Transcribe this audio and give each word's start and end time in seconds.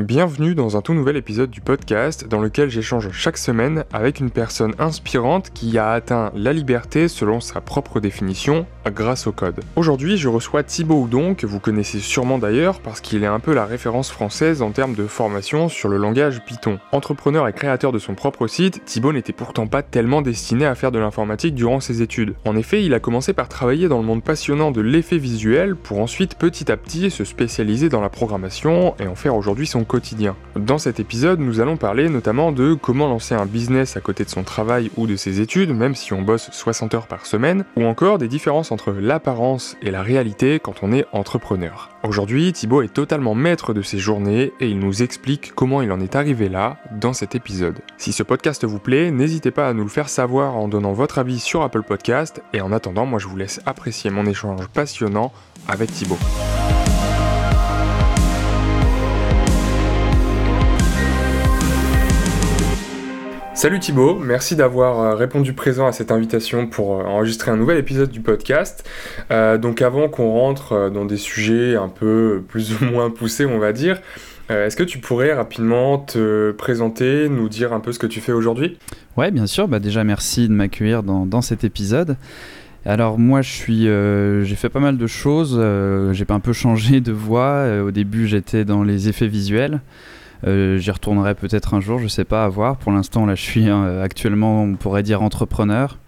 Bienvenue 0.00 0.54
dans 0.54 0.78
un 0.78 0.80
tout 0.80 0.94
nouvel 0.94 1.18
épisode 1.18 1.50
du 1.50 1.60
podcast 1.60 2.26
dans 2.26 2.40
lequel 2.40 2.70
j'échange 2.70 3.10
chaque 3.12 3.36
semaine 3.36 3.84
avec 3.92 4.18
une 4.18 4.30
personne 4.30 4.74
inspirante 4.78 5.50
qui 5.52 5.76
a 5.76 5.90
atteint 5.90 6.32
la 6.34 6.54
liberté 6.54 7.06
selon 7.06 7.40
sa 7.40 7.60
propre 7.60 8.00
définition 8.00 8.64
grâce 8.86 9.26
au 9.26 9.32
code. 9.32 9.60
Aujourd'hui, 9.76 10.16
je 10.16 10.28
reçois 10.28 10.62
Thibaut 10.62 11.02
Houdon, 11.02 11.34
que 11.34 11.44
vous 11.44 11.60
connaissez 11.60 11.98
sûrement 11.98 12.38
d'ailleurs 12.38 12.80
parce 12.80 13.02
qu'il 13.02 13.22
est 13.22 13.26
un 13.26 13.40
peu 13.40 13.52
la 13.52 13.66
référence 13.66 14.10
française 14.10 14.62
en 14.62 14.70
termes 14.70 14.94
de 14.94 15.06
formation 15.06 15.68
sur 15.68 15.90
le 15.90 15.98
langage 15.98 16.42
Python. 16.46 16.78
Entrepreneur 16.92 17.46
et 17.46 17.52
créateur 17.52 17.92
de 17.92 17.98
son 17.98 18.14
propre 18.14 18.46
site, 18.46 18.82
Thibaut 18.86 19.12
n'était 19.12 19.34
pourtant 19.34 19.66
pas 19.66 19.82
tellement 19.82 20.22
destiné 20.22 20.64
à 20.64 20.74
faire 20.74 20.92
de 20.92 20.98
l'informatique 20.98 21.54
durant 21.54 21.80
ses 21.80 22.00
études. 22.00 22.36
En 22.46 22.56
effet, 22.56 22.82
il 22.82 22.94
a 22.94 23.00
commencé 23.00 23.34
par 23.34 23.50
travailler 23.50 23.88
dans 23.88 23.98
le 23.98 24.06
monde 24.06 24.24
passionnant 24.24 24.70
de 24.70 24.80
l'effet 24.80 25.18
visuel 25.18 25.76
pour 25.76 26.00
ensuite 26.00 26.36
petit 26.36 26.72
à 26.72 26.78
petit 26.78 27.10
se 27.10 27.24
spécialiser 27.24 27.90
dans 27.90 28.00
la 28.00 28.08
programmation 28.08 28.94
et 28.98 29.06
en 29.06 29.14
faire 29.14 29.36
aujourd'hui 29.36 29.66
son 29.66 29.84
Dans 30.54 30.78
cet 30.78 31.00
épisode, 31.00 31.40
nous 31.40 31.58
allons 31.58 31.76
parler 31.76 32.08
notamment 32.08 32.52
de 32.52 32.74
comment 32.74 33.08
lancer 33.08 33.34
un 33.34 33.46
business 33.46 33.96
à 33.96 34.00
côté 34.00 34.24
de 34.24 34.28
son 34.28 34.44
travail 34.44 34.88
ou 34.96 35.08
de 35.08 35.16
ses 35.16 35.40
études, 35.40 35.74
même 35.74 35.96
si 35.96 36.12
on 36.12 36.22
bosse 36.22 36.48
60 36.52 36.94
heures 36.94 37.06
par 37.08 37.26
semaine, 37.26 37.64
ou 37.76 37.84
encore 37.84 38.18
des 38.18 38.28
différences 38.28 38.70
entre 38.70 38.92
l'apparence 38.92 39.76
et 39.82 39.90
la 39.90 40.02
réalité 40.02 40.60
quand 40.60 40.82
on 40.82 40.92
est 40.92 41.06
entrepreneur. 41.12 41.90
Aujourd'hui, 42.04 42.52
Thibaut 42.52 42.82
est 42.82 42.94
totalement 42.94 43.34
maître 43.34 43.74
de 43.74 43.82
ses 43.82 43.98
journées 43.98 44.52
et 44.60 44.68
il 44.68 44.78
nous 44.78 45.02
explique 45.02 45.52
comment 45.56 45.82
il 45.82 45.90
en 45.90 46.00
est 46.00 46.14
arrivé 46.14 46.48
là 46.48 46.76
dans 46.92 47.12
cet 47.12 47.34
épisode. 47.34 47.80
Si 47.96 48.12
ce 48.12 48.22
podcast 48.22 48.64
vous 48.64 48.78
plaît, 48.78 49.10
n'hésitez 49.10 49.50
pas 49.50 49.68
à 49.68 49.72
nous 49.72 49.82
le 49.82 49.88
faire 49.88 50.08
savoir 50.08 50.56
en 50.56 50.68
donnant 50.68 50.92
votre 50.92 51.18
avis 51.18 51.40
sur 51.40 51.62
Apple 51.62 51.82
Podcast 51.82 52.42
et 52.52 52.60
en 52.60 52.70
attendant, 52.70 53.06
moi 53.06 53.18
je 53.18 53.26
vous 53.26 53.36
laisse 53.36 53.60
apprécier 53.66 54.10
mon 54.10 54.26
échange 54.26 54.68
passionnant 54.68 55.32
avec 55.66 55.90
Thibaut. 55.90 56.18
Salut 63.52 63.80
Thibaut, 63.80 64.16
merci 64.16 64.54
d'avoir 64.54 65.00
euh, 65.00 65.14
répondu 65.16 65.54
présent 65.54 65.86
à 65.86 65.92
cette 65.92 66.12
invitation 66.12 66.68
pour 66.68 67.00
euh, 67.00 67.04
enregistrer 67.04 67.50
un 67.50 67.56
nouvel 67.56 67.78
épisode 67.78 68.08
du 68.08 68.20
podcast. 68.20 68.88
Euh, 69.32 69.58
donc 69.58 69.82
avant 69.82 70.08
qu'on 70.08 70.30
rentre 70.30 70.88
dans 70.88 71.04
des 71.04 71.16
sujets 71.16 71.74
un 71.74 71.88
peu 71.88 72.44
plus 72.46 72.80
ou 72.80 72.84
moins 72.84 73.10
poussés, 73.10 73.46
on 73.46 73.58
va 73.58 73.72
dire, 73.72 74.00
est-ce 74.48 74.76
que 74.76 74.82
tu 74.82 74.98
pourrais 74.98 75.32
rapidement 75.32 75.98
te 75.98 76.50
présenter, 76.50 77.28
nous 77.28 77.48
dire 77.48 77.72
un 77.72 77.78
peu 77.78 77.92
ce 77.92 78.00
que 78.00 78.08
tu 78.08 78.20
fais 78.20 78.32
aujourd'hui? 78.32 78.78
Ouais, 79.16 79.30
bien 79.30 79.46
sûr. 79.46 79.68
Bah 79.68 79.78
déjà, 79.78 80.02
merci 80.02 80.48
de 80.48 80.52
m'accueillir 80.52 81.04
dans, 81.04 81.40
cet 81.40 81.62
épisode. 81.62 82.16
Alors 82.84 83.16
moi, 83.16 83.42
je 83.42 83.50
suis, 83.50 83.84
j'ai 83.84 84.56
fait 84.56 84.68
pas 84.68 84.80
mal 84.80 84.98
de 84.98 85.06
choses. 85.06 85.56
j'ai 86.10 86.24
pas 86.24 86.34
un 86.34 86.40
peu 86.40 86.52
changé 86.52 87.00
de 87.00 87.12
voie. 87.12 87.64
au 87.80 87.92
début, 87.92 88.26
j'étais 88.26 88.64
dans 88.64 88.82
les 88.82 89.08
effets 89.08 89.28
visuels. 89.28 89.80
Euh, 90.46 90.78
j'y 90.78 90.90
retournerai 90.90 91.34
peut-être 91.34 91.74
un 91.74 91.80
jour, 91.80 91.98
je 91.98 92.08
sais 92.08 92.24
pas, 92.24 92.44
à 92.44 92.48
voir. 92.48 92.76
Pour 92.76 92.92
l'instant, 92.92 93.26
là, 93.26 93.34
je 93.34 93.42
suis 93.42 93.68
euh, 93.68 94.02
actuellement, 94.02 94.62
on 94.62 94.74
pourrait 94.74 95.02
dire, 95.02 95.22
entrepreneur. 95.22 95.98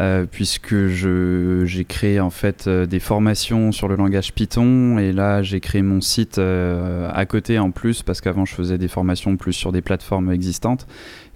Euh, 0.00 0.24
puisque 0.24 0.74
j'ai 0.86 1.84
créé 1.84 2.18
en 2.18 2.30
fait 2.30 2.66
des 2.66 2.98
formations 2.98 3.72
sur 3.72 3.88
le 3.88 3.96
langage 3.96 4.32
Python 4.32 4.96
et 4.96 5.12
là 5.12 5.42
j'ai 5.42 5.60
créé 5.60 5.82
mon 5.82 6.00
site 6.00 6.38
à 6.38 7.26
côté 7.26 7.58
en 7.58 7.70
plus 7.72 8.02
parce 8.02 8.22
qu'avant 8.22 8.46
je 8.46 8.54
faisais 8.54 8.78
des 8.78 8.88
formations 8.88 9.36
plus 9.36 9.52
sur 9.52 9.70
des 9.70 9.82
plateformes 9.82 10.32
existantes 10.32 10.86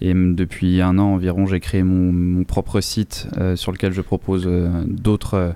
et 0.01 0.15
depuis 0.15 0.81
un 0.81 0.99
an 0.99 1.13
environ 1.13 1.45
j'ai 1.45 1.61
créé 1.61 1.83
mon, 1.83 2.45
propre 2.45 2.81
site 2.81 3.29
sur 3.57 3.73
lequel 3.73 3.93
je 3.93 4.01
propose 4.01 4.49
d'autres 4.87 5.55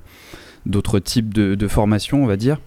types 0.98 1.32
de 1.32 1.68
formations 1.68 2.22
on 2.22 2.26
va 2.26 2.36
dire 2.36 2.58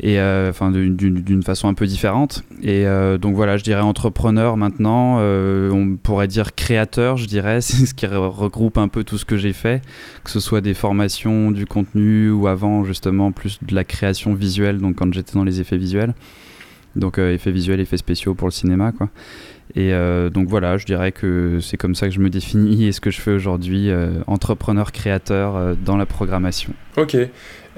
et 0.00 0.18
euh, 0.18 0.50
enfin 0.50 0.70
d'une 0.70 1.42
façon 1.42 1.68
un 1.68 1.74
peu 1.74 1.86
différente. 1.86 2.42
Et 2.62 2.86
euh, 2.86 3.18
donc 3.18 3.34
voilà, 3.34 3.56
je 3.56 3.64
dirais 3.64 3.80
entrepreneur 3.80 4.56
maintenant, 4.56 5.18
euh, 5.20 5.70
on 5.70 5.96
pourrait 5.96 6.28
dire 6.28 6.54
créateur, 6.54 7.16
je 7.16 7.26
dirais, 7.26 7.60
c'est 7.60 7.86
ce 7.86 7.94
qui 7.94 8.06
regroupe 8.06 8.78
un 8.78 8.88
peu 8.88 9.04
tout 9.04 9.18
ce 9.18 9.24
que 9.24 9.36
j'ai 9.36 9.52
fait, 9.52 9.82
que 10.24 10.30
ce 10.30 10.40
soit 10.40 10.60
des 10.60 10.74
formations, 10.74 11.50
du 11.50 11.66
contenu 11.66 12.30
ou 12.30 12.46
avant 12.46 12.84
justement 12.84 13.32
plus 13.32 13.58
de 13.62 13.74
la 13.74 13.84
création 13.84 14.34
visuelle, 14.34 14.78
donc 14.78 14.96
quand 14.96 15.12
j'étais 15.12 15.34
dans 15.34 15.44
les 15.44 15.60
effets 15.60 15.78
visuels. 15.78 16.14
Donc 16.94 17.16
effets 17.16 17.52
visuels, 17.52 17.80
effets 17.80 17.96
spéciaux 17.96 18.34
pour 18.34 18.48
le 18.48 18.52
cinéma, 18.52 18.92
quoi. 18.92 19.08
Et 19.74 19.92
donc 20.30 20.48
voilà, 20.48 20.76
je 20.76 20.84
dirais 20.84 21.10
que 21.10 21.58
c'est 21.62 21.78
comme 21.78 21.94
ça 21.94 22.06
que 22.06 22.12
je 22.12 22.20
me 22.20 22.28
définis 22.28 22.84
et 22.84 22.92
ce 22.92 23.00
que 23.00 23.10
je 23.10 23.18
fais 23.18 23.30
aujourd'hui, 23.30 23.90
entrepreneur 24.26 24.92
créateur 24.92 25.74
dans 25.74 25.96
la 25.96 26.04
programmation. 26.04 26.74
Ok. 26.98 27.16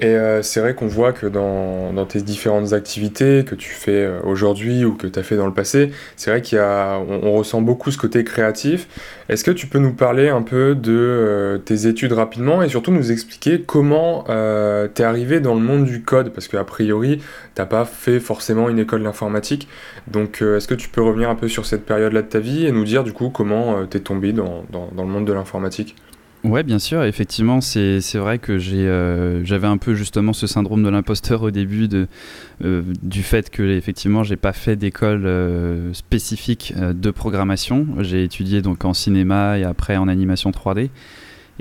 Et 0.01 0.07
euh, 0.07 0.41
c'est 0.41 0.59
vrai 0.59 0.75
qu'on 0.75 0.87
voit 0.87 1.13
que 1.13 1.25
dans, 1.25 2.05
tes 2.05 2.21
différentes 2.21 2.73
activités 2.73 3.45
que 3.45 3.55
tu 3.55 3.69
fais 3.69 4.03
euh, 4.03 4.19
aujourd'hui 4.23 4.83
ou 4.83 4.93
que 4.93 5.07
tu 5.07 5.17
as 5.17 5.23
fait 5.23 5.37
dans 5.37 5.45
le 5.45 5.53
passé, 5.53 5.91
c'est 6.17 6.31
vrai 6.31 6.41
qu'on 6.41 7.19
on, 7.23 7.31
ressent 7.31 7.61
beaucoup 7.61 7.91
ce 7.91 7.97
côté 7.97 8.25
créatif. 8.25 8.87
Est-ce 9.29 9.45
que 9.45 9.51
tu 9.51 9.67
peux 9.67 9.79
nous 9.79 9.93
parler 9.93 10.27
un 10.27 10.41
peu 10.41 10.75
de 10.75 10.91
euh, 10.91 11.57
tes 11.59 11.87
études 11.87 12.11
rapidement 12.11 12.61
et 12.61 12.67
surtout 12.67 12.91
nous 12.91 13.11
expliquer 13.11 13.61
comment 13.61 14.25
euh, 14.29 14.89
tu 14.93 15.01
es 15.01 15.05
arrivé 15.05 15.39
dans 15.39 15.55
le 15.55 15.61
monde 15.61 15.85
du 15.85 16.03
code? 16.03 16.33
Parce 16.33 16.49
qu'a 16.49 16.63
priori, 16.65 17.21
t'as 17.55 17.65
pas 17.65 17.85
fait 17.85 18.19
forcément 18.19 18.67
une 18.67 18.79
école 18.79 19.03
d'informatique. 19.03 19.69
Donc 20.07 20.41
est-ce 20.41 20.67
que 20.67 20.75
tu 20.75 20.89
peux 20.89 21.01
revenir 21.01 21.29
un 21.29 21.35
peu 21.35 21.47
sur 21.47 21.65
cette 21.65 21.85
période-là 21.85 22.21
de 22.21 22.27
ta 22.27 22.39
vie 22.39 22.65
et 22.65 22.71
nous 22.73 22.83
dire 22.83 23.05
du 23.05 23.13
coup 23.13 23.29
comment 23.29 23.85
tu 23.87 23.97
es 23.97 23.99
tombé 24.01 24.33
dans, 24.33 24.65
dans, 24.71 24.89
dans 24.93 25.03
le 25.03 25.09
monde 25.09 25.25
de 25.25 25.33
l'informatique? 25.33 25.95
Ouais, 26.45 26.61
bien 26.61 26.77
sûr, 26.77 27.03
effectivement, 27.03 27.59
c'est 27.59 27.99
vrai 28.15 28.37
que 28.37 28.51
euh, 28.51 29.43
j'avais 29.43 29.65
un 29.65 29.77
peu 29.77 29.95
justement 29.95 30.31
ce 30.31 30.45
syndrome 30.45 30.83
de 30.83 30.89
l'imposteur 30.89 31.41
au 31.41 31.49
début 31.49 31.89
euh, 32.63 32.83
du 33.01 33.23
fait 33.23 33.49
que 33.49 33.63
effectivement 33.63 34.21
j'ai 34.21 34.35
pas 34.35 34.53
fait 34.53 34.75
d'école 34.75 35.25
euh, 35.25 35.91
spécifique 35.93 36.71
de 36.77 37.09
programmation. 37.09 37.87
J'ai 38.01 38.23
étudié 38.23 38.61
donc 38.61 38.85
en 38.85 38.93
cinéma 38.93 39.57
et 39.57 39.63
après 39.63 39.97
en 39.97 40.07
animation 40.07 40.51
3D. 40.51 40.91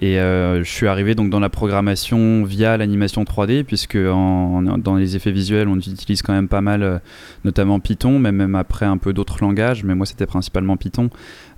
Et 0.00 0.18
euh, 0.18 0.64
je 0.64 0.70
suis 0.70 0.88
arrivé 0.88 1.14
donc 1.14 1.30
dans 1.30 1.38
la 1.38 1.48
programmation 1.48 2.42
via 2.42 2.76
l'animation 2.76 3.22
3D, 3.22 3.62
puisque 3.62 3.96
dans 3.96 4.96
les 4.98 5.14
effets 5.14 5.30
visuels, 5.30 5.68
on 5.68 5.76
utilise 5.76 6.22
quand 6.22 6.32
même 6.32 6.48
pas 6.48 6.60
mal, 6.60 6.82
euh, 6.82 6.98
notamment 7.44 7.78
Python, 7.78 8.18
mais 8.18 8.32
même 8.32 8.56
après 8.56 8.86
un 8.86 8.98
peu 8.98 9.12
d'autres 9.12 9.38
langages. 9.40 9.84
Mais 9.84 9.94
moi, 9.94 10.04
c'était 10.04 10.26
principalement 10.26 10.76
Python, 10.76 11.10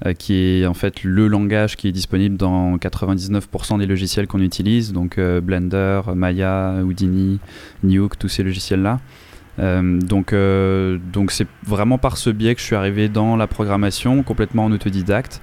euh, 0.05 0.13
qui 0.13 0.35
est 0.35 0.67
en 0.67 0.75
fait 0.75 1.03
le 1.03 1.29
langage 1.29 1.77
qui 1.77 1.89
est 1.89 1.93
disponible 1.93 2.37
dans 2.37 2.77
99% 2.77 3.79
des 3.79 3.87
logiciels 3.87 4.27
qu'on 4.27 4.43
utilise, 4.43 4.93
donc 4.93 5.19
Blender, 5.19 6.03
Maya, 6.15 6.75
Houdini, 6.85 7.41
Nuke, 7.85 8.19
tous 8.19 8.29
ces 8.29 8.43
logiciels-là. 8.43 9.01
donc, 9.59 10.35
donc 11.13 11.31
c'est 11.31 11.49
vraiment 11.65 11.97
par 11.97 12.19
ce 12.19 12.29
biais 12.29 12.55
que 12.55 12.61
je 12.61 12.67
suis 12.67 12.77
arrivé 12.77 13.09
dans 13.09 13.37
la 13.37 13.47
programmation, 13.47 14.23
complètement 14.23 14.67
en 14.67 14.73
autodidacte 14.73 15.41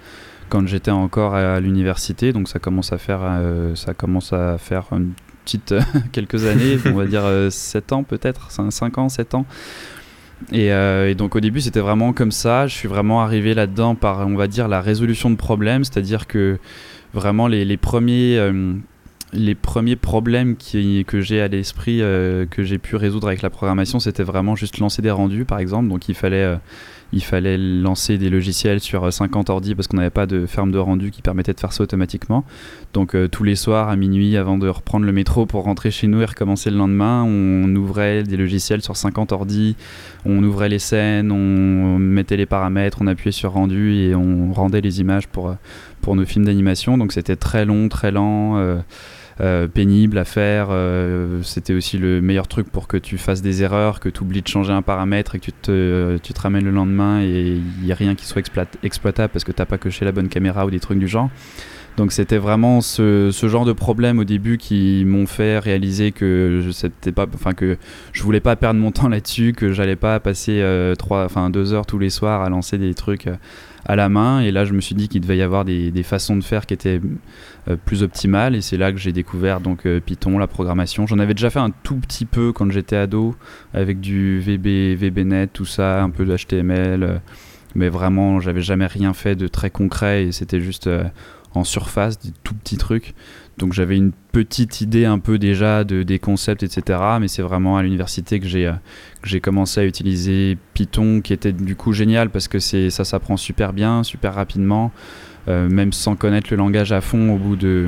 quand 0.49 0.67
j'étais 0.67 0.91
encore 0.91 1.35
à 1.35 1.59
l'université, 1.59 2.33
donc 2.33 2.47
ça 2.47 2.59
commence 2.59 2.93
à 2.93 2.97
faire, 2.97 3.21
euh, 3.23 3.75
ça 3.75 3.93
commence 3.93 4.33
à 4.33 4.57
faire 4.57 4.85
une 4.91 5.11
petite 5.43 5.73
quelques 6.11 6.45
années, 6.45 6.77
on 6.85 6.93
va 6.93 7.05
dire 7.05 7.23
7 7.49 7.91
euh, 7.91 7.95
ans 7.95 8.03
peut-être, 8.03 8.51
5, 8.51 8.97
ans, 8.97 9.09
7 9.09 9.35
ans. 9.35 9.45
Euh, 10.51 11.09
et, 11.09 11.15
donc 11.15 11.35
au 11.35 11.39
début 11.39 11.61
c'était 11.61 11.79
vraiment 11.79 12.11
comme 12.11 12.31
ça, 12.31 12.67
je 12.67 12.75
suis 12.75 12.87
vraiment 12.87 13.21
arrivé 13.21 13.53
là-dedans 13.53 13.95
par 13.95 14.27
on 14.27 14.35
va 14.35 14.47
dire 14.47 14.67
la 14.67 14.81
résolution 14.81 15.29
de 15.29 15.35
problèmes, 15.35 15.83
c'est-à-dire 15.83 16.27
que 16.27 16.57
vraiment 17.13 17.47
les, 17.47 17.77
premiers 17.77 18.51
les 19.31 19.55
premiers 19.55 19.95
problèmes 19.95 20.55
que 20.57 21.21
j'ai 21.21 21.41
à 21.41 21.47
l'esprit, 21.47 21.99
que 21.99 22.63
j'ai 22.63 22.77
pu 22.77 22.95
résoudre 22.95 23.27
avec 23.27 23.41
la 23.41 23.49
programmation, 23.49 23.99
c'était 23.99 24.23
vraiment 24.23 24.55
juste 24.55 24.79
lancer 24.79 25.01
des 25.01 25.11
rendus, 25.11 25.45
par 25.45 25.59
exemple. 25.59 25.87
Donc 25.87 26.09
il 26.09 26.15
fallait, 26.15 26.57
il 27.13 27.23
fallait 27.23 27.57
lancer 27.57 28.17
des 28.17 28.29
logiciels 28.29 28.79
sur 28.79 29.11
50 29.13 29.49
euh, 29.49 29.53
ordi 29.53 29.75
parce 29.75 29.87
qu'on 29.87 29.97
n'avait 29.97 30.09
pas 30.09 30.25
de 30.25 30.45
ferme 30.47 30.71
de 30.71 30.79
rendu 30.79 31.11
qui 31.11 31.21
permettait 31.21 31.53
de 31.53 31.59
faire 31.59 31.71
ça 31.71 31.83
automatiquement. 31.83 32.43
Donc 32.93 33.15
euh, 33.15 33.27
tous 33.27 33.43
les 33.43 33.55
soirs 33.55 33.89
à 33.89 33.95
minuit, 33.95 34.35
avant 34.35 34.57
de 34.57 34.67
reprendre 34.67 35.05
le 35.05 35.11
métro 35.11 35.45
pour 35.45 35.63
rentrer 35.63 35.91
chez 35.91 36.07
nous 36.07 36.21
et 36.21 36.25
recommencer 36.25 36.71
le 36.71 36.77
lendemain, 36.77 37.23
on 37.23 37.73
ouvrait 37.75 38.23
des 38.23 38.35
logiciels 38.35 38.81
sur 38.81 38.97
50 38.97 39.31
ordi, 39.31 39.75
on 40.25 40.43
ouvrait 40.43 40.69
les 40.69 40.79
scènes, 40.79 41.31
on 41.31 41.99
mettait 41.99 42.37
les 42.37 42.47
paramètres, 42.47 42.97
on 43.01 43.07
appuyait 43.07 43.31
sur 43.31 43.51
rendu 43.51 43.93
et 43.93 44.15
on 44.15 44.51
rendait 44.51 44.81
les 44.81 44.99
images 44.99 45.27
pour, 45.27 45.49
euh, 45.49 46.15
nos 46.15 46.25
films 46.25 46.45
d'animation. 46.45 46.97
Donc 46.97 47.13
c'était 47.13 47.35
très 47.35 47.63
long, 47.63 47.89
très 47.89 48.11
lent. 48.11 48.57
Pénible 49.67 50.17
à 50.17 50.25
faire. 50.25 50.67
Euh, 50.69 51.41
c'était 51.43 51.73
aussi 51.73 51.97
le 51.97 52.21
meilleur 52.21 52.47
truc 52.47 52.69
pour 52.69 52.87
que 52.87 52.97
tu 52.97 53.17
fasses 53.17 53.41
des 53.41 53.63
erreurs, 53.63 53.99
que 53.99 54.09
tu 54.09 54.21
oublies 54.21 54.41
de 54.41 54.47
changer 54.47 54.73
un 54.73 54.81
paramètre 54.81 55.35
et 55.35 55.39
que 55.39 55.45
tu 55.45 55.51
te, 55.53 56.17
tu 56.17 56.33
te 56.33 56.41
ramènes 56.41 56.65
le 56.65 56.71
lendemain 56.71 57.21
et 57.21 57.57
il 57.57 57.85
n'y 57.85 57.91
a 57.91 57.95
rien 57.95 58.15
qui 58.15 58.25
soit 58.25 58.41
exploitable 58.83 59.31
parce 59.31 59.43
que 59.43 59.51
tu 59.51 59.61
n'as 59.61 59.65
pas 59.65 59.77
coché 59.77 60.05
la 60.05 60.11
bonne 60.11 60.29
caméra 60.29 60.65
ou 60.65 60.71
des 60.71 60.79
trucs 60.79 60.99
du 60.99 61.07
genre. 61.07 61.29
Donc 61.95 62.11
c'était 62.11 62.39
vraiment 62.39 62.81
ce, 62.81 63.29
genre 63.43 63.65
de 63.65 63.73
problème 63.73 64.17
au 64.17 64.23
début 64.23 64.57
qui 64.57 65.03
m'ont 65.05 65.27
fait 65.27 65.59
réaliser 65.59 66.11
que 66.11 66.61
je 66.63 67.11
pas, 67.11 67.27
enfin 67.33 67.53
que 67.53 67.77
je 68.13 68.23
voulais 68.23 68.39
pas 68.39 68.55
perdre 68.55 68.79
mon 68.79 68.91
temps 68.91 69.09
là-dessus, 69.09 69.53
que 69.53 69.71
j'allais 69.71 69.95
pas 69.95 70.19
passer 70.19 70.59
euh, 70.61 70.95
trois, 70.95 71.25
enfin 71.25 71.51
deux 71.51 71.73
heures 71.73 71.85
tous 71.85 71.99
les 71.99 72.09
soirs 72.09 72.41
à 72.41 72.49
lancer 72.49 72.79
des 72.79 72.95
trucs 72.95 73.27
euh, 73.27 73.35
à 73.85 73.95
la 73.95 74.09
main. 74.09 74.39
Et 74.39 74.51
là, 74.51 74.65
je 74.65 74.73
me 74.73 74.81
suis 74.81 74.95
dit 74.95 75.07
qu'il 75.07 75.21
devait 75.21 75.37
y 75.37 75.43
avoir 75.43 75.65
des, 75.65 76.03
façons 76.03 76.35
de 76.35 76.43
faire 76.43 76.65
qui 76.65 76.73
étaient 76.73 76.99
euh, 77.67 77.75
plus 77.85 78.01
optimales. 78.01 78.55
Et 78.55 78.61
c'est 78.61 78.77
là 78.77 78.91
que 78.91 78.97
j'ai 78.97 79.11
découvert 79.11 79.59
donc 79.59 79.87
Python, 80.05 80.39
la 80.39 80.47
programmation. 80.47 81.05
J'en 81.05 81.19
avais 81.19 81.35
déjà 81.35 81.51
fait 81.51 81.59
un 81.59 81.71
tout 81.83 81.97
petit 81.97 82.25
peu 82.25 82.53
quand 82.53 82.71
j'étais 82.71 82.95
ado 82.95 83.35
avec 83.75 83.99
du 83.99 84.39
VB, 84.39 84.95
VBNet, 84.95 85.47
tout 85.47 85.65
ça, 85.65 86.01
un 86.01 86.09
peu 86.09 86.25
de 86.25 86.35
HTML. 86.35 87.21
mais 87.75 87.89
vraiment, 87.89 88.39
j'avais 88.39 88.63
jamais 88.63 88.87
rien 88.87 89.13
fait 89.13 89.35
de 89.35 89.47
très 89.47 89.69
concret 89.69 90.23
et 90.23 90.31
c'était 90.31 90.61
juste 90.61 90.89
en 91.53 91.63
surface, 91.63 92.19
des 92.19 92.31
tout 92.43 92.53
petits 92.53 92.77
trucs. 92.77 93.13
Donc 93.57 93.73
j'avais 93.73 93.97
une 93.97 94.11
petite 94.31 94.81
idée 94.81 95.05
un 95.05 95.19
peu 95.19 95.37
déjà 95.37 95.83
de, 95.83 96.03
des 96.03 96.19
concepts, 96.19 96.63
etc. 96.63 96.99
Mais 97.19 97.27
c'est 97.27 97.43
vraiment 97.43 97.77
à 97.77 97.83
l'université 97.83 98.39
que 98.39 98.47
j'ai, 98.47 98.67
euh, 98.67 98.73
j'ai 99.23 99.39
commencé 99.39 99.79
à 99.79 99.85
utiliser 99.85 100.57
Python, 100.73 101.21
qui 101.21 101.33
était 101.33 101.51
du 101.51 101.75
coup 101.75 101.93
génial 101.93 102.29
parce 102.29 102.47
que 102.47 102.59
c'est, 102.59 102.89
ça 102.89 103.05
s'apprend 103.05 103.37
super 103.37 103.73
bien, 103.73 104.03
super 104.03 104.33
rapidement, 104.33 104.91
euh, 105.47 105.69
même 105.69 105.93
sans 105.93 106.15
connaître 106.15 106.47
le 106.49 106.57
langage 106.57 106.91
à 106.91 107.01
fond 107.01 107.33
au 107.33 107.37
bout 107.37 107.55
de 107.55 107.87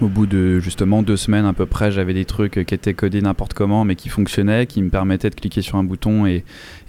au 0.00 0.08
bout 0.08 0.26
de 0.26 0.58
justement 0.58 1.02
deux 1.02 1.16
semaines 1.16 1.44
à 1.44 1.52
peu 1.52 1.66
près, 1.66 1.92
j'avais 1.92 2.14
des 2.14 2.24
trucs 2.24 2.64
qui 2.64 2.74
étaient 2.74 2.94
codés 2.94 3.20
n'importe 3.20 3.52
comment, 3.52 3.84
mais 3.84 3.94
qui 3.94 4.08
fonctionnaient, 4.08 4.66
qui 4.66 4.82
me 4.82 4.88
permettaient 4.88 5.30
de 5.30 5.34
cliquer 5.34 5.60
sur 5.60 5.76
un 5.76 5.84
bouton 5.84 6.26
et, 6.26 6.44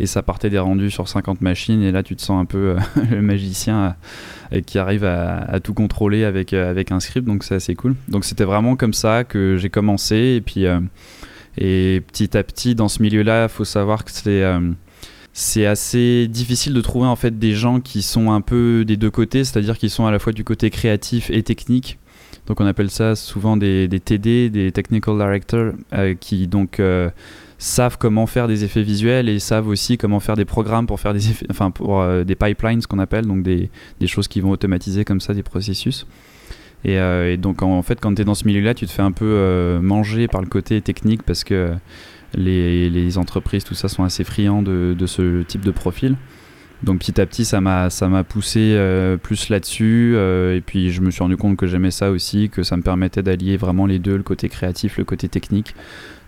ça 0.06 0.22
partait 0.22 0.50
des 0.50 0.60
rendus 0.60 0.92
sur 0.92 1.08
50 1.08 1.42
machines. 1.42 1.82
Et 1.82 1.92
là, 1.92 2.04
tu 2.04 2.16
te 2.16 2.22
sens 2.22 2.42
un 2.42 2.46
peu 2.46 2.76
euh, 2.76 2.78
le 3.12 3.22
magicien 3.22 3.96
euh, 4.52 4.62
qui 4.62 4.78
arrive 4.78 5.06
à, 5.06 5.60
tout 5.62 5.74
contrôler 5.74 6.24
avec, 6.24 6.54
euh, 6.54 6.70
avec 6.70 6.92
un 6.92 7.00
script, 7.00 7.26
donc 7.26 7.44
c'est 7.44 7.56
assez 7.56 7.74
cool. 7.74 7.96
Donc 8.10 8.26
c'était 8.26 8.44
vraiment 8.44 8.76
comme 8.76 8.94
ça 8.94 9.24
que 9.24 9.58
j'ai 9.58 9.70
commencé. 9.70 10.16
Et 10.38 10.42
puis, 10.42 10.66
et 11.58 12.02
petit 12.08 12.38
à 12.38 12.44
petit, 12.44 12.76
dans 12.76 12.88
ce 12.88 13.02
milieu-là, 13.02 13.44
il 13.44 13.50
faut 13.50 13.66
savoir 13.66 14.04
que 14.06 14.12
c'est 14.12 14.44
c'est 15.36 15.66
assez 15.66 16.28
difficile 16.28 16.74
de 16.74 16.82
trouver 16.82 17.08
en 17.08 17.16
fait 17.16 17.40
des 17.40 17.54
gens 17.54 17.80
qui 17.80 18.04
sont 18.04 18.32
un 18.32 18.42
peu 18.42 18.86
des 18.86 18.98
deux 18.98 19.10
côtés, 19.10 19.44
c'est-à-dire 19.44 19.80
qui 19.80 19.90
sont 19.90 20.06
à 20.06 20.12
la 20.12 20.20
fois 20.20 20.32
du 20.32 20.44
côté 20.44 20.70
créatif 20.70 21.32
et 21.32 21.42
technique 21.42 21.98
donc 22.48 22.60
on 22.60 22.66
appelle 22.66 22.90
ça 22.90 23.16
souvent 23.16 23.56
des, 23.56 23.88
TD, 23.88 24.50
des 24.50 24.72
Technical 24.72 25.18
Directors, 25.18 25.74
euh, 25.94 26.14
qui 26.14 26.48
donc 26.48 26.80
euh, 26.80 27.10
savent 27.58 27.98
comment 27.98 28.28
faire 28.28 28.48
des 28.48 28.66
effets 28.66 28.82
visuels 28.82 29.30
et 29.30 29.40
savent 29.40 29.68
aussi 29.68 29.98
comment 29.98 30.20
faire 30.20 30.36
des 30.36 30.44
programmes 30.46 30.86
pour 30.86 31.00
faire 31.00 31.14
des 31.14 31.30
effets, 31.30 31.46
enfin 31.50 31.72
pour 31.72 32.02
euh, 32.02 32.26
des 32.26 32.36
pipelines, 32.36 32.82
ce 32.82 32.88
qu'on 32.88 33.00
appelle, 33.00 33.26
donc 33.26 33.44
des, 33.44 33.70
choses 34.08 34.28
qui 34.28 34.42
vont 34.42 34.52
automatiser 34.52 35.06
comme 35.06 35.22
ça 35.22 35.34
des 35.34 35.44
processus. 35.44 36.06
Et, 36.86 37.38
donc 37.38 37.62
en, 37.62 37.82
fait, 37.82 38.02
quand 38.02 38.14
tu 38.14 38.24
es 38.24 38.26
dans 38.26 38.36
ce 38.36 38.46
milieu-là, 38.46 38.74
tu 38.74 38.86
te 38.86 38.92
fais 38.92 39.02
un 39.02 39.14
peu 39.14 39.80
manger 39.82 40.28
par 40.28 40.42
le 40.42 40.48
côté 40.48 40.82
technique 40.82 41.24
parce 41.24 41.46
que 41.46 41.72
les, 42.36 43.18
entreprises, 43.18 43.64
tout 43.64 43.74
ça, 43.74 43.88
sont 43.88 44.04
assez 44.04 44.26
friands 44.26 44.62
de 44.62 45.06
ce 45.06 45.44
type 45.44 45.64
de 45.64 45.72
profil. 45.72 46.18
Donc 46.84 47.00
petit 47.00 47.20
à 47.22 47.26
petit, 47.26 47.46
ça 47.46 47.62
m'a 47.62 47.90
poussé 48.28 48.74
euh, 48.76 49.16
plus 49.16 49.48
là-dessus. 49.50 50.14
Euh, 50.16 50.58
et 50.58 50.62
puis 50.62 50.92
je 50.92 51.02
me 51.02 51.12
suis 51.12 51.24
rendu 51.24 51.38
compte 51.38 51.56
que 51.56 51.66
j'aimais 51.66 51.92
ça 51.92 52.12
aussi, 52.12 52.50
que 52.50 52.64
ça 52.64 52.76
me 52.76 52.82
permettait 52.82 53.24
d'allier 53.24 53.56
vraiment 53.56 53.86
les 53.86 54.00
deux, 54.00 54.18
le 54.18 54.24
côté 54.24 54.50
créatif, 54.50 54.98
le 54.98 55.06
côté 55.06 55.30
technique, 55.30 55.76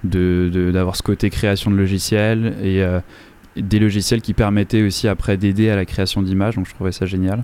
de 0.06 0.72
d'avoir 0.74 0.96
ce 0.96 1.04
côté 1.04 1.30
création 1.30 1.72
de 1.72 1.76
logiciels 1.76 2.56
et 2.64 2.82
euh, 2.84 3.02
des 3.58 3.80
logiciels 3.80 4.22
qui 4.22 4.34
permettaient 4.34 4.84
aussi 4.84 5.10
après 5.10 5.36
d'aider 5.36 5.70
à 5.70 5.76
la 5.76 5.86
création 5.86 6.22
d'images. 6.22 6.56
Donc 6.56 6.68
je 6.68 6.74
trouvais 6.74 6.94
ça 6.94 7.06
génial. 7.06 7.44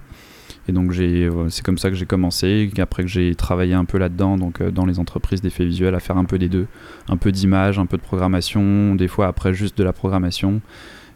Et 0.69 0.71
donc 0.71 0.93
c'est 0.93 1.65
comme 1.65 1.79
ça 1.79 1.89
que 1.89 1.95
j'ai 1.95 2.05
commencé, 2.05 2.69
après 2.77 3.03
que 3.03 3.09
j'ai 3.09 3.33
travaillé 3.35 3.73
un 3.73 3.83
peu 3.83 3.97
là-dedans, 3.97 4.37
donc 4.37 4.61
dans 4.61 4.85
les 4.85 4.99
entreprises 4.99 5.41
d'effets 5.41 5.65
visuels, 5.65 5.95
à 5.95 5.99
faire 5.99 6.17
un 6.17 6.23
peu 6.23 6.37
des 6.37 6.49
deux, 6.49 6.67
un 7.09 7.17
peu 7.17 7.31
d'image, 7.31 7.79
un 7.79 7.87
peu 7.87 7.97
de 7.97 8.03
programmation, 8.03 8.93
des 8.93 9.07
fois 9.07 9.27
après 9.27 9.53
juste 9.53 9.75
de 9.77 9.83
la 9.83 9.91
programmation. 9.91 10.61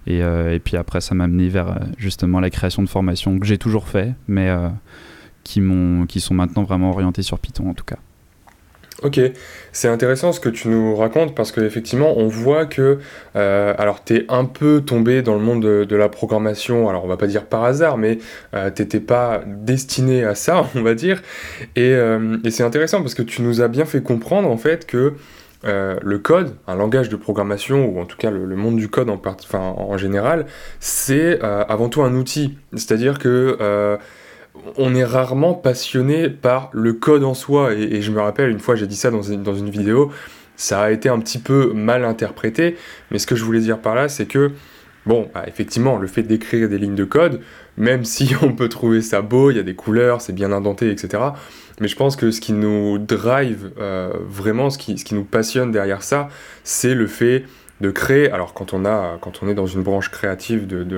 Euh, 0.07 0.53
et, 0.53 0.59
puis 0.59 0.77
après, 0.77 1.01
ça 1.01 1.15
m'a 1.15 1.25
amené 1.25 1.49
vers 1.49 1.69
euh, 1.69 1.75
justement 1.97 2.39
la 2.39 2.49
création 2.49 2.83
de 2.83 2.89
formations 2.89 3.39
que 3.39 3.45
j'ai 3.45 3.57
toujours 3.57 3.87
fait, 3.87 4.13
mais 4.27 4.49
euh, 4.49 4.69
qui, 5.43 5.61
sont 6.19 6.33
maintenant 6.33 6.63
vraiment 6.63 6.91
orientées 6.91 7.23
sur 7.23 7.39
Python 7.39 7.69
en 7.69 7.73
tout 7.73 7.85
cas. 7.85 7.97
Ok, 9.03 9.19
c'est 9.73 9.89
intéressant 9.89 10.31
ce 10.31 10.39
que 10.39 10.47
tu 10.47 10.69
nous 10.69 10.95
racontes 10.95 11.35
parce 11.35 11.51
qu'effectivement 11.51 12.17
on 12.17 12.29
voit 12.29 12.65
que 12.65 12.99
alors 13.33 14.05
tu 14.05 14.15
es 14.15 14.25
un 14.29 14.45
peu 14.45 14.79
tombé 14.79 15.21
dans 15.21 15.35
le 15.35 15.41
monde 15.41 15.61
de, 15.61 15.95
la 15.97 16.07
programmation, 16.07 16.87
alors 16.87 17.03
on 17.03 17.07
va 17.07 17.17
pas 17.17 17.27
dire 17.27 17.45
par 17.45 17.65
hasard, 17.65 17.97
mais 17.97 18.19
tu 18.53 18.73
t'étais 18.73 19.01
pas 19.01 19.43
destiné 19.45 20.23
à 20.23 20.33
ça, 20.33 20.69
on 20.75 20.81
va 20.81 20.95
dire. 20.95 21.21
Et 21.75 21.93
c'est 22.49 22.63
intéressant 22.63 23.01
parce 23.01 23.15
que 23.15 23.21
tu 23.21 23.41
nous 23.41 23.59
as 23.59 23.67
bien 23.67 23.83
fait 23.83 24.01
comprendre 24.01 24.49
en 24.49 24.57
fait 24.57 24.87
que 24.87 25.15
euh, 25.65 25.97
le 26.03 26.19
code, 26.19 26.55
un 26.67 26.75
langage 26.75 27.09
de 27.09 27.15
programmation, 27.15 27.87
ou 27.87 27.99
en 27.99 28.05
tout 28.05 28.17
cas 28.17 28.29
le, 28.29 28.55
monde 28.55 28.75
du 28.75 28.87
code 28.87 29.09
en, 29.09 29.97
général, 29.97 30.45
c'est 30.79 31.43
euh, 31.43 31.63
avant 31.67 31.89
tout 31.89 32.03
un 32.03 32.13
outil. 32.13 32.57
C'est-à-dire 32.73 33.17
que 33.17 33.57
euh, 33.59 33.97
on 34.77 34.93
est 34.93 35.03
rarement 35.03 35.53
passionné 35.53 36.29
par 36.29 36.69
le 36.73 36.93
code 36.93 37.23
en 37.23 37.33
soi. 37.33 37.73
Et, 37.73 38.01
je 38.01 38.11
me 38.11 38.21
rappelle, 38.21 38.51
une 38.51 38.59
fois 38.59 38.75
j'ai 38.75 38.87
dit 38.87 38.95
ça 38.95 39.09
dans 39.09 39.23
une, 39.23 39.69
vidéo, 39.69 40.11
ça 40.55 40.81
a 40.81 40.91
été 40.91 41.09
un 41.09 41.19
petit 41.19 41.39
peu 41.39 41.73
mal 41.73 42.05
interprété, 42.05 42.77
mais 43.09 43.17
ce 43.17 43.25
que 43.25 43.35
je 43.35 43.43
voulais 43.43 43.59
dire 43.59 43.79
par 43.79 43.95
là, 43.95 44.07
c'est 44.07 44.27
que, 44.27 44.51
bon, 45.05 45.29
bah, 45.33 45.45
effectivement, 45.47 45.97
le 45.97 46.07
fait 46.07 46.23
d'écrire 46.23 46.69
des 46.69 46.77
lignes 46.77 46.95
de 46.95 47.05
code, 47.05 47.41
même 47.77 48.05
si 48.05 48.35
on 48.43 48.53
peut 48.53 48.69
trouver 48.69 49.01
ça 49.01 49.21
beau, 49.21 49.49
il 49.49 49.57
y 49.57 49.59
a 49.59 49.63
des 49.63 49.75
couleurs, 49.75 50.21
c'est 50.21 50.33
bien 50.33 50.51
indenté, 50.51 50.91
etc., 50.91 51.23
mais 51.79 51.87
je 51.87 51.95
pense 51.95 52.15
que 52.15 52.31
ce 52.31 52.41
qui 52.41 52.53
nous 52.53 52.97
drive 52.97 53.71
euh, 53.79 54.13
vraiment, 54.27 54.69
ce 54.69 54.77
qui, 54.77 54.97
ce 54.97 55.05
qui 55.05 55.15
nous 55.15 55.25
passionne 55.25 55.71
derrière 55.71 56.03
ça, 56.03 56.29
c'est 56.63 56.95
le 56.95 57.07
fait 57.07 57.45
de 57.81 57.91
créer, 57.91 58.31
alors 58.31 58.53
quand 58.53 58.73
on, 58.73 58.85
a, 58.85 59.17
quand 59.19 59.43
on 59.43 59.49
est 59.49 59.53
dans 59.53 59.65
une 59.65 59.83
branche 59.83 60.09
créative 60.09 60.65
de, 60.65 60.83
de, 60.83 60.95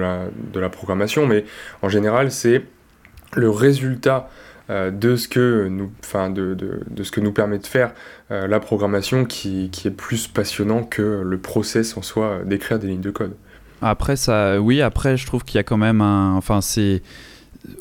la, 0.59 0.69
programmation, 0.69 1.25
mais 1.25 1.45
en 1.81 1.89
général 1.89 2.31
c'est 2.31 2.63
le 3.33 3.49
résultat 3.49 4.29
euh, 4.69 4.91
de, 4.91 5.15
ce 5.15 5.27
que 5.27 5.67
nous, 5.69 5.91
enfin 6.03 6.29
de, 6.29 6.53
de, 6.53 6.81
de, 6.87 7.03
ce 7.03 7.11
que 7.11 7.19
nous 7.19 7.31
permet 7.31 7.57
de 7.57 7.65
faire 7.65 7.93
euh, 8.29 8.45
la 8.47 8.59
programmation 8.59 9.25
qui, 9.25 9.69
qui, 9.71 9.87
est 9.87 9.91
plus 9.91 10.27
passionnant 10.27 10.83
que 10.83 11.23
le 11.25 11.37
process 11.39 11.97
en 11.97 12.03
soi 12.03 12.41
d'écrire 12.45 12.77
des 12.77 12.87
lignes 12.87 13.01
de 13.01 13.11
code. 13.11 13.35
Après 13.81 14.15
ça, 14.15 14.61
oui, 14.61 14.81
après 14.81 15.17
je 15.17 15.25
trouve 15.25 15.43
qu'il 15.43 15.55
y 15.55 15.59
a 15.59 15.63
quand 15.63 15.77
même 15.77 16.01
un, 16.01 16.35
enfin 16.35 16.61
c'est 16.61 17.01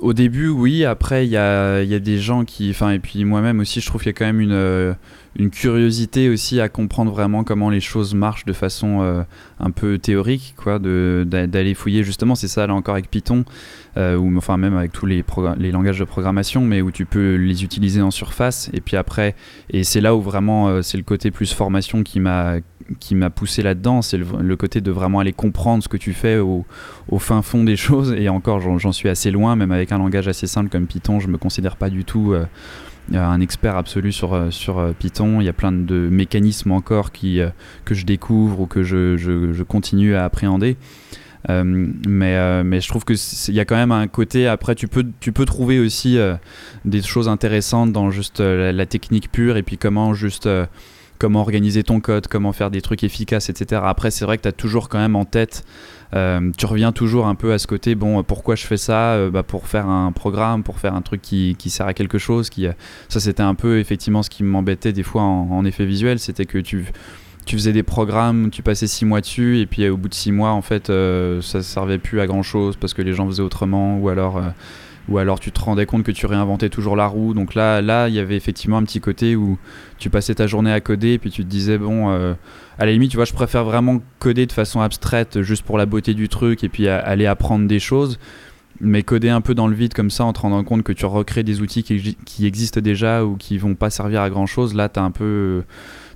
au 0.01 0.13
début, 0.13 0.49
oui. 0.49 0.85
Après, 0.85 1.27
il 1.27 1.31
y 1.31 1.37
a, 1.37 1.83
y 1.83 1.95
a, 1.95 1.99
des 1.99 2.19
gens 2.19 2.45
qui. 2.45 2.71
Enfin, 2.71 2.91
et 2.91 2.99
puis 2.99 3.25
moi-même 3.25 3.61
aussi, 3.61 3.81
je 3.81 3.87
trouve 3.87 4.03
qu'il 4.03 4.11
y 4.11 4.15
a 4.15 4.19
quand 4.19 4.27
même 4.27 4.41
une, 4.41 4.53
euh, 4.53 4.95
une 5.39 5.51
curiosité 5.51 6.29
aussi 6.31 6.61
à 6.61 6.69
comprendre 6.69 7.13
vraiment 7.13 7.45
comment 7.45 7.69
les 7.69 7.81
choses 7.81 8.15
marchent 8.15 8.47
de 8.47 8.53
façon 8.53 9.03
euh, 9.03 9.23
un 9.61 9.71
peu 9.71 9.99
théorique, 9.99 10.55
quoi, 10.57 10.79
d'aller 10.79 11.75
fouiller. 11.75 12.05
Justement, 12.05 12.35
c'est 12.35 12.49
ça 12.49 12.67
là 12.67 12.75
encore 12.75 12.95
avec 12.95 13.11
Python, 13.11 13.45
euh, 13.97 14.17
ou 14.17 14.35
enfin 14.37 14.57
même 14.57 14.77
avec 14.77 14.93
tous 14.93 15.07
les, 15.07 15.25
langages 15.71 15.99
de 15.99 16.05
programmation, 16.05 16.63
mais 16.63 16.81
où 16.81 16.91
tu 16.91 17.05
peux 17.05 17.35
les 17.35 17.65
utiliser 17.65 18.01
en 18.01 18.11
surface. 18.11 18.71
Et 18.73 18.81
puis 18.81 18.97
après, 18.97 19.35
et 19.71 19.85
c'est 19.85 20.01
là 20.01 20.15
où 20.15 20.23
vraiment 20.23 20.69
euh, 20.69 20.83
c'est 20.83 20.97
le 20.97 21.05
côté 21.05 21.31
plus 21.31 21.53
formation 21.53 22.03
qui 22.03 22.21
m'a 22.21 22.57
qui 23.01 23.17
m'a 23.17 23.31
poussé 23.31 23.65
là-dedans, 23.65 24.01
c'est 24.01 24.17
le, 24.17 24.57
côté 24.57 24.81
de 24.81 24.93
vraiment 24.93 25.19
aller 25.19 25.33
comprendre 25.33 25.83
ce 25.83 25.89
que 25.89 25.97
tu 25.97 26.13
fais 26.13 26.39
au, 26.39 26.65
au 27.09 27.19
fin 27.19 27.43
fond 27.43 27.65
des 27.65 27.75
choses. 27.77 28.13
Et 28.17 28.29
encore, 28.29 28.61
j'en 28.61 28.93
suis 28.93 29.09
assez 29.09 29.33
loin, 29.33 29.57
même 29.57 29.73
avec 29.73 29.91
un 29.91 29.99
langage 29.99 30.29
assez 30.29 30.47
simple 30.47 30.71
comme 30.71 30.87
Python, 30.87 31.19
je 31.19 31.27
me 31.27 31.37
considère 31.37 31.75
pas 31.77 31.91
du 31.91 32.05
tout 32.05 32.37
un 33.15 33.41
expert 33.41 33.77
absolu 33.77 34.13
sur, 34.13 34.35
euh, 34.35 34.51
sur 34.51 34.79
euh, 34.79 34.93
Python. 34.99 35.41
Il 35.41 35.45
y 35.45 35.49
a 35.49 35.53
plein 35.53 35.73
de 35.73 36.09
mécanismes 36.11 36.73
encore 36.73 37.13
qui, 37.13 37.41
euh, 37.41 37.51
que 37.85 37.95
je 37.95 38.05
découvre 38.05 38.61
ou 38.61 38.67
que 38.67 38.83
je, 38.83 39.17
je, 39.17 39.63
continue 39.63 40.15
à 40.15 40.25
appréhender. 40.25 40.77
mais, 41.49 42.65
mais 42.65 42.81
je 42.81 42.89
trouve 42.89 43.05
qu'il 43.05 43.55
y 43.55 43.61
a 43.61 43.65
quand 43.65 43.77
même 43.77 43.93
un 43.93 44.09
côté, 44.09 44.49
après 44.49 44.75
tu 44.75 44.89
peux, 44.89 45.05
tu 45.21 45.33
peux 45.33 45.45
trouver 45.45 45.79
aussi 45.79 46.19
des 46.85 47.03
choses 47.03 47.29
intéressantes 47.29 47.93
dans 47.93 48.11
juste 48.11 48.41
la, 48.41 48.87
technique 48.87 49.31
pure 49.31 49.57
et 49.57 49.63
puis 49.63 49.79
comment 49.79 50.15
juste 50.15 50.49
comment 51.19 51.41
organiser 51.41 51.83
ton 51.83 52.01
code, 52.01 52.27
comment 52.27 52.53
faire 52.53 52.71
des 52.71 52.81
trucs 52.81 53.05
efficaces, 53.05 53.49
etc. 53.49 53.83
Après 53.85 54.11
c'est 54.11 54.25
vrai 54.25 54.39
que 54.39 54.43
tu 54.43 54.49
as 54.49 54.53
toujours 54.53 54.89
quand 54.89 54.99
même 54.99 55.17
en 55.17 55.25
tête 55.25 55.65
euh, 56.15 56.51
tu 56.57 56.67
reviens 56.67 56.93
toujours 56.93 57.27
un 57.27 57.35
peu 57.35 57.53
à 57.53 57.59
ce 57.59 57.67
côté, 57.67 57.95
bon, 57.95 58.23
pourquoi 58.23 58.55
je 58.55 58.67
fais 58.67 58.77
ça 58.77 59.15
euh, 59.15 59.31
bah, 59.31 59.43
Pour 59.43 59.67
faire 59.67 59.89
un 59.89 60.13
programme, 60.13 60.63
pour 60.63 60.79
faire 60.79 60.95
un 60.95 61.03
truc 61.03 61.23
qui, 61.23 61.57
qui 61.59 61.71
sert 61.71 61.87
à 61.87 61.95
quelque 61.95 62.19
chose. 62.19 62.51
Qui, 62.51 62.67
ça, 63.09 63.21
c'était 63.21 63.43
un 63.43 63.55
peu 63.55 63.79
effectivement 63.79 64.23
ce 64.23 64.31
qui 64.31 64.45
m'embêtait 64.45 64.93
des 64.93 65.03
fois 65.03 65.23
en, 65.23 65.65
effet 65.65 65.85
visuel, 65.85 66.19
c'était 66.19 66.47
que 66.47 66.59
tu 66.59 66.87
faisais 67.49 67.73
des 67.73 67.83
programmes, 67.83 68.51
tu 68.51 68.63
passais 68.63 68.87
six 68.87 69.05
mois 69.05 69.21
dessus, 69.21 69.59
et 69.59 69.67
puis 69.67 69.89
au 69.89 69.97
bout 69.97 70.09
de 70.09 70.15
six 70.15 70.33
mois, 70.33 70.51
en 70.51 70.63
fait, 70.63 70.91
euh, 70.91 71.41
ça 71.43 71.63
servait 71.63 71.99
plus 71.99 72.21
à 72.21 72.27
grand 72.27 72.43
chose 72.43 72.77
parce 72.77 72.95
que 72.95 73.03
les 73.03 73.13
gens 73.13 73.27
faisaient 73.27 73.43
autrement, 73.43 73.99
ou 73.99 74.09
alors 74.09 74.41
ou 75.09 75.19
alors 75.19 75.39
tu 75.39 75.53
te 75.53 75.61
rendais 75.61 75.87
compte 75.87 76.03
que 76.03 76.11
tu 76.11 76.27
réinventais 76.27 76.69
toujours 76.69 76.97
la 76.97 77.07
roue. 77.07 77.35
Donc 77.35 77.55
là, 77.55 77.81
là, 77.81 78.09
il 78.09 78.15
y 78.15 78.19
avait 78.19 78.37
effectivement 78.37 78.79
un 78.79 78.83
petit 78.83 79.01
côté 79.01 79.37
où 79.37 79.59
tu 79.99 80.11
passais 80.11 80.35
ta 80.35 80.47
journée 80.47 80.73
à 80.73 80.81
coder 80.81 81.15
et 81.15 81.19
puis 81.19 81.31
tu 81.31 81.45
te 81.45 81.49
disais 81.49 81.79
bon, 81.79 82.11
euh, 82.11 82.35
à 82.79 82.87
la 82.87 82.93
limite, 82.93 83.11
tu 83.11 83.17
vois, 83.17 83.25
je 83.25 83.33
préfère 83.33 83.65
vraiment 83.65 84.01
coder 84.19 84.47
de 84.47 84.53
façon 84.53 84.81
abstraite 84.81 85.43
juste 85.43 85.65
pour 85.65 85.79
la 85.79 85.87
beauté 85.87 86.15
du 86.15 86.29
truc 86.29 86.63
et 86.63 86.69
puis 86.69 86.89
aller 86.89 87.27
apprendre 87.27 87.67
des 87.67 87.79
choses 87.79 88.19
mais 88.81 89.03
coder 89.03 89.29
un 89.29 89.41
peu 89.41 89.55
dans 89.55 89.69
le 89.69 89.75
vide 89.75 89.95
comme 89.95 90.11
ça 90.11 90.25
en 90.25 90.33
te 90.33 90.41
rendant 90.41 90.63
compte 90.65 90.83
que 90.83 90.93
tu 90.93 91.07
recrées 91.07 91.43
des 91.43 91.61
outils 91.61 91.83
qui, 91.83 92.47
existent 92.47 92.81
déjà 92.81 93.25
ou 93.25 93.37
qui 93.37 93.59
vont 93.59 93.75
pas 93.75 93.91
servir 93.91 94.23
à 94.23 94.31
grand 94.31 94.47
chose, 94.47 94.75
là 94.75 94.89
tu 94.89 95.01
as 95.01 95.03
un 95.03 95.11
peu, 95.11 95.65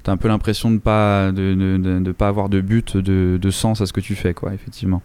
as 0.07 0.11
un 0.11 0.17
peu 0.17 0.29
l'impression 0.29 0.71
de 0.71 0.79
pas, 0.79 1.33
de, 1.33 2.13
pas 2.13 2.29
avoir 2.29 2.49
de 2.49 2.61
but, 2.61 2.97
de, 2.97 3.51
sens 3.51 3.81
à 3.81 3.87
ce 3.87 3.93
que 3.93 4.01
tu 4.01 4.15
fais, 4.15 4.35
quoi, 4.35 4.55
effectivement. 4.55 5.03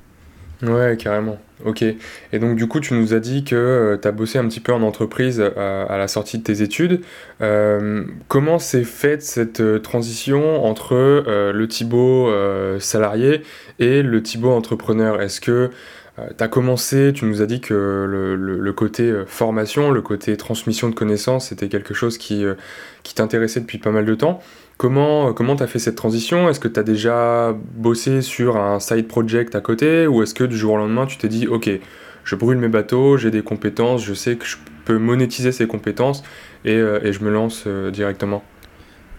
Ouais, 0.61 0.95
carrément. 0.97 1.37
Ok. 1.65 1.83
Et 1.83 2.39
donc, 2.39 2.55
du 2.55 2.67
coup, 2.67 2.79
tu 2.79 2.93
nous 2.93 3.13
as 3.13 3.19
dit 3.19 3.43
que 3.43 3.55
euh, 3.55 3.97
tu 3.97 4.07
as 4.07 4.11
bossé 4.11 4.37
un 4.37 4.47
petit 4.47 4.59
peu 4.59 4.73
en 4.73 4.81
entreprise 4.81 5.41
euh, 5.41 5.85
à 5.87 5.97
la 5.97 6.07
sortie 6.07 6.37
de 6.37 6.43
tes 6.43 6.61
études. 6.61 7.01
Euh, 7.41 8.03
comment 8.27 8.59
s'est 8.59 8.83
faite 8.83 9.21
cette 9.21 9.81
transition 9.81 10.65
entre 10.65 10.95
le 10.95 11.67
Thibaut 11.67 12.29
salarié 12.79 13.41
et 13.79 14.01
le 14.01 14.23
Thibaut 14.23 14.51
entrepreneur? 14.51 15.21
Est-ce 15.21 15.41
que 15.41 15.71
tu 16.17 16.43
as 16.43 16.47
commencé, 16.47 17.11
tu 17.13 17.25
nous 17.25 17.41
as 17.41 17.45
dit 17.45 17.59
que 17.59 17.73
le, 17.73 18.35
le 18.35 18.73
côté 18.73 19.13
formation, 19.27 19.91
le 19.91 20.01
côté 20.01 20.37
transmission 20.37 20.89
de 20.89 20.95
connaissances, 20.95 21.49
c'était 21.49 21.67
quelque 21.67 21.93
chose 21.93 22.17
qui, 22.17 22.45
qui 23.03 23.15
t'intéressait 23.15 23.59
depuis 23.59 23.79
pas 23.79 23.91
mal 23.91 24.05
de 24.05 24.15
temps. 24.15 24.41
Comment 24.77 25.33
comment 25.33 25.55
t'as 25.55 25.67
fait 25.67 25.79
cette 25.79 25.95
transition? 25.95 26.49
Est-ce 26.49 26.59
que 26.59 26.67
tu 26.67 26.79
as 26.79 26.83
déjà 26.83 27.55
bossé 27.75 28.21
sur 28.21 28.57
un 28.57 28.79
side 28.79 29.07
project 29.07 29.55
à 29.55 29.61
côté? 29.61 30.05
Ou 30.07 30.21
est-ce 30.21 30.33
que 30.33 30.43
du 30.43 30.57
jour 30.57 30.73
au 30.73 30.77
lendemain 30.77 31.05
tu 31.05 31.17
t'es 31.17 31.29
dit 31.29 31.47
ok 31.47 31.69
je 32.25 32.35
brûle 32.35 32.57
mes 32.57 32.67
bateaux, 32.67 33.17
j'ai 33.17 33.31
des 33.31 33.43
compétences, 33.43 34.03
je 34.03 34.13
sais 34.15 34.35
que 34.35 34.45
je 34.45 34.57
peux 34.83 34.97
monétiser 34.97 35.51
ces 35.51 35.67
compétences 35.67 36.23
et, 36.65 36.73
euh, 36.73 37.11
je 37.11 37.19
me 37.23 37.29
lance 37.31 37.65
euh, 37.67 37.91
directement? 37.91 38.43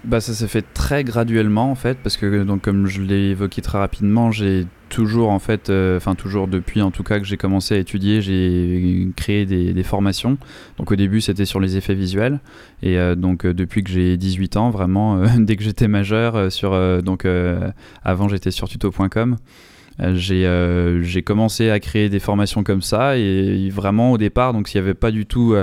Bah, 0.06 0.20
ça 0.20 0.34
s'est 0.34 0.46
fait 0.46 0.64
très 0.72 1.02
graduellement 1.02 1.70
en 1.70 1.74
fait 1.74 1.98
parce 2.00 2.16
que 2.16 2.44
donc 2.44 2.62
comme 2.62 2.86
je 2.86 3.02
l'ai 3.02 3.30
évoqué 3.30 3.60
très 3.60 3.78
rapidement 3.78 4.30
j'ai 4.30 4.66
toujours 4.88 5.30
en 5.30 5.40
fait 5.40 5.68
euh, 5.68 5.96
enfin 5.96 6.14
toujours 6.14 6.46
depuis 6.46 6.80
en 6.80 6.92
tout 6.92 7.02
cas 7.02 7.18
que 7.18 7.24
j'ai 7.24 7.36
commencé 7.36 7.74
à 7.74 7.78
étudier 7.78 8.22
j'ai 8.22 9.08
créé 9.16 9.46
des, 9.46 9.82
formations. 9.82 10.38
Donc 10.78 10.92
au 10.92 10.96
début 10.96 11.20
c'était 11.20 11.44
sur 11.44 11.58
les 11.58 11.76
effets 11.76 11.94
visuels. 11.94 12.40
Et 12.82 12.98
euh, 12.98 13.16
donc 13.16 13.44
euh, 13.44 13.52
depuis 13.52 13.82
que 13.82 13.90
j'ai 13.90 14.16
18 14.16 14.56
ans 14.56 14.70
vraiment 14.70 15.22
dès 15.38 15.56
que 15.56 15.64
j'étais 15.64 15.88
majeur 15.88 16.52
sur 16.52 17.02
donc 17.02 17.26
avant 18.04 18.28
j'étais 18.28 18.52
sur 18.52 18.68
tuto.com 18.68 19.36
j'ai 19.98 21.22
commencé 21.24 21.70
à 21.70 21.80
créer 21.80 22.08
des 22.08 22.20
formations 22.20 22.62
comme 22.62 22.82
ça 22.82 23.16
et 23.16 23.68
vraiment 23.70 24.12
au 24.12 24.18
départ 24.18 24.52
donc 24.52 24.68
s'il 24.68 24.80
n'y 24.80 24.86
avait 24.86 24.94
pas 24.94 25.10
du 25.10 25.26
tout 25.26 25.54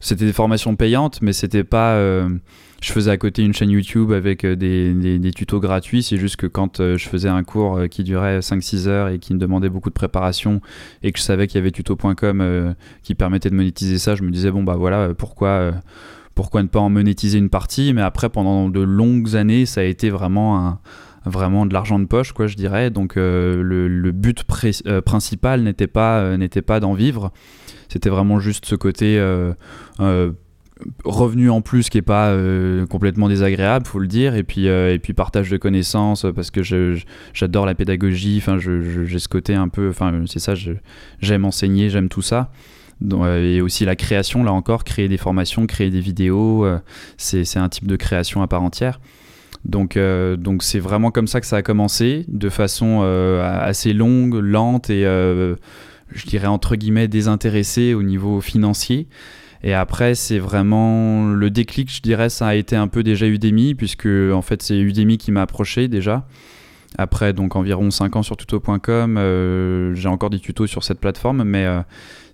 c'était 0.00 0.24
des 0.24 0.32
formations 0.32 0.76
payantes 0.76 1.20
mais 1.22 1.32
c'était 1.32 1.64
pas 1.64 1.98
je 2.82 2.92
faisais 2.92 3.12
à 3.12 3.16
côté 3.16 3.42
une 3.42 3.54
chaîne 3.54 3.70
YouTube 3.70 4.12
avec 4.12 4.44
euh, 4.44 4.56
des, 4.56 5.30
tutos 5.32 5.60
gratuits. 5.60 6.02
C'est 6.02 6.16
juste 6.16 6.36
que 6.36 6.48
quand 6.48 6.80
euh, 6.80 6.98
je 6.98 7.08
faisais 7.08 7.28
un 7.28 7.44
cours 7.44 7.76
euh, 7.76 7.86
qui 7.86 8.02
durait 8.02 8.40
5-6 8.40 8.88
heures 8.88 9.08
et 9.08 9.20
qui 9.20 9.32
me 9.34 9.38
demandait 9.38 9.68
beaucoup 9.68 9.88
de 9.88 9.94
préparation 9.94 10.60
et 11.04 11.12
que 11.12 11.18
je 11.18 11.24
savais 11.24 11.46
qu'il 11.46 11.58
y 11.58 11.60
avait 11.60 11.70
tuto.com 11.70 12.74
qui 13.02 13.14
permettait 13.14 13.50
de 13.50 13.54
monétiser 13.54 13.98
ça, 13.98 14.16
je 14.16 14.22
me 14.24 14.30
disais, 14.30 14.50
bon, 14.50 14.64
bah 14.64 14.74
voilà, 14.74 15.14
pourquoi, 15.14 15.72
pourquoi 16.34 16.62
ne 16.62 16.68
pas 16.68 16.80
en 16.80 16.90
monétiser 16.90 17.38
une 17.38 17.50
partie? 17.50 17.92
Mais 17.94 18.02
après, 18.02 18.28
pendant 18.28 18.68
de 18.68 18.80
longues 18.80 19.36
années, 19.36 19.64
ça 19.64 19.82
a 19.82 19.84
été 19.84 20.10
vraiment 20.10 20.58
un 20.58 20.80
vraiment 21.24 21.66
de 21.66 21.72
l'argent 21.72 21.98
de 21.98 22.06
poche, 22.06 22.32
quoi, 22.32 22.46
je 22.46 22.56
dirais. 22.56 22.90
Donc 22.90 23.16
le, 23.16 23.62
le, 23.62 24.12
but 24.12 24.44
principal 25.04 25.62
n'était 25.62 25.86
pas, 25.86 26.36
n'était 26.36 26.62
pas 26.62 26.80
d'en 26.80 26.94
vivre. 26.94 27.32
C'était 27.88 28.10
vraiment 28.10 28.40
juste 28.40 28.66
ce 28.66 28.74
côté 28.74 29.18
revenu 31.04 31.50
en 31.50 31.60
plus 31.60 31.88
qui 31.88 31.98
est 31.98 32.02
pas 32.02 32.30
euh, 32.30 32.86
complètement 32.86 33.28
désagréable 33.28 33.86
faut 33.86 33.98
le 33.98 34.06
dire 34.06 34.34
et 34.34 34.42
puis 34.42 34.68
euh, 34.68 34.94
et 34.94 34.98
puis 34.98 35.12
partage 35.12 35.50
de 35.50 35.56
connaissances 35.56 36.26
parce 36.34 36.50
que 36.50 36.62
j'adore 37.32 37.66
la 37.66 37.74
pédagogie 37.74 38.38
enfin 38.38 38.58
j'ai 38.58 39.18
ce 39.18 39.28
côté 39.28 39.54
un 39.54 39.68
peu 39.68 39.88
enfin 39.88 40.24
c'est 40.26 40.38
ça 40.38 40.54
j'aime 41.20 41.44
enseigner 41.44 41.90
j'aime 41.90 42.08
tout 42.08 42.22
ça 42.22 42.50
euh, 43.12 43.56
et 43.56 43.60
aussi 43.60 43.84
la 43.84 43.96
création 43.96 44.44
là 44.44 44.52
encore 44.52 44.84
créer 44.84 45.08
des 45.08 45.16
formations 45.16 45.66
créer 45.66 45.90
des 45.90 46.00
vidéos 46.00 46.66
c'est 47.16 47.56
un 47.56 47.68
type 47.68 47.86
de 47.86 47.96
création 47.96 48.42
à 48.42 48.46
part 48.46 48.62
entière 48.62 49.00
donc 49.64 49.98
donc 49.98 50.62
c'est 50.62 50.80
vraiment 50.80 51.10
comme 51.10 51.26
ça 51.26 51.40
que 51.40 51.46
ça 51.46 51.56
a 51.56 51.62
commencé 51.62 52.24
de 52.28 52.48
façon 52.48 53.02
assez 53.02 53.92
longue 53.92 54.34
lente 54.34 54.90
et 54.90 55.02
je 55.02 56.26
dirais 56.26 56.48
entre 56.48 56.76
guillemets 56.76 57.08
désintéressée 57.08 57.94
au 57.94 58.02
niveau 58.02 58.40
financier 58.40 59.08
et 59.64 59.74
après, 59.74 60.14
c'est 60.14 60.40
vraiment 60.40 61.28
le 61.28 61.48
déclic, 61.48 61.92
je 61.94 62.02
dirais, 62.02 62.30
ça 62.30 62.48
a 62.48 62.54
été 62.54 62.74
un 62.74 62.88
peu 62.88 63.04
déjà 63.04 63.26
Udemy, 63.26 63.74
puisque 63.74 64.06
en 64.06 64.42
fait, 64.42 64.60
c'est 64.62 64.76
Udemy 64.76 65.18
qui 65.18 65.30
m'a 65.30 65.42
approché 65.42 65.86
déjà. 65.86 66.26
Après, 66.98 67.32
donc 67.32 67.56
environ 67.56 67.90
5 67.90 68.16
ans 68.16 68.22
sur 68.22 68.36
tuto.com, 68.36 69.16
euh, 69.16 69.94
j'ai 69.94 70.08
encore 70.08 70.30
des 70.30 70.40
tutos 70.40 70.66
sur 70.66 70.84
cette 70.84 71.00
plateforme, 71.00 71.42
mais 71.44 71.64
euh, 71.64 71.80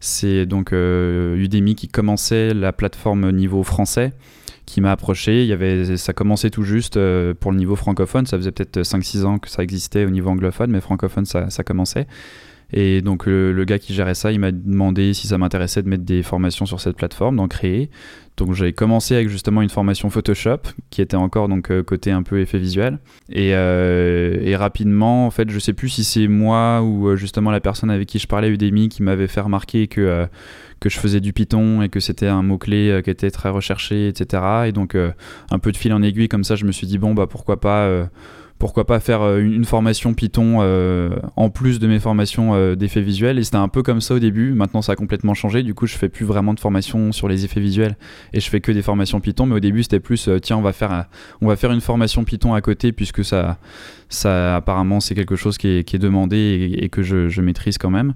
c'est 0.01 0.47
donc 0.47 0.73
euh, 0.73 1.37
Udemy 1.37 1.77
qui 1.77 1.87
commençait 1.87 2.55
la 2.55 2.73
plateforme 2.73 3.31
niveau 3.31 3.63
français 3.63 4.13
qui 4.69 4.81
m'a 4.81 4.93
approché. 4.93 5.43
Il 5.43 5.49
y 5.49 5.53
avait, 5.53 5.97
ça 5.97 6.13
commençait 6.13 6.51
tout 6.51 6.63
juste 6.63 6.99
pour 7.41 7.53
le 7.53 7.59
niveau 7.59 7.77
francophone. 7.77 8.27
Ça 8.27 8.37
faisait 8.37 8.53
peut-être 8.53 8.81
5-6 8.81 9.25
ans 9.25 9.39
que 9.39 9.49
ça 9.49 9.63
existait 9.63 10.05
au 10.05 10.11
niveau 10.11 10.31
anglophone, 10.31 10.71
mais 10.71 10.81
francophone, 10.81 11.25
ça, 11.25 11.51
ça 11.51 11.65
commençait. 11.65 12.07
Et 12.73 13.01
donc 13.01 13.27
le, 13.27 13.65
gars 13.65 13.79
qui 13.79 13.95
gérait 13.95 14.15
ça, 14.15 14.31
il 14.31 14.41
m'a 14.41 14.53
demandé 14.53 15.15
si 15.15 15.27
ça 15.27 15.39
m'intéressait 15.39 15.83
de 15.83 15.89
mettre 15.89 16.05
des 16.05 16.23
formations 16.23 16.67
sur 16.67 16.81
cette 16.81 16.97
plateforme, 16.97 17.37
d'en 17.37 17.49
créer. 17.49 17.89
Donc 18.37 18.53
j'ai 18.53 18.73
commencé 18.73 19.15
avec 19.15 19.29
justement 19.29 19.63
une 19.63 19.71
formation 19.71 20.11
Photoshop 20.11 20.59
qui 20.91 21.01
était 21.01 21.17
encore 21.17 21.49
donc 21.49 21.71
euh, 21.71 21.83
côté 21.83 22.11
un 22.11 22.23
peu 22.23 22.41
effet 22.41 22.59
visuel. 22.59 22.99
Et, 23.31 23.51
euh, 23.55 24.55
rapidement, 24.59 25.27
en 25.27 25.31
fait, 25.31 25.51
je 25.51 25.59
sais 25.59 25.73
plus 25.73 25.89
si 25.89 26.05
c'est 26.05 26.29
moi 26.29 26.83
ou 26.83 27.09
euh, 27.09 27.17
justement 27.17 27.51
la 27.51 27.61
personne 27.61 27.91
avec 27.91 28.07
qui 28.07 28.19
je 28.19 28.27
parlais 28.27 28.49
Udemy 28.51 28.89
qui 28.89 29.03
m'avait 29.03 29.29
fait 29.29 29.41
remarquer 29.41 29.87
que 29.89 30.27
que 30.81 30.89
je 30.89 30.99
faisais 30.99 31.21
du 31.21 31.33
Python 31.33 31.83
et 31.83 31.89
que 31.89 32.01
c'était 32.01 32.29
un 32.29 32.43
mot 32.43 32.59
clé 32.59 33.01
qui 33.05 33.11
était 33.11 33.31
très 33.31 33.49
recherché, 33.49 34.09
etc. 34.09 34.43
Et 34.67 34.73
donc 34.73 34.97
un 35.51 35.59
peu 35.59 35.73
de 35.73 35.77
fil 35.77 35.93
en 35.93 36.03
aiguille 36.03 36.29
comme 36.29 36.45
ça, 36.45 36.57
je 36.57 36.65
me 36.65 36.73
suis 36.73 36.87
dit 36.87 36.99
bon 36.99 37.15
bah 37.15 37.27
pourquoi 37.27 37.61
pas 37.61 38.09
pourquoi 38.59 38.87
pas 38.87 38.99
faire 39.01 39.23
euh, 39.23 39.39
une, 39.39 39.65
formation 39.65 40.15
Python 40.15 40.59
euh, 40.61 41.11
en 41.37 41.49
plus 41.49 41.79
de 41.79 41.87
mes 41.87 42.01
formations 42.01 42.55
euh, 42.55 42.75
d'effets 42.75 43.01
visuels. 43.01 43.39
Et 43.39 43.45
c'était 43.45 43.57
un 43.57 43.69
peu 43.69 43.83
comme 43.83 44.01
ça 44.01 44.15
au 44.15 44.19
début. 44.19 44.53
Maintenant 44.53 44.83
ça 44.83 44.93
a 44.93 44.97
complètement 44.97 45.35
changé. 45.35 45.63
Du 45.63 45.75
coup 45.75 45.87
je 45.87 45.97
fais 45.97 46.09
plus 46.09 46.27
vraiment 46.27 46.55
de 46.55 46.61
formation 46.61 47.13
sur 47.13 47.29
les 47.29 47.45
effets 47.45 47.61
visuels 47.61 47.97
et 48.33 48.41
je 48.41 48.51
fais 48.51 48.61
que 48.61 48.73
des 48.73 48.83
formations 48.83 49.21
Python. 49.21 49.47
Mais 49.47 49.55
au 49.55 49.61
début 49.61 49.83
c'était 49.83 50.01
plus 50.01 50.29
tiens 50.43 50.57
on 50.57 50.63
va 50.63 50.73
faire 50.73 51.07
on 51.41 51.47
va 51.47 51.57
faire 51.57 51.73
une 51.73 51.81
formation 51.81 52.25
Python 52.25 52.55
à 52.55 52.61
côté 52.61 52.93
puisque 52.93 53.25
ça 53.25 53.59
ça 54.09 54.57
apparemment 54.57 55.01
c'est 55.01 55.15
quelque 55.15 55.37
chose 55.37 55.59
qui 55.59 55.69
est, 55.69 55.99
demandé 55.99 56.77
et, 56.79 56.89
que 56.89 57.03
je, 57.03 57.41
maîtrise 57.41 57.79
quand 57.79 57.91
même 57.91 58.15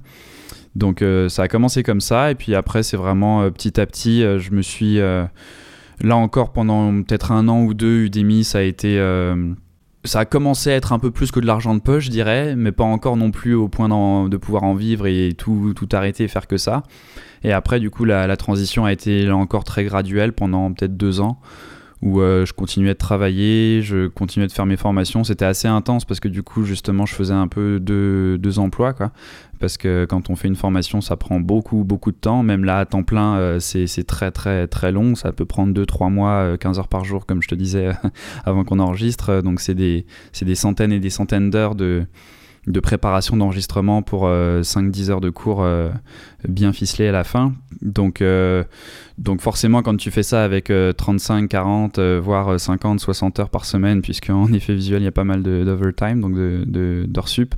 donc 0.75 1.05
ça 1.29 1.43
a 1.43 1.49
commencé 1.49 1.83
comme 1.83 2.01
ça 2.01 2.31
et 2.31 2.35
puis 2.35 2.55
après 2.55 2.83
c'est 2.83 2.97
vraiment 2.97 3.51
petit 3.51 3.79
à 3.79 3.87
petit 3.87 4.23
je 4.23 4.53
me 4.53 4.63
suis 4.63 4.97
là 4.99 6.17
encore 6.17 6.53
pendant 6.53 7.03
peut-être 7.03 7.31
un 7.31 7.49
an 7.49 7.63
ou 7.63 7.75
deux 7.75 8.05
Udemy 8.05 8.43
ça 8.43 8.59
a 8.59 8.63
été 8.63 8.99
ça 10.05 10.21
a 10.21 10.25
commencé 10.25 10.71
à 10.71 10.75
être 10.75 10.93
un 10.93 10.99
peu 10.99 11.11
plus 11.11 11.31
que 11.31 11.41
de 11.41 11.47
l'argent 11.47 11.75
de 11.75 11.81
poche, 11.81 12.07
je 12.07 12.11
dirais, 12.11 12.57
mais 12.57 12.73
pas 12.73 12.85
encore 12.85 13.17
non 13.17 13.31
plus 13.31 13.55
au 13.55 13.69
point 13.69 13.89
de 14.29 14.37
pouvoir 14.37 14.65
en 14.65 14.75
vivre 14.75 15.07
et 15.07 15.33
tout, 15.37 15.73
tout 15.77 15.89
arrêter 15.93 16.25
et 16.25 16.29
faire 16.29 16.47
que 16.47 16.57
ça. 16.57 16.83
Et 17.45 17.53
après, 17.53 17.81
du 17.81 17.91
coup, 17.91 18.05
la, 18.05 18.37
transition 18.37 18.85
a 18.85 18.93
été 18.93 19.25
là 19.25 19.37
encore 19.37 19.65
très 19.65 19.85
graduelle 19.85 20.33
pendant 20.33 20.73
peut-être 20.73 20.97
deux 20.97 21.21
ans, 21.21 21.39
où 22.03 22.21
euh, 22.21 22.45
je 22.45 22.53
continuais 22.53 22.95
de 22.95 22.99
travailler, 22.99 23.81
je 23.81 24.09
continuais 24.09 24.49
de 24.49 24.53
faire 24.53 24.67
mes 24.67 24.77
formations. 24.77 25.23
C'était 25.23 25.45
assez 25.45 25.69
intense 25.69 26.05
parce 26.05 26.19
que 26.19 26.29
du 26.29 26.43
coup, 26.43 26.65
justement, 26.65 27.07
je 27.07 27.15
faisais 27.15 27.33
un 27.33 27.47
peu 27.47 27.79
deux, 27.81 28.59
emplois, 28.59 28.93
quoi 28.93 29.13
parce 29.61 29.77
que 29.77 30.07
quand 30.07 30.29
on 30.29 30.35
fait 30.35 30.49
une 30.49 30.57
formation, 30.57 31.01
ça 31.01 31.15
prend 31.15 31.39
beaucoup, 31.39 31.85
beaucoup 31.85 32.11
de 32.11 32.17
temps. 32.17 32.43
Même 32.43 32.65
là, 32.65 32.81
à 32.81 32.85
temps 32.85 33.05
plein, 33.05 33.37
euh, 33.37 33.61
c'est 33.61 34.05
très, 34.05 34.33
très, 34.33 34.67
très 34.67 34.91
long. 34.91 35.15
Ça 35.15 35.31
peut 35.31 35.45
prendre 35.45 35.73
2-3 35.73 36.11
mois, 36.11 36.59
15 36.59 36.77
euh, 36.77 36.81
heures 36.81 36.89
par 36.89 37.05
jour, 37.05 37.27
comme 37.27 37.41
je 37.41 37.47
te 37.47 37.55
disais 37.55 37.93
avant 38.45 38.65
qu'on 38.65 38.81
enregistre. 38.81 39.41
Donc, 39.41 39.61
c'est 39.61 39.77
des, 39.77 40.05
des 40.41 40.55
centaines 40.57 40.91
et 40.91 40.99
des 40.99 41.11
centaines 41.11 41.51
d'heures 41.51 41.77
de, 41.77 42.07
de 42.67 42.81
préparation 42.81 43.37
d'enregistrement 43.37 44.03
pour 44.03 44.25
5-10 44.25 44.29
euh, 44.29 45.11
heures 45.11 45.21
de 45.21 45.31
cours 45.31 45.67
bien 46.49 46.73
ficelés 46.73 47.09
à 47.09 47.13
la 47.13 47.25
fin. 47.25 47.55
Donc, 47.81 48.23
donc 49.19 49.41
forcément, 49.41 49.83
quand 49.83 49.97
tu 49.97 50.11
fais 50.11 50.23
ça 50.23 50.45
avec 50.45 50.73
35, 50.97 51.49
40, 51.49 51.99
voire 51.99 52.59
50, 52.59 53.01
60 53.01 53.41
heures 53.41 53.51
par 53.51 53.65
semaine, 53.65 54.03
puisqu'en 54.03 54.47
effet 54.53 54.75
visuel, 54.75 55.03
il 55.03 55.07
y 55.07 55.09
a 55.09 55.13
pas 55.13 55.25
mal 55.25 55.43
d'overtime, 55.43 56.21
donc 56.21 56.35
d'heures 56.35 57.25
de, 57.25 57.29
sup, 57.29 57.55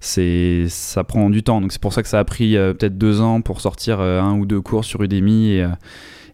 c'est 0.00 0.66
ça 0.68 1.04
prend 1.04 1.30
du 1.30 1.42
temps. 1.42 1.60
Donc 1.60 1.72
c'est 1.72 1.80
pour 1.80 1.92
ça 1.92 2.02
que 2.02 2.08
ça 2.08 2.18
a 2.18 2.24
pris 2.24 2.56
euh, 2.56 2.74
peut-être 2.74 2.98
deux 2.98 3.20
ans 3.20 3.40
pour 3.40 3.60
sortir 3.60 4.00
euh, 4.00 4.20
un 4.20 4.38
ou 4.38 4.46
deux 4.46 4.60
cours 4.60 4.84
sur 4.84 5.02
Udemy. 5.02 5.52
Et, 5.52 5.62
euh, 5.62 5.68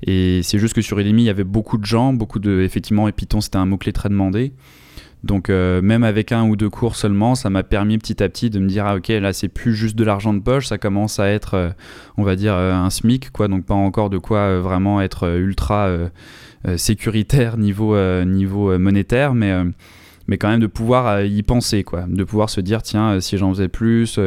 et 0.07 0.43
c'est 0.43 0.59
juste 0.59 0.75
que 0.75 0.83
sur 0.83 0.99
Udemy, 0.99 1.23
il 1.23 1.27
y 1.27 1.31
avait 1.31 1.45
beaucoup 1.45 1.79
de 1.79 1.85
gens, 1.85 2.13
beaucoup 2.13 2.39
de. 2.39 2.61
Effectivement, 2.63 3.09
et 3.09 3.13
Python, 3.13 3.41
c'était 3.41 3.57
un 3.57 3.67
mot-clé 3.67 3.93
très 3.93 4.09
demandé. 4.09 4.53
Donc 5.25 5.49
même 5.49 6.05
avec 6.05 6.33
un 6.33 6.45
ou 6.45 6.57
deux 6.57 6.71
cours 6.71 6.97
seulement, 6.97 7.35
ça 7.35 7.51
m'a 7.51 7.63
permis 7.63 7.99
petit 7.99 8.23
à 8.23 8.29
petit 8.29 8.51
de 8.51 8.59
me 8.59 8.69
dire 8.69 8.87
ah 8.87 8.97
ok 8.97 9.09
là 9.09 9.33
c'est 9.33 9.49
plus 9.49 9.75
juste 9.75 9.97
de 9.97 10.05
l'argent 10.05 10.35
de 10.35 10.41
poche, 10.41 10.67
ça 10.67 10.79
commence 10.79 11.19
à 11.19 11.29
être 11.29 11.75
on 12.17 12.23
va 12.23 12.37
dire 12.37 12.55
un 12.55 12.91
SMIC 12.91 13.31
quoi, 13.31 13.49
donc 13.49 13.65
pas 13.65 13.75
encore 13.75 14.11
de 14.11 14.19
quoi 14.19 14.59
vraiment 14.61 15.01
être 15.01 15.39
ultra 15.39 15.89
sécuritaire 16.77 17.57
niveau 17.57 17.97
niveau 18.25 18.79
monétaire, 18.79 19.35
mais 19.35 19.65
mais 20.27 20.39
quand 20.39 20.49
même 20.49 20.61
de 20.61 20.67
pouvoir 20.67 21.23
y 21.23 21.43
penser, 21.43 21.85
quoi. 21.85 22.07
De 22.09 22.25
pouvoir 22.25 22.49
se 22.49 22.61
dire, 22.61 22.83
tiens, 22.83 23.21
si 23.21 23.37
j'en 23.37 23.53
faisais 23.53 23.69
plus, 23.69 24.19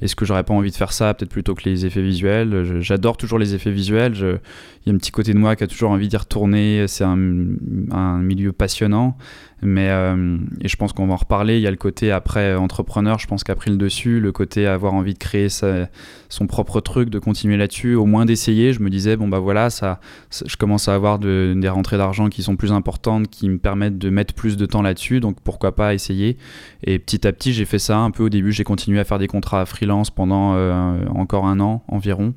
est-ce 0.00 0.16
que 0.16 0.24
j'aurais 0.24 0.44
pas 0.44 0.54
envie 0.54 0.70
de 0.70 0.76
faire 0.76 0.92
ça, 0.92 1.12
peut-être 1.12 1.30
plutôt 1.30 1.54
que 1.54 1.68
les 1.68 1.84
effets 1.84 2.02
visuels 2.02 2.80
J'adore 2.80 3.16
toujours 3.16 3.38
les 3.38 3.54
effets 3.54 3.70
visuels. 3.70 4.14
Il 4.14 4.88
y 4.88 4.92
a 4.92 4.94
un 4.94 4.98
petit 4.98 5.10
côté 5.10 5.34
de 5.34 5.38
moi 5.38 5.54
qui 5.56 5.64
a 5.64 5.66
toujours 5.66 5.90
envie 5.90 6.08
d'y 6.08 6.16
retourner. 6.16 6.86
C'est 6.88 7.04
un, 7.04 7.16
milieu 7.16 8.52
passionnant. 8.52 9.16
Mais 9.62 9.88
euh, 9.88 10.36
et 10.60 10.68
je 10.68 10.76
pense 10.76 10.92
qu'on 10.92 11.06
va 11.06 11.14
en 11.14 11.16
reparler. 11.16 11.56
Il 11.56 11.62
y 11.62 11.66
a 11.66 11.70
le 11.70 11.76
côté 11.78 12.12
après 12.12 12.54
entrepreneur, 12.54 13.18
je 13.18 13.26
pense 13.26 13.42
qu'a 13.42 13.54
pris 13.54 13.70
le 13.70 13.78
dessus, 13.78 14.20
le 14.20 14.30
côté 14.30 14.66
avoir 14.66 14.92
envie 14.92 15.14
de 15.14 15.18
créer 15.18 15.48
son 15.48 16.46
propre 16.46 16.80
truc, 16.80 17.08
de 17.08 17.18
continuer 17.18 17.56
là-dessus, 17.56 17.94
au 17.94 18.04
moins 18.04 18.26
d'essayer. 18.26 18.74
Je 18.74 18.80
me 18.80 18.90
disais 18.90 19.16
bon 19.16 19.28
bah 19.28 19.38
voilà, 19.38 19.70
ça, 19.70 20.00
je 20.44 20.56
commence 20.56 20.88
à 20.88 20.94
avoir 20.94 21.18
des 21.18 21.68
rentrées 21.68 21.96
d'argent 21.96 22.28
qui 22.28 22.42
sont 22.42 22.56
plus 22.56 22.72
importantes, 22.72 23.28
qui 23.28 23.48
me 23.48 23.58
permettent 23.58 23.98
de 23.98 24.10
mettre 24.10 24.34
plus 24.34 24.58
de 24.58 24.66
temps 24.66 24.82
là-dessus. 24.82 25.20
Donc 25.20 25.40
pourquoi 25.42 25.74
pas 25.74 25.94
essayer. 25.94 26.36
Et 26.84 26.98
petit 26.98 27.26
à 27.26 27.32
petit, 27.32 27.54
j'ai 27.54 27.64
fait 27.64 27.78
ça 27.78 27.98
un 27.98 28.10
peu 28.10 28.24
au 28.24 28.28
début. 28.28 28.52
J'ai 28.52 28.64
continué 28.64 29.00
à 29.00 29.04
faire 29.04 29.18
des 29.18 29.28
contrats 29.28 29.64
freelance 29.64 30.10
pendant 30.10 30.52
euh, 30.54 30.98
encore 31.14 31.46
un 31.46 31.60
an 31.60 31.82
environ. 31.88 32.34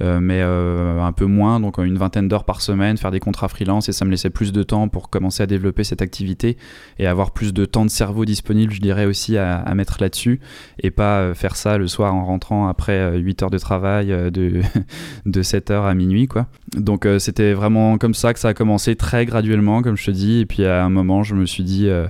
Euh, 0.00 0.20
mais 0.20 0.40
euh, 0.42 1.00
un 1.00 1.12
peu 1.12 1.26
moins, 1.26 1.60
donc 1.60 1.78
une 1.78 1.98
vingtaine 1.98 2.28
d'heures 2.28 2.44
par 2.44 2.60
semaine, 2.60 2.96
faire 2.96 3.10
des 3.10 3.20
contrats 3.20 3.48
freelance 3.48 3.88
et 3.88 3.92
ça 3.92 4.04
me 4.04 4.10
laissait 4.10 4.30
plus 4.30 4.52
de 4.52 4.62
temps 4.62 4.88
pour 4.88 5.10
commencer 5.10 5.42
à 5.42 5.46
développer 5.46 5.84
cette 5.84 6.02
activité 6.02 6.56
et 6.98 7.06
avoir 7.06 7.32
plus 7.32 7.52
de 7.52 7.64
temps 7.64 7.84
de 7.84 7.90
cerveau 7.90 8.24
disponible, 8.24 8.72
je 8.72 8.80
dirais 8.80 9.06
aussi, 9.06 9.36
à, 9.36 9.64
mettre 9.74 9.98
là-dessus 10.00 10.40
et 10.80 10.90
pas 10.90 11.20
euh, 11.20 11.34
faire 11.34 11.54
ça 11.54 11.78
le 11.78 11.86
soir 11.86 12.14
en 12.14 12.24
rentrant 12.24 12.68
après 12.68 13.16
8 13.18 13.44
heures 13.44 13.50
de 13.50 13.58
travail 13.58 14.08
de, 14.08 14.60
de 15.26 15.42
7 15.42 15.70
heures 15.70 15.84
à 15.84 15.94
minuit. 15.94 16.26
Quoi. 16.26 16.46
Donc 16.76 17.06
c'était 17.18 17.52
vraiment 17.52 17.96
comme 17.98 18.14
ça 18.14 18.32
que 18.32 18.40
ça 18.40 18.48
a 18.48 18.54
commencé 18.54 18.96
très 18.96 19.24
graduellement, 19.24 19.82
comme 19.82 19.96
je 19.96 20.06
te 20.06 20.10
dis, 20.10 20.40
et 20.40 20.46
puis 20.46 20.64
à 20.64 20.84
un 20.84 20.90
moment 20.90 21.22
je 21.22 21.34
me 21.34 21.46
suis 21.46 21.64
dit 21.64 21.88
euh, 21.88 22.06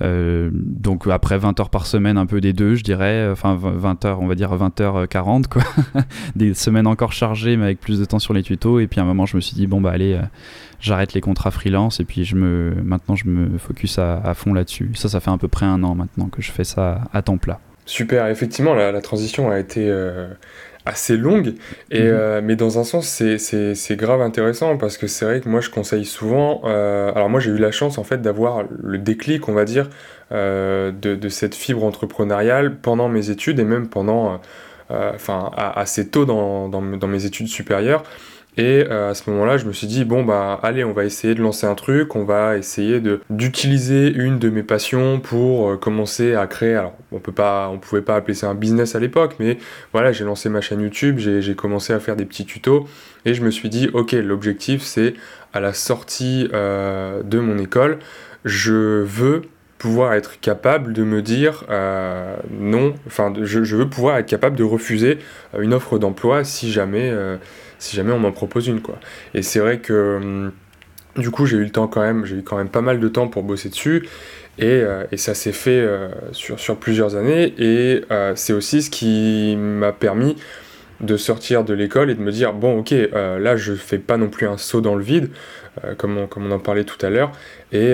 donc 0.00 1.06
après 1.08 1.38
20 1.38 1.58
heures 1.60 1.70
par 1.70 1.86
semaine, 1.86 2.18
un 2.18 2.26
peu 2.26 2.40
des 2.40 2.52
deux, 2.52 2.74
je 2.74 2.84
dirais. 2.84 3.28
Enfin 3.30 3.58
20 3.60 4.04
heures, 4.04 4.20
on 4.20 4.26
va 4.26 4.34
dire 4.34 4.54
20 4.54 4.80
heures 4.80 5.08
40 5.08 5.48
quoi. 5.48 5.62
des 6.36 6.54
semaines 6.54 6.86
encore 6.86 7.12
chargées, 7.12 7.56
mais 7.56 7.64
avec 7.64 7.80
plus 7.80 7.98
de 7.98 8.04
temps 8.04 8.18
sur 8.18 8.34
les 8.34 8.42
tutos. 8.42 8.80
Et 8.80 8.86
puis 8.86 9.00
à 9.00 9.02
un 9.02 9.06
moment, 9.06 9.26
je 9.26 9.36
me 9.36 9.40
suis 9.40 9.54
dit 9.54 9.66
bon 9.66 9.80
bah 9.80 9.90
allez, 9.90 10.14
euh, 10.14 10.22
j'arrête 10.80 11.14
les 11.14 11.20
contrats 11.20 11.50
freelance 11.50 12.00
et 12.00 12.04
puis 12.04 12.24
je 12.24 12.36
me 12.36 12.74
maintenant 12.82 13.16
je 13.16 13.28
me 13.28 13.58
focus 13.58 13.98
à, 13.98 14.34
fond 14.34 14.52
là-dessus. 14.52 14.90
Ça, 14.94 15.08
ça 15.08 15.20
fait 15.20 15.30
à 15.30 15.38
peu 15.38 15.48
près 15.48 15.66
un 15.66 15.82
an 15.82 15.94
maintenant 15.94 16.28
que 16.28 16.42
je 16.42 16.50
fais 16.50 16.64
ça 16.64 17.02
à 17.12 17.22
temps 17.22 17.38
plat. 17.38 17.60
Super, 17.88 18.26
effectivement, 18.26 18.74
la, 18.74 19.00
transition 19.00 19.50
a 19.50 19.58
été 19.58 19.88
euh, 19.88 20.28
assez 20.84 21.16
longue, 21.16 21.54
et, 21.90 22.02
mhm. 22.02 22.06
euh, 22.06 22.40
mais 22.44 22.54
dans 22.54 22.78
un 22.78 22.84
sens, 22.84 23.06
c'est 23.08 23.96
grave 23.96 24.20
intéressant 24.20 24.76
parce 24.76 24.98
que 24.98 25.06
c'est 25.06 25.24
vrai 25.24 25.40
que 25.40 25.48
moi, 25.48 25.62
je 25.62 25.70
conseille 25.70 26.04
souvent. 26.04 26.60
Euh, 26.66 27.10
alors, 27.14 27.30
moi, 27.30 27.40
j'ai 27.40 27.50
eu 27.50 27.56
la 27.56 27.70
chance 27.70 27.96
en 27.96 28.04
fait 28.04 28.20
d'avoir 28.20 28.64
le 28.82 28.98
déclic, 28.98 29.48
on 29.48 29.54
va 29.54 29.64
dire, 29.64 29.88
de, 30.30 30.90
de, 30.92 31.28
cette 31.30 31.54
fibre 31.54 31.82
entrepreneuriale 31.82 32.76
pendant 32.76 33.08
mes 33.08 33.30
études 33.30 33.58
et 33.58 33.64
même 33.64 33.88
pendant. 33.88 34.38
Enfin, 34.90 35.50
assez 35.56 36.08
tôt 36.08 36.26
dans, 36.26 36.68
dans, 36.68 36.82
dans, 36.82 37.08
mes 37.08 37.24
études 37.24 37.48
supérieures. 37.48 38.04
Et 38.58 38.84
euh, 38.90 39.10
à 39.10 39.14
ce 39.14 39.30
moment-là, 39.30 39.56
je 39.56 39.66
me 39.66 39.72
suis 39.72 39.86
dit, 39.86 40.04
bon, 40.04 40.24
bah, 40.24 40.58
allez, 40.64 40.82
on 40.82 40.92
va 40.92 41.04
essayer 41.04 41.36
de 41.36 41.40
lancer 41.40 41.64
un 41.64 41.76
truc, 41.76 42.16
on 42.16 42.24
va 42.24 42.56
essayer 42.58 43.00
d'utiliser 43.30 44.08
une 44.12 44.40
de 44.40 44.50
mes 44.50 44.64
passions 44.64 45.20
pour 45.20 45.70
euh, 45.70 45.76
commencer 45.76 46.34
à 46.34 46.48
créer. 46.48 46.74
Alors, 46.74 46.94
on 47.12 47.20
peut 47.20 47.30
pas, 47.30 47.68
on 47.68 47.78
pouvait 47.78 48.02
pas 48.02 48.16
appeler 48.16 48.34
ça 48.34 48.48
un 48.48 48.56
business 48.56 48.96
à 48.96 48.98
l'époque, 48.98 49.36
mais 49.38 49.58
voilà, 49.92 50.10
j'ai 50.10 50.24
lancé 50.24 50.48
ma 50.48 50.60
chaîne 50.60 50.80
YouTube, 50.80 51.18
j'ai 51.18 51.54
commencé 51.54 51.92
à 51.92 52.00
faire 52.00 52.16
des 52.16 52.24
petits 52.24 52.46
tutos, 52.46 52.88
et 53.24 53.32
je 53.32 53.44
me 53.44 53.52
suis 53.52 53.68
dit, 53.68 53.90
ok, 53.92 54.10
l'objectif, 54.10 54.82
c'est 54.82 55.14
à 55.52 55.60
la 55.60 55.72
sortie 55.72 56.48
euh, 56.52 57.22
de 57.22 57.38
mon 57.38 57.58
école, 57.58 58.00
je 58.44 59.04
veux 59.04 59.42
pouvoir 59.78 60.14
être 60.14 60.40
capable 60.40 60.92
de 60.92 61.04
me 61.04 61.22
dire 61.22 61.64
non, 62.50 62.94
enfin, 63.06 63.32
je, 63.40 63.62
je, 63.62 63.76
veux 63.76 63.88
pouvoir 63.88 64.16
être 64.16 64.26
capable 64.26 64.56
de 64.56 64.64
refuser 64.64 65.18
une 65.56 65.72
offre 65.72 66.00
d'emploi 66.00 66.42
si 66.42 66.72
jamais 66.72 67.12
si 67.78 67.96
jamais 67.96 68.12
on 68.12 68.18
m'en 68.18 68.32
propose 68.32 68.68
une 68.68 68.80
quoi. 68.80 68.98
Et 69.34 69.42
c'est 69.42 69.60
vrai 69.60 69.78
que 69.78 70.16
hum, 70.16 70.52
du 71.16 71.30
coup 71.30 71.46
j'ai 71.46 71.56
eu 71.56 71.64
le 71.64 71.70
temps 71.70 71.88
quand 71.88 72.02
même, 72.02 72.24
j'ai 72.24 72.36
eu 72.36 72.42
quand 72.42 72.56
même 72.56 72.68
pas 72.68 72.80
mal 72.80 73.00
de 73.00 73.08
temps 73.08 73.28
pour 73.28 73.42
bosser 73.42 73.68
dessus. 73.68 74.08
Et, 74.58 74.64
euh, 74.64 75.04
ça 75.16 75.34
s'est 75.34 75.52
fait 75.52 75.70
euh, 75.70 76.08
sur, 76.32 76.76
plusieurs 76.76 77.16
années. 77.16 77.54
Et 77.58 78.02
euh, 78.10 78.32
c'est 78.34 78.52
aussi 78.52 78.82
ce 78.82 78.90
qui 78.90 79.56
m'a 79.56 79.92
permis 79.92 80.36
de 81.00 81.16
sortir 81.16 81.62
de 81.62 81.74
l'école 81.74 82.10
et 82.10 82.16
de 82.16 82.20
me 82.20 82.32
dire 82.32 82.52
bon 82.52 82.80
ok 82.80 82.92
là 83.12 83.54
je 83.54 83.72
fais 83.74 83.98
pas 83.98 84.16
non 84.16 84.28
plus 84.28 84.48
un 84.48 84.58
saut 84.58 84.80
dans 84.80 84.96
le 84.96 85.04
vide 85.04 85.30
comme 85.96 86.18
on, 86.18 86.50
en 86.50 86.58
parlait 86.58 86.82
tout 86.82 86.98
à 87.06 87.08
l'heure. 87.08 87.30
Et, 87.70 87.92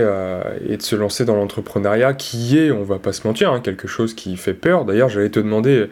et, 0.66 0.76
de 0.78 0.82
se 0.82 0.96
lancer 0.96 1.26
dans 1.26 1.36
l'entrepreneuriat 1.36 2.14
qui 2.14 2.56
est 2.56 2.70
on 2.70 2.82
va 2.82 2.98
pas 2.98 3.12
se 3.12 3.26
mentir 3.26 3.52
hein, 3.52 3.60
quelque 3.60 3.86
chose 3.86 4.14
qui 4.14 4.38
fait 4.38 4.54
peur. 4.54 4.86
D'ailleurs 4.86 5.10
j'allais 5.10 5.28
te 5.28 5.38
demander 5.38 5.90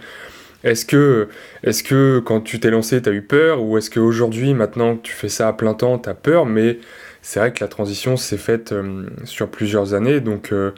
est-ce 0.64 0.84
que, 0.84 2.20
quand 2.20 2.40
tu 2.40 2.60
t'es 2.60 2.70
lancé, 2.70 3.02
tu 3.02 3.08
as 3.08 3.12
eu 3.12 3.22
peur? 3.22 3.62
Ou 3.62 3.78
est-ce 3.78 3.90
qu'aujourd'hui, 3.90 4.54
maintenant 4.54 4.96
que 4.96 5.02
tu 5.02 5.12
fais 5.12 5.28
ça 5.28 5.48
à 5.48 5.52
plein 5.52 5.74
temps, 5.74 5.98
tu 5.98 6.08
as 6.08 6.14
peur? 6.14 6.46
Mais 6.46 6.78
c'est 7.20 7.40
vrai 7.40 7.52
que 7.52 7.62
la 7.62 7.68
transition 7.68 8.16
s'est 8.16 8.36
faite 8.36 8.72
euh, 8.72 9.06
sur 9.24 9.48
plusieurs 9.48 9.94
années. 9.94 10.20
Donc, 10.20 10.52
euh, 10.52 10.72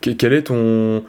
quelle 0.00 0.32
est 0.32 0.44
ton, 0.44 1.04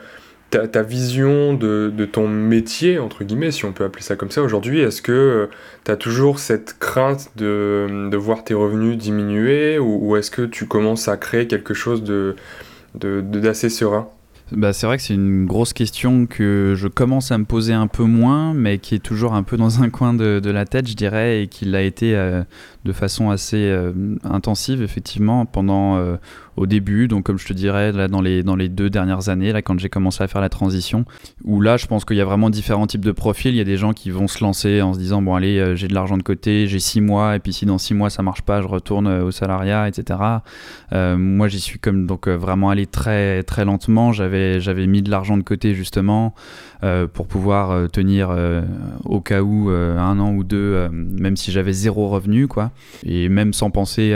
ta, 0.49 0.81
vision 0.81 1.53
de, 1.53 2.05
ton 2.11 2.27
métier, 2.27 2.99
entre 2.99 3.23
guillemets, 3.23 3.51
si 3.51 3.65
on 3.65 3.73
peut 3.73 3.85
appeler 3.85 4.03
ça 4.03 4.15
comme 4.15 4.31
ça 4.31 4.41
aujourd'hui? 4.41 4.81
Est-ce 4.81 5.01
que 5.01 5.11
euh, 5.11 5.47
tu 5.85 5.91
as 5.91 5.97
toujours 5.97 6.39
cette 6.39 6.77
crainte 6.79 7.31
de, 7.37 8.15
voir 8.15 8.43
tes 8.43 8.53
revenus 8.53 8.97
diminuer? 8.97 9.77
Ou, 9.79 10.15
est-ce 10.17 10.31
que 10.31 10.43
tu 10.43 10.67
commences 10.67 11.07
à 11.07 11.17
créer 11.17 11.47
quelque 11.47 11.73
chose 11.73 12.03
de, 12.03 12.35
d'assez 12.95 13.69
serein? 13.69 14.09
Bah, 14.51 14.73
c'est 14.73 14.85
vrai 14.85 14.97
que 14.97 15.03
c'est 15.03 15.13
une 15.13 15.45
grosse 15.45 15.71
question 15.73 16.25
que 16.25 16.73
je 16.75 16.87
commence 16.87 17.31
à 17.31 17.37
me 17.37 17.45
poser 17.45 17.73
un 17.73 17.87
peu 17.87 18.03
moins, 18.03 18.53
mais 18.53 18.79
qui 18.79 18.95
est 18.95 18.99
toujours 18.99 19.33
un 19.33 19.43
peu 19.43 19.55
dans 19.55 19.81
un 19.81 19.89
coin 19.89 20.13
de, 20.13 20.41
la 20.49 20.65
tête, 20.65 20.87
je 20.87 20.95
dirais, 20.95 21.43
et 21.43 21.47
qui 21.47 21.65
l'a 21.65 21.81
été 21.81 22.15
euh, 22.15 22.43
de 22.83 22.91
façon 22.91 23.29
assez 23.29 23.69
euh, 23.69 23.93
intensive, 24.23 24.81
effectivement, 24.81 25.45
pendant 25.45 25.97
euh, 25.97 26.17
au 26.57 26.65
début, 26.65 27.07
donc 27.07 27.25
comme 27.25 27.37
je 27.37 27.47
te 27.47 27.53
dirais, 27.53 27.91
là, 27.91 28.07
dans, 28.07 28.21
les, 28.21 28.43
dans 28.43 28.55
les 28.55 28.69
deux 28.69 28.89
dernières 28.89 29.29
années, 29.29 29.51
là, 29.51 29.61
quand 29.61 29.79
j'ai 29.79 29.89
commencé 29.89 30.23
à 30.23 30.27
faire 30.27 30.41
la 30.41 30.49
transition, 30.49 31.05
où 31.43 31.61
là, 31.61 31.77
je 31.77 31.87
pense 31.87 32.05
qu'il 32.05 32.17
y 32.17 32.21
a 32.21 32.25
vraiment 32.25 32.49
différents 32.49 32.87
types 32.87 33.05
de 33.05 33.11
profils. 33.11 33.51
Il 33.51 33.57
y 33.57 33.61
a 33.61 33.65
des 33.65 33.77
gens 33.77 33.93
qui 33.93 34.09
vont 34.09 34.27
se 34.27 34.43
lancer 34.43 34.81
en 34.81 34.93
se 34.93 34.99
disant, 34.99 35.21
bon, 35.21 35.35
allez, 35.35 35.57
euh, 35.59 35.75
j'ai 35.75 35.87
de 35.87 35.93
l'argent 35.93 36.17
de 36.17 36.23
côté, 36.23 36.67
j'ai 36.67 36.79
six 36.79 37.01
mois, 37.01 37.35
et 37.35 37.39
puis 37.39 37.53
si 37.53 37.65
dans 37.65 37.77
six 37.77 37.93
mois 37.93 38.09
ça 38.09 38.23
marche 38.23 38.41
pas, 38.41 38.61
je 38.61 38.67
retourne 38.67 39.07
euh, 39.07 39.23
au 39.23 39.31
salariat, 39.31 39.87
etc. 39.87 40.19
Euh, 40.93 41.17
moi, 41.17 41.47
j'y 41.47 41.59
suis 41.59 41.79
comme 41.79 42.05
donc 42.05 42.27
vraiment 42.27 42.69
allé 42.69 42.85
très, 42.85 43.43
très 43.43 43.65
lentement. 43.65 44.11
J'avais, 44.11 44.59
mis 44.87 45.01
de 45.01 45.09
l'argent 45.09 45.37
de 45.37 45.43
côté, 45.43 45.73
justement. 45.73 46.33
Pour 47.13 47.27
pouvoir 47.27 47.91
tenir 47.91 48.35
au 49.05 49.21
cas 49.21 49.43
où 49.43 49.69
un 49.69 50.19
an 50.19 50.33
ou 50.33 50.43
deux, 50.43 50.89
même 50.89 51.37
si 51.37 51.51
j'avais 51.51 51.73
zéro 51.73 52.09
revenu, 52.09 52.47
quoi. 52.47 52.71
Et 53.05 53.29
même 53.29 53.53
sans 53.53 53.69
penser 53.69 54.15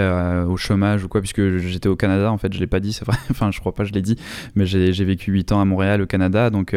au 0.50 0.58
chômage 0.58 1.04
ou 1.04 1.08
quoi, 1.08 1.22
puisque 1.22 1.58
j'étais 1.60 1.90
au 1.90 1.96
Canada, 1.96 2.32
en 2.36 2.38
fait, 2.38 2.54
je 2.54 2.60
l'ai 2.60 2.68
pas 2.68 2.80
dit, 2.80 2.94
c'est 2.94 3.06
vrai, 3.06 3.18
enfin, 3.32 3.52
je 3.52 3.60
crois 3.60 3.74
pas, 3.74 3.84
je 3.84 3.94
l'ai 3.94 4.02
dit, 4.02 4.18
mais 4.56 4.66
j'ai 4.66 5.06
vécu 5.06 5.32
8 5.32 5.52
ans 5.52 5.62
à 5.62 5.66
Montréal, 5.66 6.02
au 6.02 6.06
Canada, 6.06 6.50
donc 6.50 6.76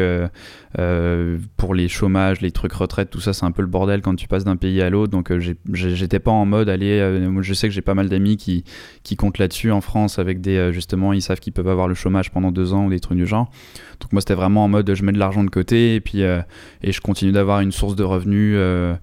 pour 1.57 1.73
les 1.73 1.87
chômages, 1.87 2.41
les 2.41 2.51
trucs 2.51 2.73
retraite, 2.73 3.09
tout 3.09 3.21
ça, 3.21 3.33
c'est 3.33 3.45
un 3.45 3.51
peu 3.51 3.61
le 3.61 3.67
bordel 3.67 4.01
quand 4.01 4.15
tu 4.15 4.27
passes 4.27 4.43
d'un 4.43 4.57
pays 4.57 4.81
à 4.81 4.89
l'autre, 4.89 5.11
donc 5.11 5.31
j'étais 5.73 6.19
pas 6.19 6.31
en 6.31 6.45
mode 6.45 6.69
aller, 6.69 6.99
je 7.41 7.53
sais 7.53 7.67
que 7.67 7.73
j'ai 7.73 7.81
pas 7.81 7.93
mal 7.95 8.09
d'amis 8.09 8.37
qui, 8.37 8.63
qui 9.03 9.15
comptent 9.15 9.37
là-dessus 9.37 9.71
en 9.71 9.81
France 9.81 10.19
avec 10.19 10.41
des, 10.41 10.71
justement, 10.73 11.13
ils 11.13 11.21
savent 11.21 11.39
qu'ils 11.39 11.53
peuvent 11.53 11.67
avoir 11.67 11.87
le 11.87 11.95
chômage 11.95 12.31
pendant 12.31 12.51
deux 12.51 12.73
ans 12.73 12.85
ou 12.85 12.89
des 12.89 12.99
trucs 12.99 13.17
du 13.17 13.27
genre. 13.27 13.51
Donc 13.99 14.13
moi, 14.13 14.21
c'était 14.21 14.35
vraiment 14.35 14.63
en 14.63 14.67
mode 14.67 14.93
je 14.93 15.03
mets 15.03 15.11
de 15.11 15.19
l'argent 15.19 15.43
de 15.43 15.49
côté 15.49 15.95
et 15.95 16.01
puis 16.01 16.23
euh, 16.23 16.41
et 16.81 16.91
je 16.91 17.01
continue 17.01 17.31
d'avoir 17.31 17.61
une 17.61 17.71
source 17.71 17.95
de 17.95 18.03
revenus. 18.03 18.55
Euh, 18.57 18.95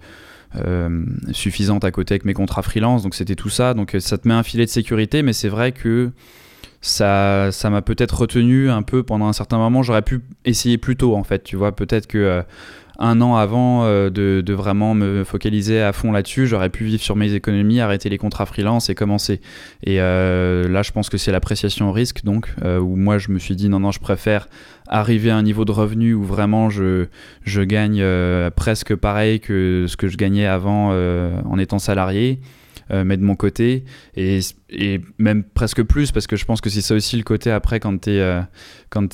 euh, 0.64 1.04
suffisante 1.32 1.84
à 1.84 1.90
côté 1.90 2.14
avec 2.14 2.24
mes 2.24 2.32
contrats 2.32 2.62
freelance 2.62 3.02
donc 3.02 3.14
c'était 3.14 3.34
tout 3.34 3.50
ça 3.50 3.74
donc 3.74 3.94
ça 3.98 4.16
te 4.16 4.26
met 4.26 4.32
un 4.32 4.44
filet 4.44 4.64
de 4.64 4.70
sécurité 4.70 5.22
mais 5.22 5.34
c'est 5.34 5.48
vrai 5.48 5.72
que 5.72 6.12
ça 6.80 7.50
ça 7.52 7.70
m'a 7.70 7.82
peut-être 7.82 8.20
retenu 8.20 8.70
un 8.70 8.82
peu 8.82 9.02
pendant 9.02 9.26
un 9.26 9.32
certain 9.32 9.58
moment 9.58 9.82
j'aurais 9.82 10.02
pu 10.02 10.20
essayer 10.44 10.78
plus 10.78 10.96
tôt 10.96 11.16
en 11.16 11.24
fait 11.24 11.42
tu 11.42 11.56
vois 11.56 11.74
peut-être 11.74 12.06
que 12.06 12.44
un 12.98 13.20
an 13.20 13.36
avant 13.36 13.84
euh, 13.84 14.10
de, 14.10 14.52
vraiment 14.52 14.94
me 14.94 15.24
focaliser 15.24 15.82
à 15.82 15.92
fond 15.92 16.12
là-dessus, 16.12 16.46
j'aurais 16.46 16.70
pu 16.70 16.84
vivre 16.84 17.02
sur 17.02 17.16
mes 17.16 17.34
économies, 17.34 17.80
arrêter 17.80 18.08
les 18.08 18.18
contrats 18.18 18.46
freelance 18.46 18.88
et 18.88 18.94
commencer. 18.94 19.40
Et 19.84 20.00
euh, 20.00 20.68
là, 20.68 20.82
je 20.82 20.92
pense 20.92 21.10
que 21.10 21.18
c'est 21.18 21.32
l'appréciation 21.32 21.90
au 21.90 21.92
risque, 21.92 22.24
donc, 22.24 22.48
euh, 22.64 22.78
où 22.78 22.96
moi, 22.96 23.18
je 23.18 23.30
me 23.30 23.38
suis 23.38 23.54
dit 23.54 23.68
non, 23.68 23.80
non, 23.80 23.90
je 23.90 24.00
préfère 24.00 24.48
arriver 24.88 25.30
à 25.30 25.36
un 25.36 25.42
niveau 25.42 25.64
de 25.64 25.72
revenu 25.72 26.14
où 26.14 26.24
vraiment 26.24 26.70
je, 26.70 27.06
je 27.42 27.62
gagne 27.62 28.04
presque 28.54 28.94
pareil 28.94 29.40
que 29.40 29.86
ce 29.88 29.96
que 29.96 30.08
je 30.08 30.16
gagnais 30.16 30.46
avant 30.46 30.92
en 30.92 31.58
étant 31.58 31.80
salarié. 31.80 32.38
Mais 32.90 33.16
de 33.16 33.22
mon 33.22 33.34
côté, 33.34 33.84
et, 34.16 34.40
et, 34.70 35.00
même 35.18 35.42
presque 35.42 35.82
plus, 35.82 36.12
parce 36.12 36.26
que 36.26 36.36
je 36.36 36.44
pense 36.44 36.60
que 36.60 36.70
c'est 36.70 36.80
ça 36.80 36.94
aussi 36.94 37.16
le 37.16 37.22
côté 37.22 37.50
après 37.50 37.80
quand 37.80 37.98
tu 38.02 38.10
es, 38.10 38.42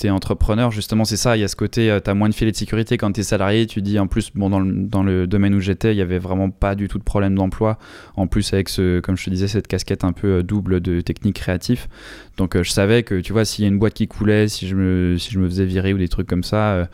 es 0.02 0.11
entrepreneur, 0.11 0.70
justement, 0.70 1.04
c'est 1.04 1.16
ça, 1.16 1.37
il 1.37 1.40
y 1.40 1.44
a 1.44 1.48
ce 1.48 1.56
côté, 1.56 1.98
tu 2.04 2.11
as 2.11 2.14
moins 2.14 2.28
de 2.28 2.35
filet 2.35 2.50
de 2.50 2.56
sécurité 2.56 2.98
quand 2.98 3.12
tu 3.12 3.20
es 3.20 3.22
salarié, 3.22 3.66
tu 3.66 3.82
dis 3.82 3.98
en 3.98 4.06
plus, 4.06 4.30
bon, 4.35 4.50
dans 4.50 4.61
le, 4.61 4.72
dans 4.72 5.02
le 5.02 5.26
domaine 5.26 5.54
où 5.54 5.61
j'étais, 5.61 5.94
il 5.94 5.98
y 5.98 6.02
avait 6.02 6.18
vraiment 6.18 6.50
pas 6.50 6.74
du 6.74 6.88
tout 6.88 6.98
de 6.98 7.04
problème 7.04 7.35
d'emploi, 7.35 7.78
en 8.16 8.26
plus 8.26 8.52
avec 8.52 8.68
ce, 8.68 9.00
comme 9.00 9.16
je 9.16 9.24
te 9.24 9.30
disais, 9.30 9.48
cette 9.48 9.68
casquette 9.68 10.04
un 10.04 10.12
peu 10.12 10.42
double 10.42 10.80
de 10.80 11.00
technique 11.00 11.37
créatif. 11.37 11.88
Donc 12.37 12.61
je 12.61 12.70
savais 12.70 13.02
que, 13.02 13.20
tu 13.20 13.32
vois, 13.32 13.44
s'il 13.44 13.64
y 13.64 13.66
a 13.66 13.68
une 13.68 13.78
boîte 13.78 13.94
qui 13.94 14.08
coulait, 14.08 14.48
si 14.48 14.68
je 14.68 14.74
me, 14.76 15.16
si 15.18 15.30
je 15.30 15.38
me 15.38 15.48
faisais 15.48 15.64
virer 15.64 15.94
ou 15.94 15.98
des 15.98 16.08
trucs 16.08 16.26
comme 16.26 16.44
ça, 16.44 16.88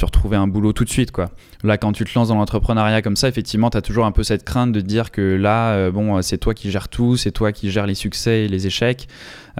tu 0.00 0.06
retrouvais 0.06 0.36
un 0.36 0.46
boulot 0.46 0.72
tout 0.72 0.84
de 0.84 0.88
suite. 0.88 1.10
Quoi. 1.10 1.28
Là, 1.62 1.76
quand 1.76 1.92
tu 1.92 2.06
te 2.06 2.18
lances 2.18 2.28
dans 2.28 2.36
l'entrepreneuriat 2.36 3.02
comme 3.02 3.16
ça, 3.16 3.28
effectivement, 3.28 3.68
tu 3.68 3.76
as 3.76 3.82
toujours 3.82 4.06
un 4.06 4.12
peu 4.12 4.22
cette 4.22 4.44
crainte 4.44 4.72
de 4.72 4.80
dire 4.80 5.10
que 5.10 5.20
là, 5.20 5.72
euh, 5.72 5.90
bon, 5.90 6.22
c'est 6.22 6.38
toi 6.38 6.54
qui 6.54 6.70
gères 6.70 6.88
tout, 6.88 7.18
c'est 7.18 7.32
toi 7.32 7.52
qui 7.52 7.70
gères 7.70 7.86
les 7.86 7.94
succès 7.94 8.44
et 8.44 8.48
les 8.48 8.66
échecs. 8.66 9.08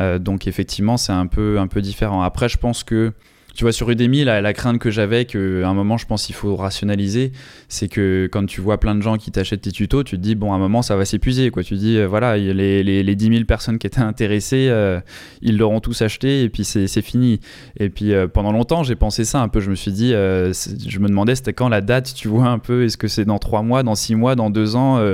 Euh, 0.00 0.18
donc, 0.18 0.46
effectivement, 0.46 0.96
c'est 0.96 1.12
un 1.12 1.26
peu, 1.26 1.58
un 1.58 1.66
peu 1.66 1.82
différent. 1.82 2.22
Après, 2.22 2.48
je 2.48 2.56
pense 2.56 2.84
que 2.84 3.12
tu 3.60 3.64
vois, 3.64 3.72
sur 3.72 3.90
Udemy, 3.90 4.24
la, 4.24 4.40
la 4.40 4.54
crainte 4.54 4.78
que 4.78 4.90
j'avais, 4.90 5.26
qu'à 5.26 5.38
un 5.38 5.74
moment, 5.74 5.98
je 5.98 6.06
pense 6.06 6.24
qu'il 6.24 6.34
faut 6.34 6.56
rationaliser, 6.56 7.30
c'est 7.68 7.88
que 7.88 8.26
quand 8.32 8.46
tu 8.46 8.62
vois 8.62 8.80
plein 8.80 8.94
de 8.94 9.02
gens 9.02 9.18
qui 9.18 9.30
t'achètent 9.30 9.60
tes 9.60 9.70
tutos, 9.70 10.02
tu 10.02 10.16
te 10.16 10.22
dis, 10.22 10.34
bon, 10.34 10.54
à 10.54 10.56
un 10.56 10.58
moment, 10.58 10.80
ça 10.80 10.96
va 10.96 11.04
s'épuiser. 11.04 11.50
Quoi. 11.50 11.62
Tu 11.62 11.74
te 11.74 11.78
dis, 11.78 11.98
euh, 11.98 12.06
voilà, 12.06 12.38
les, 12.38 12.82
les, 12.82 13.02
les, 13.02 13.14
10 13.14 13.24
000 13.26 13.44
personnes 13.44 13.78
qui 13.78 13.86
étaient 13.86 14.00
intéressées, 14.00 14.68
euh, 14.70 14.98
ils 15.42 15.58
l'auront 15.58 15.80
tous 15.80 16.00
acheté 16.00 16.42
et 16.42 16.48
puis 16.48 16.64
c'est 16.64 17.02
fini. 17.02 17.40
Et 17.78 17.90
puis 17.90 18.14
euh, 18.14 18.28
pendant 18.28 18.50
longtemps, 18.50 18.82
j'ai 18.82 18.96
pensé 18.96 19.26
ça 19.26 19.42
un 19.42 19.48
peu. 19.48 19.60
Je 19.60 19.68
me 19.68 19.74
suis 19.74 19.92
dit, 19.92 20.12
je 20.12 20.98
me 20.98 21.08
demandais, 21.08 21.34
c'était 21.34 21.52
quand 21.52 21.68
la 21.68 21.82
date, 21.82 22.14
tu 22.14 22.28
vois, 22.28 22.46
un 22.46 22.58
peu, 22.58 22.84
est-ce 22.84 22.96
que 22.96 23.08
c'est 23.08 23.26
dans 23.26 23.38
3 23.38 23.60
mois, 23.60 23.82
dans 23.82 23.94
6 23.94 24.14
mois, 24.14 24.36
dans 24.36 24.48
2 24.48 24.76
ans 24.76 25.04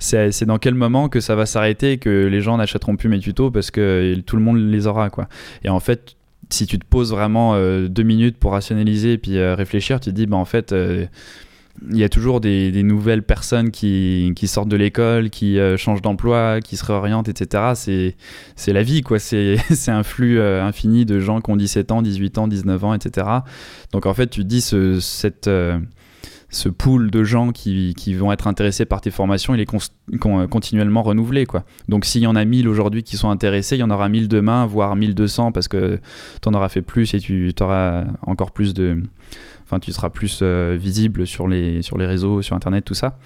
C'est 0.00 0.44
dans 0.44 0.58
quel 0.58 0.74
moment 0.74 1.08
que 1.08 1.20
ça 1.20 1.34
va 1.34 1.46
s'arrêter 1.46 1.96
que 1.96 2.26
les 2.26 2.42
gens 2.42 2.58
n'achèteront 2.58 2.96
plus 2.96 3.08
mes 3.08 3.20
tutos 3.20 3.50
parce 3.50 3.70
que 3.70 4.20
tout 4.26 4.36
le 4.36 4.42
monde 4.42 4.58
les 4.58 4.86
aura, 4.86 5.08
quoi. 5.08 5.30
Et 5.64 5.70
en 5.70 5.80
fait, 5.80 6.15
si 6.50 6.66
tu 6.66 6.78
te 6.78 6.86
poses 6.86 7.10
vraiment 7.10 7.54
euh, 7.54 7.88
deux 7.88 8.02
minutes 8.02 8.38
pour 8.38 8.52
rationaliser 8.52 9.14
et 9.14 9.18
puis 9.18 9.38
euh, 9.38 9.54
réfléchir, 9.54 10.00
tu 10.00 10.10
te 10.10 10.14
dis, 10.14 10.26
bah, 10.26 10.36
en 10.36 10.44
fait, 10.44 10.72
euh, 10.72 11.06
il 11.90 11.98
y 11.98 12.04
a 12.04 12.08
toujours 12.08 12.40
des, 12.40 12.82
nouvelles 12.82 13.22
personnes 13.22 13.70
qui, 13.70 14.32
qui 14.34 14.48
sortent 14.48 14.68
de 14.68 14.76
l'école, 14.76 15.28
qui 15.28 15.58
changent 15.76 16.00
d'emploi, 16.00 16.60
qui 16.62 16.74
se 16.78 16.84
réorientent, 16.86 17.28
etc. 17.28 18.14
C'est 18.56 18.72
la 18.72 18.82
vie, 18.82 19.02
quoi. 19.02 19.18
C'est 19.18 19.58
un 19.88 20.02
flux 20.02 20.40
infini 20.40 21.04
de 21.04 21.20
gens 21.20 21.42
qui 21.42 21.50
ont 21.50 21.56
17 21.56 21.92
ans, 21.92 22.00
18 22.00 22.38
ans, 22.38 22.48
19 22.48 22.82
ans, 22.82 22.94
etc. 22.94 23.26
Donc 23.92 24.06
en 24.06 24.14
fait, 24.14 24.28
tu 24.28 24.40
te 24.40 24.46
dis, 24.46 24.62
ce, 24.62 25.00
cette 25.00 25.50
ce 26.48 26.68
pool 26.68 27.10
de 27.10 27.24
gens 27.24 27.50
qui, 27.52 27.94
vont 28.14 28.32
être 28.32 28.46
intéressés 28.46 28.84
par 28.84 29.00
tes 29.00 29.10
formations, 29.10 29.54
il 29.54 29.60
est 29.60 29.66
continuellement 30.48 31.02
renouvelé. 31.02 31.46
Quoi. 31.46 31.64
Donc 31.88 32.04
s'il 32.04 32.22
y 32.22 32.26
en 32.26 32.36
a 32.36 32.44
1000 32.44 32.68
aujourd'hui 32.68 33.02
qui 33.02 33.16
sont 33.16 33.30
intéressés, 33.30 33.76
il 33.76 33.80
y 33.80 33.82
en 33.82 33.90
aura 33.90 34.08
1000 34.08 34.28
demain, 34.28 34.66
voire 34.66 34.96
1200 34.96 35.52
parce 35.52 35.68
que 35.68 35.98
tu 36.40 36.48
en 36.48 36.54
auras 36.54 36.68
fait 36.68 36.82
plus 36.82 37.14
et 37.14 37.20
tu 37.20 37.52
auras 37.60 38.04
encore 38.22 38.52
plus 38.52 38.74
de... 38.74 39.02
Enfin, 39.64 39.80
tu 39.80 39.90
seras 39.90 40.10
plus 40.10 40.40
euh, 40.42 40.76
visible 40.78 41.26
sur 41.26 41.48
les 41.48 41.82
réseaux, 41.98 42.40
sur 42.40 42.54
Internet, 42.54 42.84
tout 42.84 42.94
ça. 42.94 43.18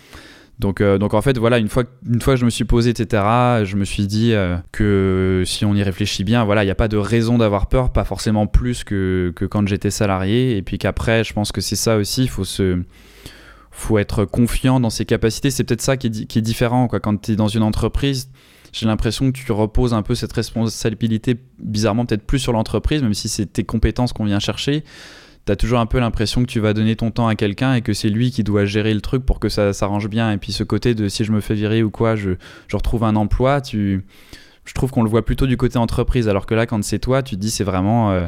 Donc, 0.60 0.82
euh, 0.82 0.98
donc 0.98 1.14
en 1.14 1.22
fait, 1.22 1.38
voilà, 1.38 1.58
une 1.58 1.68
fois, 1.68 1.84
une 2.06 2.20
fois 2.20 2.34
que 2.34 2.40
je 2.40 2.44
me 2.44 2.50
suis 2.50 2.64
posé, 2.64 2.90
etc., 2.90 3.22
je 3.64 3.76
me 3.76 3.84
suis 3.84 4.06
dit 4.06 4.34
euh, 4.34 4.56
que 4.72 5.42
si 5.46 5.64
on 5.64 5.74
y 5.74 5.82
réfléchit 5.82 6.22
bien, 6.22 6.44
voilà, 6.44 6.62
il 6.62 6.66
n'y 6.66 6.70
a 6.70 6.76
pas 6.76 6.88
de 6.88 6.98
raison 6.98 7.38
d'avoir 7.38 7.66
peur, 7.66 7.90
pas 7.90 8.04
forcément 8.04 8.46
plus 8.46 8.84
que, 8.84 9.32
que 9.34 9.46
quand 9.46 9.66
j'étais 9.66 9.90
salarié. 9.90 10.58
Et 10.58 10.62
puis 10.62 10.76
qu'après, 10.76 11.24
je 11.24 11.32
pense 11.32 11.50
que 11.50 11.62
c'est 11.62 11.76
ça 11.76 11.96
aussi, 11.96 12.24
il 12.24 12.28
faut 12.28 12.44
se 12.44 12.78
faut 13.70 13.98
être 13.98 14.26
confiant 14.26 14.80
dans 14.80 14.90
ses 14.90 15.06
capacités. 15.06 15.50
C'est 15.50 15.64
peut-être 15.64 15.80
ça 15.80 15.96
qui 15.96 16.08
est, 16.08 16.26
qui 16.26 16.38
est, 16.38 16.42
différent. 16.42 16.88
Quoi. 16.88 17.00
Quand 17.00 17.16
tu 17.16 17.32
es 17.32 17.36
dans 17.36 17.48
une 17.48 17.62
entreprise, 17.62 18.28
j'ai 18.72 18.84
l'impression 18.84 19.32
que 19.32 19.38
tu 19.38 19.50
reposes 19.52 19.94
un 19.94 20.02
peu 20.02 20.14
cette 20.14 20.32
responsabilité, 20.32 21.36
bizarrement 21.58 22.04
peut-être 22.04 22.26
plus 22.26 22.38
sur 22.38 22.52
l'entreprise, 22.52 23.02
même 23.02 23.14
si 23.14 23.28
c'est 23.28 23.46
tes 23.46 23.64
compétences 23.64 24.12
qu'on 24.12 24.24
vient 24.24 24.40
chercher. 24.40 24.84
Tu 25.46 25.52
as 25.52 25.56
toujours 25.56 25.80
un 25.80 25.86
peu 25.86 25.98
l'impression 25.98 26.42
que 26.42 26.46
tu 26.48 26.60
vas 26.60 26.74
donner 26.74 26.96
ton 26.96 27.10
temps 27.10 27.26
à 27.26 27.34
quelqu'un 27.34 27.74
et 27.74 27.82
que 27.82 27.92
c'est 27.92 28.08
lui 28.08 28.30
qui 28.30 28.44
doit 28.44 28.64
gérer 28.64 28.94
le 28.94 29.00
truc 29.00 29.24
pour 29.24 29.40
que 29.40 29.48
ça 29.48 29.72
s'arrange 29.72 30.08
bien. 30.08 30.32
Et 30.32 30.36
puis 30.36 30.52
ce 30.52 30.64
côté 30.64 30.94
de 30.94 31.08
si 31.08 31.24
je 31.24 31.32
me 31.32 31.40
fais 31.40 31.54
virer 31.54 31.82
ou 31.82 31.90
quoi, 31.90 32.16
je, 32.16 32.30
je 32.68 32.76
retrouve 32.76 33.04
un 33.04 33.16
emploi, 33.16 33.60
tu... 33.60 34.04
je 34.64 34.74
trouve 34.74 34.90
qu'on 34.90 35.02
le 35.02 35.10
voit 35.10 35.24
plutôt 35.24 35.46
du 35.46 35.56
côté 35.56 35.78
entreprise. 35.78 36.28
Alors 36.28 36.46
que 36.46 36.54
là, 36.54 36.66
quand 36.66 36.82
c'est 36.84 36.98
toi, 36.98 37.22
tu 37.22 37.36
te 37.36 37.40
dis 37.40 37.50
c'est 37.50 37.64
vraiment... 37.64 38.10
Euh, 38.12 38.26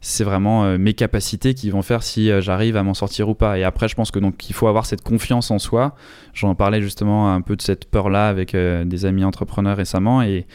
c'est 0.00 0.24
vraiment 0.24 0.64
euh, 0.64 0.78
mes 0.78 0.94
capacités 0.94 1.54
qui 1.54 1.68
vont 1.70 1.82
faire 1.82 2.02
si 2.02 2.30
euh, 2.30 2.40
j'arrive 2.40 2.76
à 2.76 2.84
m'en 2.84 2.94
sortir 2.94 3.28
ou 3.28 3.34
pas. 3.34 3.58
Et 3.58 3.64
après, 3.64 3.88
je 3.88 3.96
pense 3.96 4.12
que 4.12 4.20
donc 4.20 4.48
il 4.48 4.52
faut 4.52 4.68
avoir 4.68 4.86
cette 4.86 5.02
confiance 5.02 5.50
en 5.50 5.58
soi. 5.58 5.96
J'en 6.32 6.54
parlais 6.54 6.80
justement 6.80 7.32
un 7.34 7.40
peu 7.40 7.56
de 7.56 7.62
cette 7.62 7.86
peur-là 7.90 8.28
avec 8.28 8.54
euh, 8.54 8.84
des 8.84 9.04
amis 9.04 9.24
entrepreneurs 9.24 9.76
récemment, 9.76 10.22
et, 10.22 10.46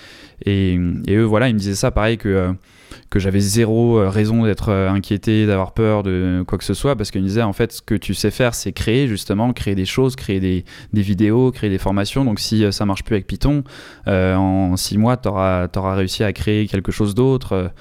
et, 0.45 0.77
eux, 1.09 1.23
voilà, 1.23 1.49
ils 1.49 1.53
me 1.53 1.59
disaient 1.59 1.75
ça, 1.75 1.91
pareil 1.91 2.17
que 2.17 2.53
que 3.09 3.19
j'avais 3.19 3.39
zéro 3.39 4.09
raison 4.09 4.43
d'être 4.43 4.71
inquiété, 4.71 5.45
d'avoir 5.45 5.73
peur 5.73 6.03
de 6.03 6.43
quoi 6.47 6.57
que 6.57 6.63
ce 6.63 6.73
soit, 6.73 6.95
parce 6.95 7.11
qu'ils 7.11 7.21
me 7.21 7.27
disaient 7.27 7.41
en 7.41 7.53
fait 7.53 7.71
ce 7.71 7.81
que 7.81 7.95
tu 7.95 8.13
sais 8.13 8.31
faire, 8.31 8.53
c'est 8.53 8.71
créer 8.71 9.07
justement, 9.07 9.53
créer 9.53 9.75
des 9.75 9.85
choses, 9.85 10.15
créer 10.15 10.39
des, 10.39 10.65
des, 10.93 11.01
vidéos, 11.01 11.51
créer 11.51 11.69
des 11.69 11.77
formations. 11.77 12.25
Donc 12.25 12.39
si 12.39 12.65
ça 12.71 12.85
marche 12.85 13.03
plus 13.03 13.15
avec 13.15 13.27
Python, 13.27 13.63
en 14.07 14.75
six 14.77 14.97
mois, 14.97 15.17
tu 15.17 15.29
auras, 15.29 15.67
réussi 15.95 16.23
à 16.23 16.33
créer 16.33 16.67
quelque 16.67 16.91
chose 16.91 17.15
d'autre 17.15 17.71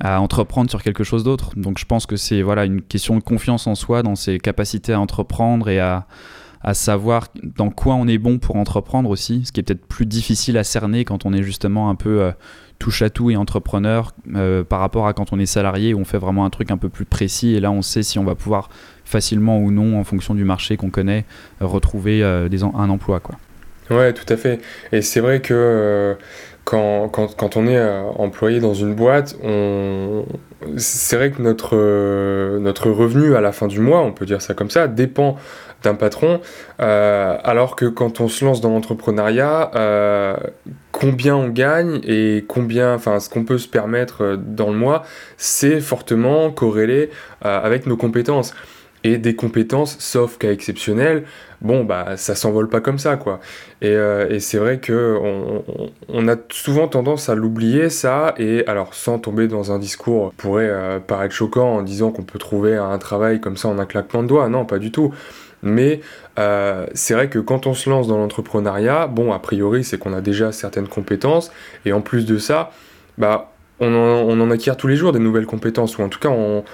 à 0.00 0.20
entreprendre 0.20 0.70
sur 0.70 0.82
quelque 0.82 1.04
chose 1.04 1.24
d'autre. 1.24 1.50
Donc 1.56 1.78
je 1.78 1.84
pense 1.84 2.06
que 2.06 2.16
c'est 2.16 2.42
voilà 2.42 2.64
une 2.64 2.82
question 2.82 3.16
de 3.16 3.22
confiance 3.22 3.66
en 3.66 3.74
soi, 3.74 4.02
dans 4.02 4.14
ses 4.14 4.38
capacités 4.38 4.92
à 4.92 5.00
entreprendre 5.00 5.68
et 5.68 5.80
à, 5.80 6.06
à 6.62 6.74
savoir 6.74 7.28
dans 7.42 7.70
quoi 7.70 7.94
on 7.94 8.06
est 8.06 8.18
bon 8.18 8.38
pour 8.38 8.56
entreprendre 8.56 9.10
aussi, 9.10 9.42
ce 9.44 9.52
qui 9.52 9.60
est 9.60 9.62
peut-être 9.62 9.86
plus 9.86 10.06
difficile 10.06 10.58
à 10.58 10.64
cerner 10.64 11.04
quand 11.04 11.24
on 11.24 11.32
est 11.32 11.42
justement 11.42 11.88
un 11.88 11.94
peu 11.94 12.20
euh, 12.20 12.32
touche 12.78 13.02
à 13.02 13.10
tout 13.10 13.30
et 13.30 13.36
entrepreneur 13.36 14.12
euh, 14.34 14.62
par 14.62 14.80
rapport 14.80 15.06
à 15.06 15.14
quand 15.14 15.32
on 15.32 15.38
est 15.38 15.46
salarié 15.46 15.94
où 15.94 16.00
on 16.00 16.04
fait 16.04 16.18
vraiment 16.18 16.44
un 16.44 16.50
truc 16.50 16.70
un 16.70 16.76
peu 16.76 16.88
plus 16.88 17.04
précis 17.04 17.54
et 17.54 17.60
là 17.60 17.70
on 17.70 17.82
sait 17.82 18.02
si 18.02 18.18
on 18.18 18.24
va 18.24 18.34
pouvoir 18.34 18.68
facilement 19.04 19.58
ou 19.58 19.70
non 19.70 19.98
en 19.98 20.04
fonction 20.04 20.34
du 20.34 20.44
marché 20.44 20.76
qu'on 20.76 20.90
connaît 20.90 21.24
retrouver 21.60 22.22
euh, 22.22 22.48
des 22.48 22.62
un 22.62 22.90
emploi 22.90 23.20
quoi. 23.20 23.36
Ouais, 23.90 24.12
tout 24.12 24.32
à 24.32 24.36
fait. 24.36 24.60
Et 24.92 25.02
c'est 25.02 25.18
vrai 25.18 25.40
que 25.40 26.16
quand, 26.64 27.08
quand, 27.08 27.34
quand, 27.34 27.56
on 27.56 27.66
est 27.66 27.76
euh, 27.76 28.02
employé 28.02 28.60
dans 28.60 28.74
une 28.74 28.94
boîte, 28.94 29.36
c'est 30.76 31.16
vrai 31.16 31.30
que 31.30 31.42
notre, 31.42 31.70
euh, 31.74 32.58
notre 32.60 32.90
revenu 32.90 33.34
à 33.34 33.40
la 33.40 33.52
fin 33.52 33.66
du 33.66 33.80
mois, 33.80 34.00
on 34.02 34.12
peut 34.12 34.26
dire 34.26 34.42
ça 34.42 34.54
comme 34.54 34.70
ça, 34.70 34.86
dépend 34.86 35.36
d'un 35.82 35.94
patron, 35.94 36.40
euh, 36.80 37.36
alors 37.44 37.76
que 37.76 37.86
quand 37.86 38.20
on 38.20 38.28
se 38.28 38.44
lance 38.44 38.60
dans 38.60 38.70
l'entrepreneuriat, 38.70 39.70
euh, 39.74 40.36
combien 40.92 41.36
on 41.36 41.48
gagne 41.48 42.00
et 42.04 42.44
combien, 42.48 42.94
enfin, 42.94 43.20
ce 43.20 43.28
qu'on 43.28 43.44
peut 43.44 43.58
se 43.58 43.68
permettre 43.68 44.36
dans 44.36 44.70
le 44.70 44.76
mois, 44.76 45.04
c'est 45.36 45.80
fortement 45.80 46.50
corrélé 46.50 47.10
avec 47.42 47.86
nos 47.86 47.96
compétences 47.96 48.54
et 49.04 49.18
des 49.18 49.34
compétences, 49.34 49.96
sauf 49.98 50.36
cas 50.38 50.52
exceptionnels, 50.52 51.24
bon, 51.62 51.84
bah, 51.84 52.16
ça 52.16 52.34
s'envole 52.34 52.68
pas 52.68 52.80
comme 52.80 52.98
ça, 52.98 53.16
quoi. 53.16 53.40
Et, 53.80 53.88
euh, 53.88 54.38
c'est 54.40 54.58
vrai 54.58 54.78
que 54.78 55.18
on, 56.08 56.28
a 56.28 56.36
souvent 56.50 56.86
tendance 56.88 57.28
à 57.28 57.34
l'oublier, 57.34 57.88
ça, 57.88 58.34
et 58.38 58.66
alors, 58.66 58.94
sans 58.94 59.18
tomber 59.18 59.48
dans 59.48 59.72
un 59.72 59.78
discours 59.78 60.32
pourrait 60.36 60.68
euh, 60.68 61.00
paraître 61.00 61.34
choquant 61.34 61.76
en 61.76 61.82
disant 61.82 62.10
qu'on 62.10 62.22
peut 62.22 62.38
trouver 62.38 62.76
un 62.76 62.98
travail 62.98 63.40
comme 63.40 63.56
ça 63.56 63.68
en 63.68 63.78
un 63.78 63.86
claquement 63.86 64.22
de 64.22 64.28
doigts, 64.28 64.48
non, 64.48 64.64
pas 64.66 64.78
du 64.78 64.92
tout. 64.92 65.14
Mais 65.62 66.00
euh, 66.38 66.86
c'est 66.94 67.14
vrai 67.14 67.28
que 67.28 67.38
quand 67.38 67.66
on 67.66 67.74
se 67.74 67.90
lance 67.90 68.08
dans 68.08 68.18
l'entrepreneuriat, 68.18 69.06
bon, 69.06 69.32
a 69.32 69.38
priori, 69.38 69.84
c'est 69.84 69.98
qu'on 69.98 70.12
a 70.12 70.20
déjà 70.20 70.52
certaines 70.52 70.88
compétences, 70.88 71.50
et 71.84 71.92
en 71.92 72.00
plus 72.00 72.26
de 72.26 72.38
ça, 72.38 72.70
bah, 73.18 73.52
on 73.80 73.94
en, 73.94 74.50
acquiert 74.50 74.76
tous 74.76 74.88
les 74.88 74.96
jours 74.96 75.12
des 75.12 75.18
nouvelles 75.18 75.46
compétences, 75.46 75.96
ou 75.98 76.02
en 76.02 76.08
tout 76.08 76.18
cas, 76.18 76.28
on 76.28 76.64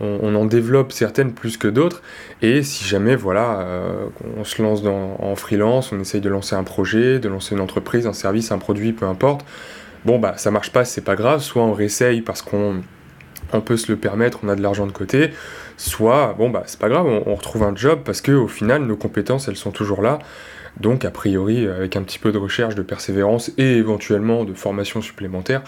en 0.00 0.44
développe 0.46 0.92
certaines 0.92 1.32
plus 1.32 1.56
que 1.56 1.68
d'autres. 1.68 2.02
Et 2.40 2.62
si 2.62 2.84
jamais, 2.84 3.16
voilà, 3.16 3.60
euh, 3.60 4.06
on 4.38 4.44
se 4.44 4.62
lance 4.62 4.82
en 4.84 5.36
freelance, 5.36 5.92
on 5.92 6.00
essaye 6.00 6.20
de 6.20 6.28
lancer 6.28 6.56
un 6.56 6.64
projet, 6.64 7.18
de 7.18 7.28
lancer 7.28 7.54
une 7.54 7.60
entreprise, 7.60 8.06
un 8.06 8.12
service, 8.14 8.50
un 8.50 8.58
produit, 8.58 8.92
peu 8.92 9.06
importe. 9.06 9.44
Bon, 10.04 10.18
bah, 10.18 10.34
ça 10.36 10.50
marche 10.50 10.70
pas, 10.70 10.84
c'est 10.84 11.00
pas 11.00 11.16
grave. 11.16 11.40
Soit 11.40 11.62
on 11.62 11.72
réessaye 11.72 12.20
parce 12.22 12.42
qu'on 12.42 12.82
on 13.52 13.60
peut 13.60 13.76
se 13.76 13.90
le 13.90 13.96
permettre, 13.96 14.40
on 14.42 14.48
a 14.48 14.56
de 14.56 14.62
l'argent 14.62 14.86
de 14.86 14.92
côté. 14.92 15.30
Soit, 15.76 16.34
bon, 16.38 16.50
bah, 16.50 16.62
c'est 16.66 16.78
pas 16.78 16.88
grave, 16.88 17.06
on, 17.06 17.34
retrouve 17.34 17.64
un 17.64 17.74
job 17.74 18.00
parce 18.04 18.20
que 18.20 18.32
au 18.32 18.48
final, 18.48 18.82
nos 18.82 18.96
compétences, 18.96 19.48
elles 19.48 19.56
sont 19.56 19.72
toujours 19.72 20.02
là. 20.02 20.18
Donc, 20.80 21.04
a 21.04 21.10
priori, 21.10 21.66
avec 21.66 21.96
un 21.96 22.02
petit 22.02 22.18
peu 22.18 22.32
de 22.32 22.38
recherche, 22.38 22.74
de 22.74 22.82
persévérance 22.82 23.52
et 23.58 23.76
éventuellement 23.76 24.44
de 24.44 24.54
formation 24.54 25.00
supplémentaire, 25.00 25.62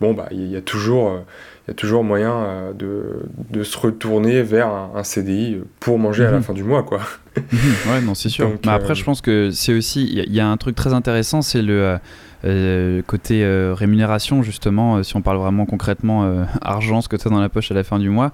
bon, 0.00 0.14
bah, 0.14 0.28
il 0.30 0.48
y, 0.48 0.56
a 0.56 0.60
toujours. 0.60 1.10
Euh, 1.10 1.20
il 1.66 1.70
y 1.70 1.72
a 1.72 1.74
toujours 1.74 2.04
moyen 2.04 2.32
euh, 2.32 2.72
de, 2.74 3.22
de, 3.50 3.64
se 3.64 3.78
retourner 3.78 4.42
vers 4.42 4.68
un, 4.68 5.02
CDI 5.02 5.60
pour 5.80 5.98
manger 5.98 6.26
à 6.26 6.30
la 6.30 6.36
mhm. 6.38 6.42
fin 6.42 6.52
du 6.52 6.62
mois, 6.62 6.82
quoi. 6.82 7.00
Mhm. 7.36 7.58
ouais, 7.90 8.00
non, 8.02 8.14
c'est 8.14 8.28
sûr. 8.28 8.50
Mais 8.66 8.72
après, 8.72 8.90
euh, 8.90 8.94
je 8.94 9.02
pense 9.02 9.22
que 9.22 9.50
c'est 9.50 9.72
aussi, 9.72 10.04
il 10.04 10.34
y, 10.34 10.40
a 10.40 10.46
un 10.46 10.56
truc 10.58 10.76
très 10.76 10.92
intéressant, 10.92 11.40
c'est 11.40 11.62
le 11.62 11.96
euh, 12.44 13.00
côté 13.06 13.46
rémunération, 13.74 14.42
justement, 14.42 15.02
si 15.02 15.16
on 15.16 15.22
parle 15.22 15.38
vraiment 15.38 15.64
concrètement 15.64 16.44
argent, 16.60 17.00
ce 17.00 17.08
que 17.08 17.16
tu 17.16 17.28
as 17.28 17.30
dans 17.30 17.40
la 17.40 17.48
poche 17.48 17.70
à 17.70 17.74
la 17.74 17.82
fin 17.82 17.98
du 17.98 18.10
mois. 18.10 18.32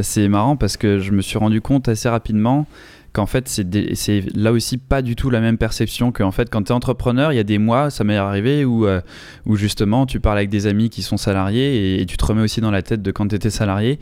c'est 0.00 0.28
marrant 0.28 0.56
parce 0.56 0.78
que 0.78 0.98
je 0.98 1.12
me 1.12 1.20
suis 1.20 1.36
rendu 1.36 1.60
compte 1.60 1.86
assez 1.88 2.08
rapidement 2.08 2.66
qu'en 3.12 3.26
fait, 3.26 3.48
c'est 3.48 4.24
là 4.34 4.52
aussi 4.52 4.78
pas 4.78 5.02
du 5.02 5.16
tout 5.16 5.30
la 5.30 5.40
même 5.40 5.58
perception 5.58 6.12
qu'en 6.12 6.30
fait, 6.30 6.48
quand 6.50 6.64
tu 6.64 6.68
es 6.68 6.74
entrepreneur, 6.74 7.32
il 7.32 7.36
y 7.36 7.40
a 7.40 7.44
des 7.44 7.58
mois, 7.58 7.90
ça 7.90 8.04
m'est 8.04 8.16
arrivé, 8.16 8.64
où, 8.64 8.86
euh, 8.86 9.00
où 9.46 9.56
justement, 9.56 10.06
tu 10.06 10.20
parles 10.20 10.38
avec 10.38 10.50
des 10.50 10.66
amis 10.66 10.90
qui 10.90 11.02
sont 11.02 11.16
salariés 11.16 11.96
et, 11.96 12.02
et 12.02 12.06
tu 12.06 12.16
te 12.16 12.24
remets 12.24 12.42
aussi 12.42 12.60
dans 12.60 12.70
la 12.70 12.82
tête 12.82 13.02
de 13.02 13.10
quand 13.10 13.28
tu 13.28 13.34
étais 13.34 13.50
salarié. 13.50 13.98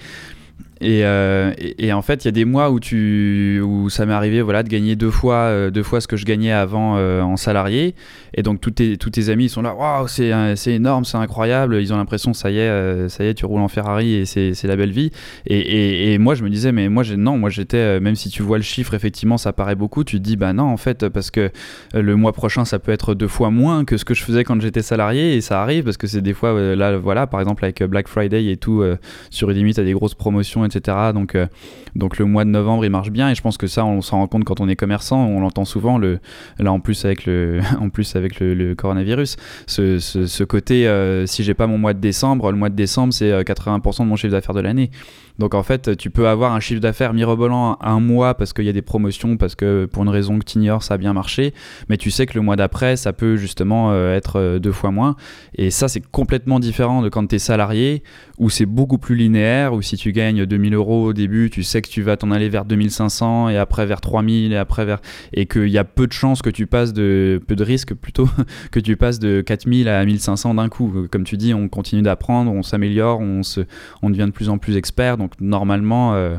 Euh, 0.82 1.52
et, 1.58 1.92
en 1.92 2.02
fait, 2.02 2.24
il 2.24 2.26
y 2.26 2.28
a 2.28 2.32
des 2.32 2.44
mois 2.44 2.70
où, 2.70 2.80
tu, 2.80 3.60
où 3.64 3.90
ça 3.90 4.06
m'est 4.06 4.12
arrivé 4.12 4.42
voilà, 4.42 4.62
de 4.62 4.68
gagner 4.68 4.96
deux 4.96 5.10
fois, 5.10 5.34
euh, 5.34 5.70
deux 5.70 5.82
fois 5.82 6.00
ce 6.00 6.08
que 6.08 6.16
je 6.16 6.24
gagnais 6.24 6.52
avant 6.52 6.96
euh, 6.96 7.22
en 7.22 7.36
salarié. 7.36 7.94
Et 8.34 8.42
donc, 8.42 8.60
tous 8.60 8.70
tes, 8.70 8.96
tous 8.96 9.10
tes 9.10 9.28
amis 9.28 9.48
sont 9.48 9.62
là, 9.62 9.74
waouh, 9.74 10.06
c'est, 10.06 10.30
énorme, 10.66 11.04
c'est 11.04 11.16
incroyable. 11.16 11.76
Ils 11.80 11.92
ont 11.92 11.96
l'impression, 11.96 12.32
ça 12.32 12.50
y 12.50 12.58
est, 12.58 13.08
ça 13.08 13.24
y 13.24 13.28
est, 13.28 13.34
tu 13.34 13.46
roules 13.46 13.60
en 13.60 13.68
Ferrari 13.68 14.14
et 14.14 14.26
c'est, 14.26 14.64
la 14.64 14.76
belle 14.76 14.92
vie. 14.92 15.10
Et, 15.46 16.12
et, 16.12 16.18
moi, 16.18 16.34
je 16.34 16.44
me 16.44 16.50
disais, 16.50 16.72
mais 16.72 16.88
moi, 16.88 17.04
non, 17.16 17.38
moi, 17.38 17.50
j'étais, 17.50 18.00
même 18.00 18.14
si 18.14 18.28
tu 18.28 18.42
vois 18.42 18.58
le 18.58 18.62
chiffre, 18.62 18.94
effectivement, 18.94 19.38
ça 19.38 19.52
paraît 19.52 19.74
beaucoup, 19.74 20.04
tu 20.04 20.18
te 20.18 20.22
dis, 20.22 20.36
bah 20.36 20.52
non, 20.52 20.64
en 20.64 20.76
fait, 20.76 21.08
parce 21.08 21.30
que 21.30 21.50
le 21.94 22.16
mois 22.16 22.32
prochain, 22.32 22.64
ça 22.64 22.78
peut 22.78 22.92
être 22.92 23.14
deux 23.14 23.28
fois 23.28 23.50
moins 23.50 23.84
que 23.84 23.96
ce 23.96 24.04
que 24.04 24.14
je 24.14 24.22
faisais 24.22 24.44
quand 24.44 24.60
j'étais 24.60 24.82
salarié. 24.82 25.36
Et 25.36 25.40
ça 25.40 25.62
arrive 25.62 25.84
parce 25.84 25.96
que 25.96 26.06
c'est 26.06 26.20
des 26.20 26.34
fois, 26.34 26.74
là, 26.76 26.96
voilà, 26.98 27.26
par 27.26 27.40
exemple, 27.40 27.64
avec 27.64 27.82
Black 27.82 28.08
Friday 28.08 28.46
et 28.46 28.56
tout, 28.56 28.84
sur 29.30 29.50
Udemy, 29.50 29.74
tu 29.74 29.80
as 29.80 29.84
des 29.84 29.92
grosses 29.92 30.14
promotions 30.14 30.64
etc. 30.68 30.96
Donc, 31.12 31.34
euh, 31.34 31.46
donc 31.94 32.18
le 32.18 32.24
mois 32.24 32.44
de 32.44 32.50
novembre, 32.50 32.84
il 32.84 32.90
marche 32.90 33.10
bien 33.10 33.30
et 33.30 33.34
je 33.34 33.42
pense 33.42 33.56
que 33.56 33.66
ça, 33.66 33.84
on 33.84 34.00
s'en 34.00 34.18
rend 34.18 34.26
compte 34.26 34.44
quand 34.44 34.60
on 34.60 34.68
est 34.68 34.76
commerçant. 34.76 35.24
On 35.26 35.40
l'entend 35.40 35.64
souvent, 35.64 35.98
le, 35.98 36.20
là 36.58 36.72
en 36.72 36.80
plus 36.80 37.04
avec 37.04 37.26
le, 37.26 37.60
en 37.80 37.88
plus 37.90 38.16
avec 38.16 38.40
le, 38.40 38.74
coronavirus, 38.74 39.36
ce, 39.66 39.98
ce, 39.98 40.44
côté, 40.44 40.86
euh, 40.86 41.26
si 41.26 41.42
j'ai 41.44 41.54
pas 41.54 41.66
mon 41.66 41.78
mois 41.78 41.94
de 41.94 42.00
décembre, 42.00 42.50
le 42.50 42.56
mois 42.56 42.68
de 42.68 42.76
décembre, 42.76 43.12
c'est 43.12 43.30
80% 43.30 44.02
euh, 44.02 44.04
de 44.04 44.08
mon 44.08 44.16
chiffre 44.16 44.32
d'affaires 44.32 44.54
de 44.54 44.60
l'année. 44.60 44.90
Donc 45.38 45.54
en 45.54 45.62
fait, 45.62 45.96
tu 45.96 46.10
peux 46.10 46.28
avoir 46.28 46.52
un 46.52 46.60
chiffre 46.60 46.80
d'affaires 46.80 47.14
mirobolant 47.14 47.78
un 47.80 48.00
mois 48.00 48.34
parce 48.34 48.52
qu'il 48.52 48.64
y 48.64 48.68
a 48.68 48.72
des 48.72 48.82
promotions, 48.82 49.36
parce 49.36 49.54
que 49.54 49.86
pour 49.86 50.02
une 50.02 50.08
raison 50.08 50.38
que 50.38 50.44
tu 50.44 50.58
ignores, 50.58 50.82
ça 50.82 50.94
a 50.94 50.98
bien 50.98 51.12
marché, 51.12 51.54
mais 51.88 51.96
tu 51.96 52.10
sais 52.10 52.26
que 52.26 52.34
le 52.34 52.40
mois 52.40 52.56
d'après, 52.56 52.96
ça 52.96 53.12
peut 53.12 53.36
justement 53.36 53.94
être 53.94 54.58
deux 54.58 54.72
fois 54.72 54.90
moins. 54.90 55.16
Et 55.54 55.70
ça, 55.70 55.88
c'est 55.88 56.00
complètement 56.00 56.60
différent 56.60 57.02
de 57.02 57.08
quand 57.08 57.26
tu 57.26 57.36
es 57.36 57.38
salarié, 57.38 58.02
où 58.38 58.50
c'est 58.50 58.66
beaucoup 58.66 58.98
plus 58.98 59.14
linéaire, 59.16 59.72
où 59.72 59.82
si 59.82 59.96
tu 59.96 60.12
gagnes 60.12 60.46
2000 60.46 60.74
euros 60.74 61.06
au 61.06 61.12
début, 61.12 61.50
tu 61.50 61.62
sais 61.62 61.82
que 61.82 61.88
tu 61.88 62.02
vas 62.02 62.16
t'en 62.16 62.30
aller 62.30 62.48
vers 62.48 62.64
2500 62.64 63.48
et 63.48 63.56
après 63.56 63.86
vers 63.86 64.00
3000 64.00 64.52
et 64.52 64.56
après 64.56 64.84
vers 64.84 65.00
et 65.32 65.46
qu'il 65.46 65.68
y 65.68 65.78
a 65.78 65.84
peu 65.84 66.06
de 66.06 66.12
chances 66.12 66.42
que 66.42 66.50
tu 66.50 66.66
passes 66.66 66.92
de 66.92 67.40
peu 67.46 67.56
de 67.56 67.64
risques 67.64 67.94
plutôt 67.94 68.28
que 68.70 68.80
tu 68.80 68.96
passes 68.96 69.18
de 69.18 69.40
4000 69.40 69.88
à 69.88 70.04
1500 70.04 70.54
d'un 70.54 70.68
coup. 70.68 71.06
Comme 71.10 71.24
tu 71.24 71.36
dis, 71.36 71.54
on 71.54 71.68
continue 71.68 72.02
d'apprendre, 72.02 72.52
on 72.52 72.62
s'améliore, 72.62 73.20
on 73.20 73.42
se 73.42 73.62
on 74.02 74.10
devient 74.10 74.26
de 74.26 74.32
plus 74.32 74.48
en 74.48 74.58
plus 74.58 74.76
expert. 74.76 75.16
Donc 75.16 75.27
normalement 75.40 76.14
euh, 76.14 76.36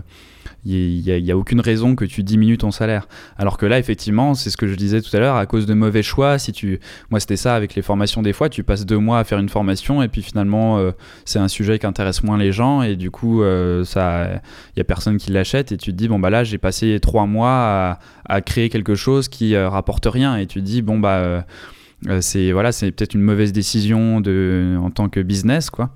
il 0.65 1.01
n'y 1.01 1.31
a, 1.31 1.37
aucune 1.37 1.61
raison 1.61 1.95
que 1.95 2.05
tu 2.05 2.23
diminues 2.23 2.57
ton 2.57 2.71
salaire. 2.71 3.07
Alors 3.37 3.57
que 3.57 3.65
là, 3.65 3.79
effectivement, 3.79 4.33
c'est 4.33 4.49
ce 4.49 4.57
que 4.57 4.67
je 4.67 4.75
disais 4.75 5.01
tout 5.01 5.15
à 5.15 5.19
l'heure, 5.19 5.35
à 5.35 5.45
cause 5.45 5.65
de 5.65 5.73
mauvais 5.73 6.03
choix, 6.03 6.37
si 6.37 6.51
tu, 6.51 6.79
moi 7.09 7.19
c'était 7.19 7.37
ça 7.37 7.55
avec 7.55 7.75
les 7.75 7.81
formations 7.81 8.21
des 8.21 8.33
fois, 8.33 8.49
tu 8.49 8.63
passes 8.63 8.85
deux 8.85 8.97
mois 8.97 9.19
à 9.19 9.23
faire 9.23 9.39
une 9.39 9.49
formation 9.49 10.03
et 10.03 10.07
puis 10.07 10.21
finalement 10.21 10.77
euh, 10.77 10.91
c'est 11.25 11.39
un 11.39 11.47
sujet 11.47 11.79
qui 11.79 11.85
intéresse 11.85 12.23
moins 12.23 12.37
les 12.37 12.51
gens 12.51 12.81
et 12.81 12.95
du 12.95 13.09
coup 13.11 13.41
euh, 13.41 13.83
il 13.95 14.77
y 14.77 14.81
a 14.81 14.83
personne 14.83 15.17
qui 15.17 15.31
l'achète 15.31 15.71
et 15.71 15.77
tu 15.77 15.91
te 15.91 15.95
dis 15.95 16.07
bon 16.07 16.19
bah 16.19 16.29
là 16.29 16.43
j'ai 16.43 16.57
passé 16.57 16.99
trois 17.01 17.25
mois 17.25 17.99
à, 18.25 18.41
créer 18.41 18.69
quelque 18.69 18.95
chose 18.95 19.27
qui 19.27 19.55
euh, 19.55 19.69
rapporte 19.69 20.05
rien 20.05 20.37
et 20.37 20.45
tu 20.45 20.59
te 20.59 20.65
dis 20.65 20.81
bon 20.81 20.99
bah 20.99 21.45
c'est 22.21 22.51
voilà 22.51 22.71
c'est 22.71 22.91
peut-être 22.91 23.13
une 23.13 23.21
mauvaise 23.21 23.51
décision 23.51 24.17
en 24.17 24.91
tant 24.91 25.09
que 25.09 25.19
business 25.19 25.69
quoi 25.69 25.91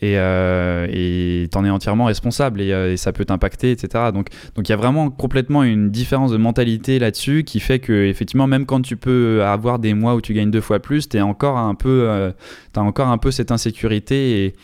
et 0.00 0.18
euh, 0.18 1.46
t'en 1.48 1.64
es 1.64 1.70
entièrement 1.70 2.06
responsable 2.06 2.60
euh, 2.60 2.92
et, 2.92 2.96
ça 2.96 3.12
peut 3.12 3.24
t'impacter, 3.24 3.70
etc. 3.70 4.04
Donc 4.12 4.30
il 4.56 4.68
y 4.68 4.72
a 4.72 4.76
vraiment 4.76 5.10
complètement 5.10 5.62
une 5.62 5.90
différence 5.90 6.32
de 6.32 6.36
mentalité 6.36 6.98
là-dessus 6.98 7.44
qui 7.44 7.60
fait 7.60 7.78
que 7.78 8.06
effectivement 8.06 8.46
même 8.46 8.66
quand 8.66 8.82
tu 8.82 8.96
peux 8.96 9.42
avoir 9.44 9.78
des 9.78 9.94
mois 9.94 10.14
où 10.14 10.20
tu 10.20 10.34
gagnes 10.34 10.50
deux 10.50 10.60
fois 10.60 10.80
plus, 10.80 11.08
t'es 11.08 11.20
encore 11.20 11.74
euh, 11.86 12.32
t'as 12.72 12.80
encore 12.80 13.08
un 13.08 13.18
peu 13.18 13.30
cette 13.30 13.52
insécurité 13.52 14.44
et 14.44 14.54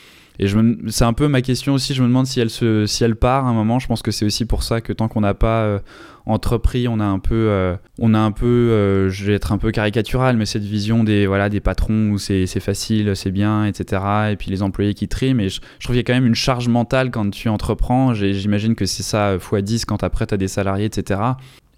et 0.42 0.46
c'est 0.88 1.04
un 1.04 1.12
peu 1.12 1.28
ma 1.28 1.42
question 1.42 1.74
aussi. 1.74 1.92
Je 1.92 2.02
me 2.02 2.08
demande 2.08 2.26
si 2.26 2.40
elle, 2.40 3.16
part 3.16 3.44
à 3.44 3.50
un 3.50 3.52
moment. 3.52 3.78
Je 3.78 3.86
pense 3.86 4.00
que 4.00 4.10
c'est 4.10 4.24
aussi 4.24 4.46
pour 4.46 4.62
ça 4.62 4.80
que 4.80 4.94
tant 4.94 5.06
qu'on 5.06 5.20
n'a 5.20 5.34
pas 5.34 5.64
euh, 5.64 5.78
entrepris, 6.24 6.88
on 6.88 6.98
a 6.98 7.04
un 7.04 7.18
peu, 7.18 7.34
euh, 7.34 7.76
on 7.98 8.14
a 8.14 8.18
un 8.18 8.32
peu, 8.32 8.46
euh, 8.46 9.10
je 9.10 9.26
vais 9.26 9.34
être 9.34 9.52
un 9.52 9.58
peu 9.58 9.70
caricatural, 9.70 10.38
mais 10.38 10.46
cette 10.46 10.62
vision 10.62 11.04
des, 11.04 11.26
voilà, 11.26 11.50
des 11.50 11.60
patrons 11.60 12.08
où 12.08 12.16
c'est 12.16 12.46
facile, 12.58 13.14
c'est 13.16 13.30
bien, 13.30 13.66
etc. 13.66 14.02
Et 14.32 14.36
puis 14.36 14.50
les 14.50 14.62
employés 14.62 14.94
qui 14.94 15.08
triment. 15.08 15.40
Et 15.40 15.50
je, 15.50 15.60
trouve 15.60 15.88
qu'il 15.88 15.96
y 15.96 15.98
a 15.98 16.04
quand 16.04 16.14
même 16.14 16.26
une 16.26 16.34
charge 16.34 16.68
mentale 16.68 17.10
quand 17.10 17.28
tu 17.28 17.50
entreprends. 17.50 18.14
J'imagine 18.14 18.74
que 18.74 18.86
c'est 18.86 19.02
ça 19.02 19.36
x10 19.36 19.84
quand 19.84 20.02
après 20.02 20.26
tu 20.26 20.32
as 20.32 20.38
des 20.38 20.48
salariés, 20.48 20.86
etc. 20.86 21.20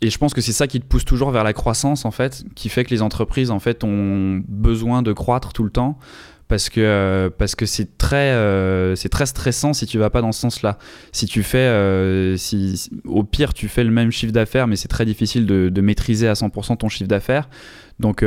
Et 0.02 0.10
je 0.10 0.18
pense 0.18 0.34
que 0.34 0.40
c'est 0.40 0.52
ça 0.52 0.68
qui 0.68 0.80
te 0.80 0.86
pousse 0.86 1.04
toujours 1.04 1.32
vers 1.32 1.44
la 1.44 1.52
croissance, 1.52 2.04
en 2.04 2.12
fait, 2.12 2.44
qui 2.54 2.68
fait 2.68 2.84
que 2.84 2.90
les 2.90 3.02
entreprises, 3.02 3.50
en 3.50 3.58
fait, 3.58 3.82
ont 3.82 4.40
besoin 4.48 5.02
de 5.02 5.12
croître 5.12 5.52
tout 5.52 5.64
le 5.64 5.70
temps 5.70 5.98
parce 6.52 6.68
que 6.68 6.82
euh, 6.82 7.30
parce 7.30 7.54
que 7.54 7.64
c'est 7.64 7.96
très 7.96 8.32
euh, 8.32 8.94
c'est 8.94 9.08
très 9.08 9.24
stressant 9.24 9.72
si 9.72 9.86
tu 9.86 9.96
vas 9.96 10.10
pas 10.10 10.20
dans 10.20 10.32
ce 10.32 10.40
sens-là. 10.40 10.76
Si 11.10 11.24
tu 11.24 11.42
fais 11.42 11.56
euh, 11.56 12.36
si 12.36 12.90
au 13.06 13.24
pire 13.24 13.54
tu 13.54 13.68
fais 13.68 13.82
le 13.84 13.90
même 13.90 14.10
chiffre 14.10 14.34
d'affaires 14.34 14.66
mais 14.66 14.76
c'est 14.76 14.88
très 14.88 15.06
difficile 15.06 15.46
de, 15.46 15.80
maîtriser 15.80 16.28
à 16.28 16.34
100% 16.34 16.76
ton 16.76 16.90
chiffre 16.90 17.08
d'affaires. 17.08 17.48
Donc 18.00 18.22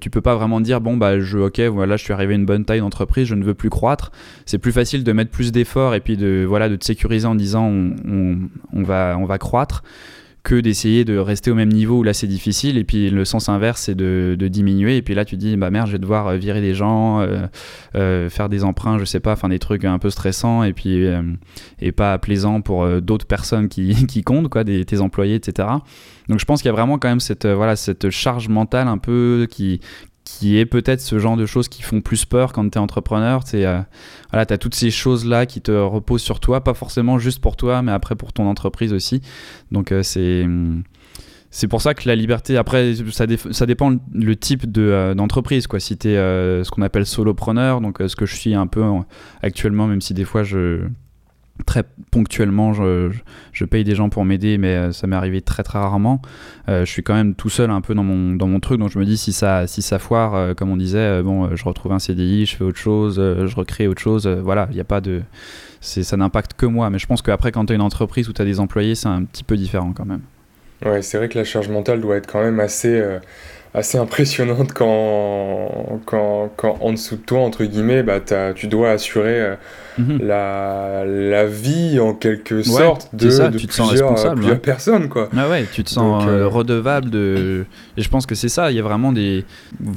tu 0.00 0.10
peux 0.10 0.20
pas 0.20 0.34
vraiment 0.34 0.60
dire 0.60 0.80
bon 0.80 0.96
bah 0.96 1.20
je 1.20 1.38
OK 1.38 1.60
voilà, 1.60 1.96
je 1.96 2.02
suis 2.02 2.12
arrivé 2.12 2.34
à 2.34 2.36
une 2.38 2.44
bonne 2.44 2.64
taille 2.64 2.80
d'entreprise, 2.80 3.28
je 3.28 3.36
ne 3.36 3.44
veux 3.44 3.54
plus 3.54 3.70
croître. 3.70 4.10
C'est 4.46 4.58
plus 4.58 4.72
facile 4.72 5.04
de 5.04 5.12
mettre 5.12 5.30
plus 5.30 5.52
d'efforts 5.52 5.94
et 5.94 6.00
puis 6.00 6.16
de 6.16 6.44
voilà 6.48 6.68
de 6.68 6.74
te 6.74 6.84
sécuriser 6.84 7.28
en 7.28 7.36
disant 7.36 7.70
on 7.70 8.82
va 8.82 9.16
on 9.16 9.26
va 9.26 9.38
croître 9.38 9.84
que 10.42 10.54
d'essayer 10.60 11.04
de 11.04 11.16
rester 11.18 11.50
au 11.50 11.54
même 11.54 11.68
niveau 11.68 11.98
où 11.98 12.02
là 12.02 12.14
c'est 12.14 12.26
difficile. 12.26 12.78
Et 12.78 12.84
puis 12.84 13.10
le 13.10 13.24
sens 13.24 13.48
inverse 13.48 13.82
c'est 13.82 13.94
de, 13.94 14.36
diminuer. 14.48 14.96
Et 14.96 15.02
puis 15.02 15.14
là 15.14 15.24
tu 15.24 15.36
dis 15.36 15.56
bah 15.56 15.70
merde 15.70 15.86
je 15.86 15.92
vais 15.92 15.98
devoir 15.98 16.28
euh, 16.28 16.36
virer 16.36 16.60
des 16.60 16.74
gens 16.74 17.20
euh, 17.20 17.46
euh, 17.94 18.30
faire 18.30 18.48
des 18.48 18.64
emprunts 18.64 18.98
je 18.98 19.04
sais 19.04 19.20
pas 19.20 19.32
enfin 19.32 19.48
des 19.48 19.58
trucs 19.58 19.84
un 19.84 19.98
peu 19.98 20.10
stressants. 20.10 20.64
Et 20.64 20.72
puis 20.72 21.04
et 21.80 21.92
pas 21.92 22.18
plaisants 22.18 22.60
pour 22.60 22.86
d'autres 23.00 23.26
personnes 23.26 23.68
qui, 23.68 24.06
qui 24.08 24.22
comptent 24.22 24.48
quoi 24.48 24.64
des, 24.64 24.84
tes 24.84 25.00
employés 25.00 25.34
etc 25.34 25.68
donc 26.28 26.38
je 26.38 26.44
pense 26.44 26.62
qu'il 26.62 26.68
y 26.68 26.72
a 26.72 26.72
vraiment 26.72 26.98
quand 26.98 27.08
même 27.08 27.20
cette 27.20 27.46
voilà 27.46 27.74
cette 27.74 28.10
charge 28.10 28.48
mentale 28.48 28.86
un 28.86 28.98
peu 28.98 29.48
qui 29.50 29.80
qui 30.24 30.58
est 30.58 30.66
peut-être 30.66 31.00
ce 31.00 31.18
genre 31.18 31.36
de 31.36 31.46
choses 31.46 31.68
qui 31.68 31.82
font 31.82 32.00
plus 32.00 32.24
peur 32.24 32.52
quand 32.52 32.68
tu 32.68 32.78
es 32.78 32.80
entrepreneur. 32.80 33.44
Tu 33.44 33.56
euh, 33.56 33.80
voilà, 34.30 34.46
as 34.48 34.58
toutes 34.58 34.74
ces 34.74 34.90
choses-là 34.90 35.46
qui 35.46 35.60
te 35.60 35.72
reposent 35.72 36.22
sur 36.22 36.40
toi, 36.40 36.62
pas 36.62 36.74
forcément 36.74 37.18
juste 37.18 37.40
pour 37.40 37.56
toi, 37.56 37.82
mais 37.82 37.92
après 37.92 38.16
pour 38.16 38.32
ton 38.32 38.46
entreprise 38.46 38.92
aussi. 38.92 39.20
Donc 39.70 39.92
euh, 39.92 40.02
c'est... 40.02 40.46
C'est 41.52 41.66
pour 41.66 41.82
ça 41.82 41.94
que 41.94 42.08
la 42.08 42.14
liberté, 42.14 42.56
après, 42.56 42.94
ça, 43.10 43.26
ça 43.50 43.66
dépend 43.66 43.96
le 44.14 44.36
type 44.36 44.66
euh, 44.78 45.14
d'entreprise. 45.14 45.66
quoi. 45.66 45.80
si 45.80 45.98
tu 45.98 46.10
es 46.10 46.14
ce 46.14 46.70
qu'on 46.70 46.82
appelle 46.82 47.04
solopreneur, 47.04 47.80
donc 47.80 47.98
ce 48.06 48.14
que 48.14 48.24
je 48.24 48.36
suis 48.36 48.54
un 48.54 48.68
peu 48.68 48.84
actuellement, 49.42 49.88
même 49.88 50.00
si 50.00 50.14
des 50.14 50.24
fois 50.24 50.44
je, 50.44 50.86
très 51.64 51.84
ponctuellement, 52.10 52.72
je, 52.72 53.10
je, 53.52 53.64
paye 53.64 53.84
des 53.84 53.94
gens 53.94 54.08
pour 54.08 54.24
m'aider, 54.24 54.58
mais 54.58 54.74
euh, 54.74 54.92
ça 54.92 55.06
m'est 55.06 55.16
arrivé 55.16 55.40
très 55.40 55.62
très 55.62 55.78
rarement. 55.78 56.20
Euh, 56.68 56.84
je 56.84 56.90
suis 56.90 57.02
quand 57.02 57.14
même 57.14 57.34
tout 57.34 57.48
seul 57.48 57.70
un 57.70 57.80
peu 57.80 57.94
dans 57.94 58.02
mon, 58.02 58.34
dans 58.34 58.46
mon 58.46 58.60
truc, 58.60 58.78
donc 58.78 58.90
je 58.90 58.98
me 58.98 59.04
dis 59.04 59.16
si 59.16 59.32
ça, 59.32 59.66
si 59.66 59.82
ça 59.82 59.98
foire, 59.98 60.34
euh, 60.34 60.54
comme 60.54 60.70
on 60.70 60.76
disait, 60.76 61.22
bon, 61.22 61.54
je 61.54 61.64
retrouve 61.64 61.92
un 61.92 61.98
CDI, 61.98 62.46
je 62.46 62.56
fais 62.56 62.64
autre 62.64 62.78
chose, 62.78 63.16
je 63.16 63.54
recrée 63.56 63.86
autre 63.88 64.00
chose. 64.00 64.26
voilà, 64.26 64.66
il 64.70 64.74
n'y 64.74 64.80
a 64.80 64.84
pas 64.84 65.00
de. 65.00 65.22
Ça 65.80 66.16
n'impacte 66.16 66.54
que 66.54 66.66
moi, 66.66 66.90
mais 66.90 66.98
je 66.98 67.06
pense 67.06 67.22
qu'après, 67.22 67.52
quand 67.52 67.64
tu 67.66 67.72
as 67.72 67.76
une 67.76 67.82
entreprise 67.82 68.28
où 68.28 68.34
tu 68.34 68.42
as 68.42 68.44
des 68.44 68.60
employés, 68.60 68.94
c'est 68.94 69.08
un 69.08 69.24
petit 69.24 69.44
peu 69.44 69.56
différent 69.56 69.92
quand 69.94 70.04
même. 70.04 70.20
Ouais, 70.84 71.00
c'est 71.00 71.16
vrai 71.16 71.28
que 71.28 71.38
la 71.38 71.44
charge 71.44 71.68
mentale 71.68 72.00
doit 72.00 72.16
être 72.16 72.30
quand 72.30 72.42
même 72.42 72.60
assez 72.60 73.02
assez 73.72 73.98
impressionnante 73.98 74.72
quand, 74.72 76.00
quand, 76.04 76.50
quand, 76.56 76.78
en 76.80 76.92
dessous 76.92 77.16
de 77.16 77.22
toi, 77.22 77.38
entre 77.40 77.64
guillemets, 77.64 78.02
bah, 78.02 78.20
tu 78.54 78.66
dois 78.66 78.90
assurer 78.90 79.56
Mhm. 79.98 80.18
la, 80.22 81.04
la 81.04 81.46
vie 81.46 81.98
en 82.00 82.14
quelque 82.14 82.62
sorte 82.62 83.14
de, 83.14 83.26
de 83.26 83.58
tu 83.58 83.66
te 83.66 83.72
plusieurs, 83.72 83.72
sens 83.72 83.90
responsable, 83.90 84.36
plusieurs 84.36 84.60
personnes 84.60 85.08
quoi. 85.08 85.28
Ah 85.36 85.48
ouais, 85.48 85.66
tu 85.72 85.84
te 85.84 85.90
sens 85.90 86.24
euh, 86.26 86.40
euh, 86.40 86.48
redevable 86.48 87.10
de 87.10 87.64
et 87.96 88.02
je 88.02 88.08
pense 88.08 88.26
que 88.26 88.34
c'est 88.34 88.48
ça, 88.48 88.70
il 88.70 88.76
y 88.76 88.80
a 88.80 88.82
vraiment 88.82 89.12
des 89.12 89.44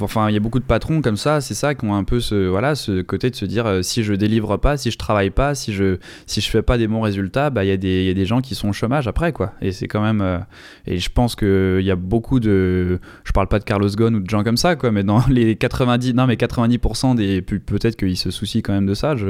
enfin 0.00 0.28
il 0.28 0.34
y 0.34 0.36
a 0.36 0.40
beaucoup 0.40 0.60
de 0.60 0.64
patrons 0.64 1.00
comme 1.00 1.16
ça, 1.16 1.40
c'est 1.40 1.54
ça 1.54 1.74
qui 1.74 1.84
ont 1.84 1.94
un 1.94 2.04
peu 2.04 2.20
ce 2.20 2.48
voilà, 2.48 2.74
ce 2.74 3.02
côté 3.02 3.30
de 3.30 3.36
se 3.36 3.44
dire 3.44 3.66
euh, 3.66 3.82
si 3.82 4.02
je 4.02 4.14
délivre 4.14 4.56
pas, 4.56 4.76
si 4.76 4.90
je 4.90 4.98
travaille 4.98 5.30
pas, 5.30 5.54
si 5.54 5.72
je 5.72 5.98
si 6.26 6.40
je 6.40 6.50
fais 6.50 6.62
pas 6.62 6.78
des 6.78 6.88
bons 6.88 7.00
résultats, 7.00 7.50
bah 7.50 7.64
il 7.64 7.68
y 7.68 7.72
a 7.72 7.76
des 7.76 8.02
il 8.02 8.06
y 8.06 8.10
a 8.10 8.14
des 8.14 8.26
gens 8.26 8.40
qui 8.40 8.54
sont 8.54 8.68
au 8.68 8.72
chômage 8.72 9.08
après 9.08 9.32
quoi. 9.32 9.52
Et 9.62 9.72
c'est 9.72 9.88
quand 9.88 10.02
même 10.02 10.44
et 10.86 10.98
je 10.98 11.10
pense 11.10 11.34
que 11.34 11.78
il 11.80 11.86
y 11.86 11.90
a 11.90 11.96
beaucoup 11.96 12.40
de 12.40 12.98
je 13.24 13.32
parle 13.32 13.48
pas 13.48 13.58
de 13.58 13.64
Carlos 13.64 13.88
Ghosn 13.88 14.14
ou 14.16 14.20
de 14.20 14.28
gens 14.28 14.44
comme 14.44 14.56
ça, 14.56 14.76
quoi. 14.76 14.90
Mais 14.90 15.02
dans 15.02 15.22
les 15.28 15.56
90, 15.56 16.14
non, 16.14 16.26
mais 16.26 16.36
90% 16.36 17.14
des, 17.16 17.42
peut-être 17.42 17.96
qu'ils 17.96 18.16
se 18.16 18.30
soucient 18.30 18.60
quand 18.62 18.72
même 18.72 18.86
de 18.86 18.94
ça. 18.94 19.16
Je, 19.16 19.26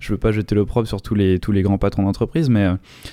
je 0.00 0.12
veux 0.12 0.18
pas 0.18 0.32
jeter 0.32 0.54
l'opprobre 0.54 0.88
sur 0.88 1.02
tous 1.02 1.14
les, 1.14 1.38
tous 1.38 1.52
les 1.52 1.62
grands 1.62 1.78
patrons 1.78 2.02
d'entreprise, 2.02 2.48
mais, 2.48 2.66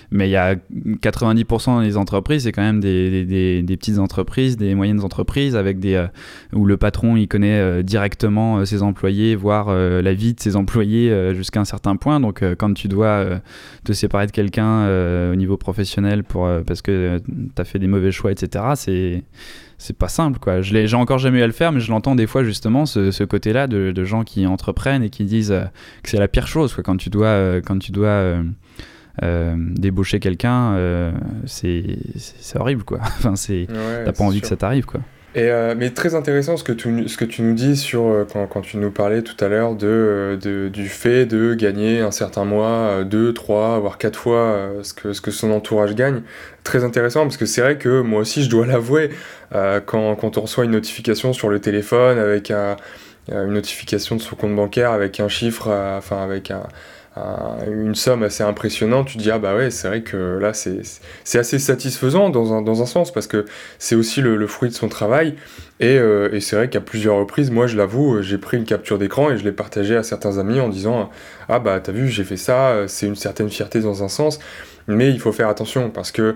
mais 0.10 0.28
il 0.28 0.32
y 0.32 0.36
a 0.36 0.56
90% 0.56 1.84
des 1.84 1.97
entreprises, 1.97 2.43
c'est 2.43 2.52
quand 2.52 2.63
même 2.63 2.80
des, 2.80 3.26
des, 3.26 3.78
petites 3.78 4.00
entreprises, 4.00 4.58
des 4.58 4.73
moyennes 4.73 5.02
entreprises 5.02 5.56
avec 5.56 5.80
des, 5.80 6.06
où 6.54 6.65
le 6.65 6.78
patron, 6.78 7.15
il 7.15 7.28
connaît 7.28 7.84
directement 7.84 8.65
ses 8.65 8.82
employés, 8.84 9.36
voire 9.36 9.73
la 9.73 10.13
vie 10.13 10.34
de 10.34 10.39
ses 10.39 10.56
employés 10.56 11.34
jusqu'à 11.36 11.60
un 11.60 11.65
certain 11.65 11.95
point. 11.97 12.19
Donc, 12.19 12.43
quand 12.58 12.73
tu 12.73 12.88
dois 12.88 13.41
te 13.84 13.93
séparer 13.93 14.28
de 14.28 14.32
quelqu'un 14.32 14.88
au 15.32 15.36
niveau 15.36 15.58
professionnel 15.58 16.23
pour, 16.23 16.50
parce 16.65 16.82
que 16.82 17.19
tu 17.28 17.62
as 17.62 17.65
fait 17.65 17.80
des 17.80 17.88
mauvais 17.88 18.12
choix, 18.12 18.32
etc., 18.32 18.63
c'est 18.76 19.23
c'est 19.77 19.97
pas 19.97 20.07
simple 20.07 20.39
quoi. 20.39 20.61
Je 20.61 20.73
l'ai, 20.73 20.87
j'ai 20.87 20.95
encore 20.95 21.19
jamais 21.19 21.39
eu 21.39 21.43
à 21.43 21.47
le 21.47 21.53
faire, 21.53 21.71
mais 21.71 21.79
je 21.79 21.89
l'entends 21.91 22.15
des 22.15 22.27
fois 22.27 22.43
justement 22.43 22.85
ce, 22.85 23.23
côté-là 23.23 23.67
de, 23.67 24.05
gens 24.05 24.23
qui 24.23 24.47
entreprennent 24.47 25.03
et 25.03 25.09
qui 25.09 25.25
disent 25.25 25.51
euh, 25.51 25.63
que 26.03 26.09
c'est 26.09 26.17
la 26.17 26.27
pire 26.27 26.47
chose 26.47 26.73
quoi. 26.73 26.83
Quand 26.83 26.97
tu 26.97 27.09
dois, 27.09 27.27
euh, 27.27 27.61
quand 27.63 27.77
tu 27.77 27.91
dois 27.91 28.33
euh, 29.23 29.55
débaucher 29.75 30.19
quelqu'un, 30.19 31.13
c'est, 31.45 31.99
c'est, 32.15 32.59
horrible 32.59 32.83
quoi. 32.83 32.99
enfin 33.03 33.35
c'est, 33.35 33.67
t'as 33.67 34.11
pas 34.11 34.23
envie 34.23 34.41
que 34.41 34.47
ça 34.47 34.57
t'arrive 34.57 34.85
quoi. 34.85 35.01
Euh, 35.38 35.76
mais 35.78 35.91
très 35.91 36.15
intéressant 36.15 36.58
ce 36.58 36.63
que 36.63 36.73
tu, 36.73 36.89
nous 36.89 37.54
dis 37.54 37.78
sur, 37.78 38.08
euh, 38.08 38.26
quand, 38.26 38.62
tu 38.62 38.78
nous 38.78 38.89
parlais 38.89 39.21
tout 39.21 39.36
à 39.43 39.47
l'heure 39.47 39.76
de, 39.76 39.88
euh, 40.43 40.69
du 40.69 40.89
fait 40.89 41.26
de 41.28 41.54
gagner 41.54 42.00
un 42.02 42.10
certain 42.10 42.43
mois, 42.43 43.04
deux, 43.04 43.34
trois, 43.34 43.78
voire 43.80 44.00
quatre 44.00 44.17
fois 44.17 44.69
ce, 44.82 44.93
que, 44.93 45.13
ce 45.13 45.21
que 45.21 45.30
son 45.30 45.52
entourage 45.52 45.93
gagne. 45.93 46.21
Très 46.63 46.84
intéressant 46.84 47.21
parce 47.21 47.38
que 47.38 47.45
c'est 47.45 47.62
vrai 47.62 47.78
que 47.78 48.02
moi 48.02 48.21
aussi 48.21 48.43
je 48.43 48.50
dois 48.50 48.65
l'avouer, 48.67 49.12
quand, 49.52 50.15
quand 50.15 50.38
on 50.38 50.41
reçoit 50.41 50.65
une 50.65 50.71
notification 50.71 51.34
sur 51.34 51.50
le 51.50 51.60
téléphone 51.60 52.17
avec 52.17 52.52
une 52.52 53.54
notification 53.54 54.15
de 54.15 54.21
son 54.21 54.36
compte 54.36 54.56
bancaire 54.56 54.91
avec 54.91 55.19
un 55.19 55.30
chiffre, 55.30 55.69
enfin 55.97 56.23
avec 56.23 56.50
un 56.50 56.63
une 57.67 57.95
somme 57.95 58.23
assez 58.23 58.43
impressionnante, 58.43 59.08
tu 59.08 59.17
te 59.17 59.23
dis 59.23 59.32
ah 59.32 59.39
bah 59.39 59.56
ouais 59.56 59.71
c'est 59.71 59.88
vrai 59.88 60.01
que 60.01 60.38
là 60.39 60.53
c'est 60.53 60.82
assez 61.38 61.60
satisfaisant 61.60 62.30
dans 62.30 62.53
un, 62.53 62.86
sens 62.86 63.12
parce 63.12 63.27
que 63.27 63.45
c'est 63.80 63.95
aussi 63.95 64.21
le, 64.21 64.47
fruit 64.47 64.69
de 64.69 64.73
son 64.73 64.88
travail. 64.89 65.36
Et, 65.80 65.97
euh, 65.97 66.30
et 66.34 66.39
c'est 66.39 66.56
vrai 66.56 66.69
qu'à 66.69 66.82
plusieurs 66.82 67.17
reprises 67.17 67.51
moi 67.51 67.67
je 67.67 67.77
l'avoue 67.77 68.21
j'ai 68.21 68.38
pris 68.38 68.58
une 68.58 68.65
capture 68.65 68.97
d'écran 68.97 69.30
et 69.32 69.38
je 69.38 69.43
l'ai 69.43 69.51
partagé 69.51 69.95
à 69.95 70.03
certains 70.03 70.39
amis 70.39 70.60
en 70.60 70.69
disant 70.69 71.10
ah 71.49 71.60
bah 71.60 71.80
t'as 71.80 71.91
vu 71.91 72.08
j'ai 72.08 72.23
fait 72.23 72.38
ça 72.38 72.88
c'est 72.88 73.06
une 73.06 73.15
certaine 73.15 73.49
fierté 73.49 73.80
dans 73.80 74.03
un 74.03 74.10
sens. 74.10 74.39
Mais 74.88 75.10
il 75.10 75.19
faut 75.19 75.32
faire 75.32 75.49
attention 75.49 75.89
parce 75.89 76.12
que 76.12 76.36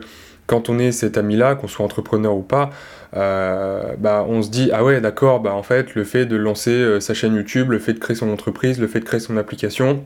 quand 0.52 0.70
on 0.70 0.80
est 0.80 0.92
cet 0.92 1.18
ami 1.18 1.38
là 1.38 1.56
qu'on 1.56 1.68
soit 1.68 1.86
entrepreneur 1.86 2.36
ou 2.36 2.42
pas 2.42 2.72
euh, 3.16 3.94
bah, 3.98 4.26
on 4.28 4.42
se 4.42 4.50
dit 4.50 4.70
ah 4.74 4.84
ouais 4.84 5.00
d'accord 5.02 5.40
bah 5.40 5.54
en 5.54 5.64
fait 5.64 5.96
le 5.96 6.04
fait 6.04 6.26
de 6.26 6.36
lancer 6.36 6.72
euh, 6.72 7.00
sa 7.00 7.14
chaîne 7.14 7.36
YouTube 7.36 7.72
le 7.72 7.80
fait 7.80 7.94
de 7.94 8.00
créer 8.00 8.16
son 8.16 8.30
entreprise 8.30 8.80
le 8.80 8.88
fait 8.88 9.00
de 9.00 9.06
créer 9.06 9.20
son 9.22 9.38
application 9.38 10.04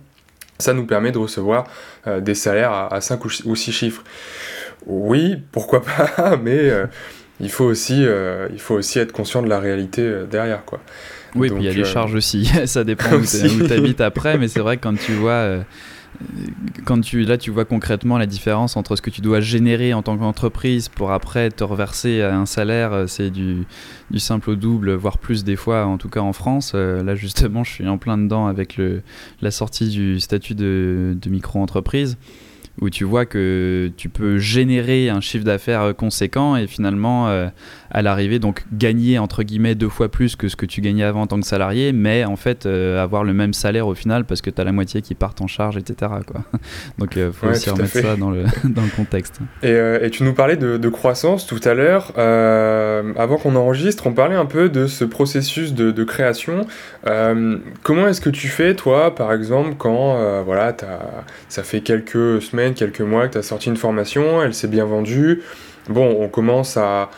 ça 0.60 0.74
nous 0.74 0.86
permet 0.86 1.12
de 1.12 1.18
recevoir 1.18 1.66
euh, 2.08 2.22
des 2.22 2.36
salaires 2.36 2.72
à, 2.72 3.02
5 3.02 3.24
ou 3.46 3.56
6 3.56 3.72
chiffres. 3.72 4.04
Oui, 4.86 5.38
pourquoi 5.52 5.84
pas, 5.84 6.38
mais 6.44 6.70
euh, 6.70 6.86
il, 7.40 7.50
faut 7.50 7.66
aussi, 7.66 8.06
euh, 8.06 8.48
il 8.52 8.60
faut 8.60 8.76
aussi 8.76 9.00
être 9.00 9.12
conscient 9.12 9.42
de 9.42 9.50
la 9.50 9.60
réalité 9.60 10.24
derrière. 10.30 10.64
Quoi. 10.66 10.80
Oui, 11.36 11.50
puis 11.50 11.64
il 11.64 11.66
y 11.66 11.70
a 11.70 11.74
les 11.74 11.84
charges 11.84 12.16
aussi, 12.16 12.50
ça 12.66 12.84
dépend 12.84 13.14
où 13.16 13.22
tu 13.68 13.74
habites 13.74 14.02
après, 14.02 14.38
mais 14.38 14.48
c'est 14.48 14.62
vrai 14.62 14.78
que 14.78 14.84
quand 14.84 14.98
tu 14.98 15.14
vois 15.14 15.60
quand 16.86 17.02
tu 17.02 17.24
là 17.24 17.38
tu 17.38 17.52
vois 17.52 17.66
concrètement 17.66 18.18
la 18.18 18.26
différence 18.26 18.78
entre 18.78 18.96
ce 18.96 19.02
que 19.02 19.10
tu 19.10 19.22
dois 19.22 19.40
générer 19.40 19.94
en 19.94 20.02
tant 20.02 20.18
qu'entreprise 20.18 20.90
pour 20.90 21.12
après 21.12 21.50
te 21.50 21.64
reverser 21.64 22.22
un 22.22 22.46
salaire 22.46 22.94
euh, 22.94 23.08
c'est 23.08 23.30
du, 23.30 23.66
du, 24.12 24.20
simple 24.20 24.52
au 24.52 24.56
double 24.56 24.94
voire 24.94 25.18
plus 25.18 25.44
des 25.44 25.56
fois 25.56 25.86
en 25.86 25.98
tout 25.98 26.10
cas 26.10 26.22
en 26.22 26.34
France. 26.34 26.74
Euh, 26.76 27.04
là 27.04 27.16
justement 27.16 27.64
je 27.64 27.72
suis 27.72 27.88
en 27.88 27.98
plein 27.98 28.18
dedans 28.18 28.48
avec 28.48 28.78
le, 28.78 29.02
la 29.42 29.52
sortie 29.52 29.90
du 29.90 30.20
statut 30.20 30.56
de, 30.56 31.18
de 31.20 31.30
micro-entreprise 31.30 32.18
où 32.82 32.90
tu 32.90 33.06
vois 33.06 33.26
que 33.26 33.92
tu 33.96 34.10
peux 34.10 34.38
générer 34.38 35.10
un 35.10 35.22
chiffre 35.22 35.46
d'affaires 35.46 35.94
conséquent 35.96 36.58
et 36.58 36.68
finalement 36.68 37.30
euh, 37.30 37.48
à 37.90 38.02
l'arrivée 38.02 38.40
donc 38.40 38.66
gagner 38.74 39.18
entre 39.18 39.44
guillemets 39.44 39.76
deux 39.76 39.88
fois 39.88 40.10
plus 40.10 40.36
que 40.36 40.50
ce 40.50 40.58
que 40.58 40.66
tu 40.66 40.82
gagnais 40.82 41.04
avant 41.04 41.22
en 41.22 41.28
tant 41.28 41.40
que 41.40 41.46
salarié 41.46 41.94
mais 41.94 42.26
en 42.26 42.36
fait 42.36 42.66
euh, 42.66 43.02
avoir 43.02 43.24
le 43.24 43.34
même 43.34 43.54
salaire 43.54 43.88
au 43.88 43.96
final 43.96 44.26
parce 44.26 44.42
que 44.42 44.50
tu 44.50 44.60
as 44.60 44.66
la 44.66 44.74
moitié 44.74 45.02
qui 45.02 45.16
part 45.16 45.36
en 45.40 45.48
charge 45.48 45.78
etc 45.78 46.12
quoi. 46.28 46.44
donc 47.00 47.16
il 47.16 47.22
euh, 47.22 47.32
faut 47.32 47.48
aussi 47.48 47.70
remettre 47.70 47.94
ça 47.94 48.18
dans 48.18 48.30
le, 48.30 48.44
dans 48.66 48.84
le 48.84 48.96
contexte. 48.96 49.40
Et, 49.64 49.72
et, 50.02 50.10
tu 50.10 50.24
nous 50.24 50.34
parlais 50.34 50.58
de, 50.58 50.78
de 50.78 50.90
croissance 50.90 51.46
tout 51.46 51.60
à 51.64 51.74
l'heure. 51.74 52.18
Avant 52.18 53.38
qu'on 53.38 53.56
enregistre 53.56 54.08
on 54.08 54.14
parlait 54.14 54.36
un 54.36 54.46
peu 54.46 54.70
de 54.70 54.88
ce 54.88 55.06
processus 55.06 55.74
de, 55.74 55.92
de 55.92 56.04
création. 56.04 56.66
Comment 57.04 58.08
est-ce 58.08 58.22
que 58.22 58.30
tu 58.30 58.48
fais 58.48 58.76
toi 58.76 59.16
par 59.16 59.32
exemple 59.34 59.76
quand 59.78 60.44
voilà 60.44 60.68
as, 60.68 61.24
ça 61.48 61.64
fait 61.64 61.82
quelques 61.82 62.42
semaines 62.42 62.65
quelques 62.74 63.02
mois 63.02 63.28
que 63.28 63.34
tu 63.34 63.38
as 63.38 63.44
sorti 63.44 63.70
une 63.70 63.78
formation, 63.78 64.42
elle 64.42 64.54
s'est 64.54 64.68
bien 64.68 64.86
vendue. 64.86 65.42
Bon, 65.90 66.18
on 66.20 66.28
commence 66.28 66.78
à, 66.78 67.10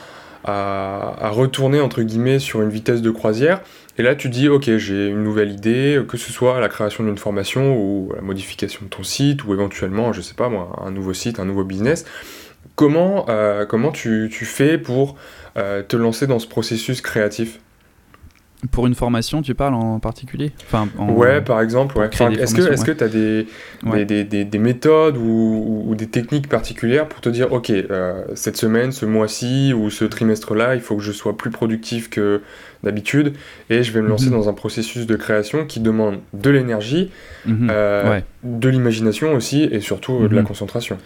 retourner 0.44 1.82
entre 1.82 2.04
guillemets 2.04 2.40
sur 2.40 2.62
une 2.62 2.70
vitesse 2.70 3.02
de 3.02 3.12
croisière. 3.12 3.62
Et 3.98 4.04
là, 4.04 4.16
tu 4.16 4.30
dis, 4.30 4.48
ok, 4.48 4.78
j'ai 4.78 5.08
une 5.08 5.24
nouvelle 5.24 5.52
idée, 5.52 6.02
que 6.08 6.18
ce 6.18 6.32
soit 6.32 6.62
la 6.62 6.70
création 6.70 7.04
d'une 7.04 7.18
formation 7.18 7.76
ou 7.76 8.14
la 8.16 8.22
modification 8.22 8.82
de 8.86 8.90
ton 8.90 9.04
site 9.04 9.44
ou 9.44 9.54
éventuellement, 9.54 10.14
je 10.14 10.22
sais 10.22 10.36
pas 10.36 10.48
moi, 10.48 10.80
un 10.86 10.92
nouveau 10.92 11.14
site, 11.14 11.40
un 11.40 11.46
nouveau 11.46 11.64
business. 11.64 12.06
Comment, 12.76 13.26
euh, 13.28 13.66
comment 13.66 13.92
tu, 13.92 14.30
tu, 14.32 14.46
fais 14.46 14.78
pour 14.78 15.16
euh, 15.58 15.82
te 15.84 15.98
lancer 15.98 16.28
dans 16.28 16.40
ce 16.40 16.48
processus 16.48 17.02
créatif? 17.02 17.60
Pour 18.72 18.88
une 18.88 18.96
formation, 18.96 19.44
tu 19.44 19.54
parles 19.54 19.76
en 19.76 20.00
particulier 20.00 20.52
enfin, 20.64 20.90
Ouais, 20.98 21.42
par 21.42 21.62
exemple. 21.62 21.98
Ouais. 21.98 22.08
est-ce 22.08 22.84
que 22.84 22.92
tu 22.92 23.04
as 23.04 23.08
des, 23.08 23.48
des, 24.06 24.24
des, 24.24 24.46
des, 24.46 24.60
méthodes 24.60 25.16
ou, 25.18 25.84
ou, 25.88 25.96
des 25.96 26.08
techniques 26.08 26.50
particulières 26.50 27.08
pour 27.08 27.22
te 27.22 27.30
dire, 27.30 27.54
OK, 27.54 27.70
euh, 27.70 28.24
cette 28.34 28.58
semaine, 28.58 28.92
ce 28.92 29.06
mois-ci 29.06 29.74
ou 29.74 29.92
ce 29.92 30.06
trimestre-là, 30.06 30.74
il 30.74 30.82
faut 30.82 30.96
que 30.96 31.04
je 31.04 31.12
sois 31.12 31.38
plus 31.38 31.52
productif 31.52 32.10
que 32.10 32.42
d'habitude 32.84 33.34
et 33.70 33.84
je 33.84 33.92
vais 33.92 34.02
me 34.02 34.08
lancer 34.08 34.28
mhm. 34.28 34.34
dans 34.34 34.50
un 34.50 34.54
processus 34.54 35.06
de 35.06 35.16
création 35.16 35.66
qui 35.66 35.80
demande 35.80 36.20
de 36.34 36.50
l'énergie, 36.50 37.12
mhm. 37.46 37.70
euh, 37.72 38.20
de 38.44 38.70
l'imagination 38.70 39.34
aussi 39.34 39.64
et 39.64 39.82
surtout 39.82 40.28
de 40.28 40.36
la 40.36 40.42
mhm. 40.42 40.48
concentration 40.48 40.98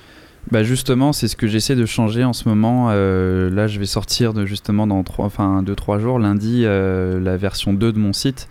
bah 0.51 0.63
justement, 0.63 1.13
c'est 1.13 1.29
ce 1.29 1.37
que 1.37 1.47
j'essaie 1.47 1.75
de 1.75 1.85
changer 1.85 2.25
en 2.25 2.33
ce 2.33 2.49
moment. 2.49 2.89
Euh, 2.91 3.49
là, 3.49 3.67
je 3.67 3.79
vais 3.79 3.85
sortir 3.85 4.33
de, 4.33 4.45
justement 4.45 4.85
dans 4.85 5.01
3, 5.01 5.25
enfin 5.25 5.63
2-3 5.63 5.99
jours, 5.99 6.19
lundi, 6.19 6.63
euh, 6.65 7.19
la 7.21 7.37
version 7.37 7.73
2 7.73 7.93
de 7.93 7.97
mon 7.97 8.11
site. 8.11 8.49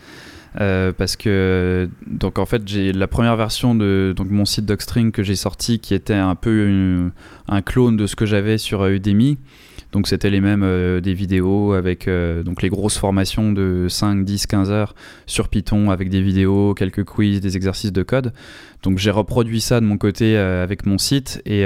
Euh, 0.60 0.92
parce 0.92 1.14
que 1.14 1.88
donc 2.08 2.40
en 2.40 2.44
fait 2.44 2.66
j'ai 2.66 2.92
la 2.92 3.06
première 3.06 3.36
version 3.36 3.76
de 3.76 4.12
donc 4.16 4.30
mon 4.30 4.44
site 4.44 4.66
Docstring 4.66 5.12
que 5.12 5.22
j'ai 5.22 5.36
sorti 5.36 5.78
qui 5.78 5.94
était 5.94 6.12
un 6.12 6.34
peu 6.34 7.08
un 7.46 7.62
clone 7.62 7.96
de 7.96 8.08
ce 8.08 8.16
que 8.16 8.26
j'avais 8.26 8.58
sur 8.58 8.84
Udemy 8.84 9.38
donc 9.92 10.06
c'était 10.06 10.30
les 10.30 10.40
mêmes 10.40 10.62
euh, 10.62 11.00
des 11.00 11.14
vidéos 11.14 11.72
avec 11.72 12.06
euh, 12.06 12.42
donc 12.42 12.62
les 12.62 12.68
grosses 12.68 12.96
formations 12.96 13.52
de 13.52 13.86
5, 13.88 14.24
10, 14.24 14.46
15 14.46 14.70
heures 14.70 14.94
sur 15.26 15.48
Python 15.48 15.90
avec 15.90 16.10
des 16.10 16.22
vidéos, 16.22 16.74
quelques 16.74 17.04
quiz, 17.04 17.40
des 17.40 17.56
exercices 17.56 17.92
de 17.92 18.02
code. 18.02 18.32
Donc 18.82 18.98
j'ai 18.98 19.10
reproduit 19.10 19.60
ça 19.60 19.80
de 19.80 19.86
mon 19.86 19.98
côté 19.98 20.36
euh, 20.36 20.62
avec 20.62 20.86
mon 20.86 20.98
site 20.98 21.42
et 21.44 21.64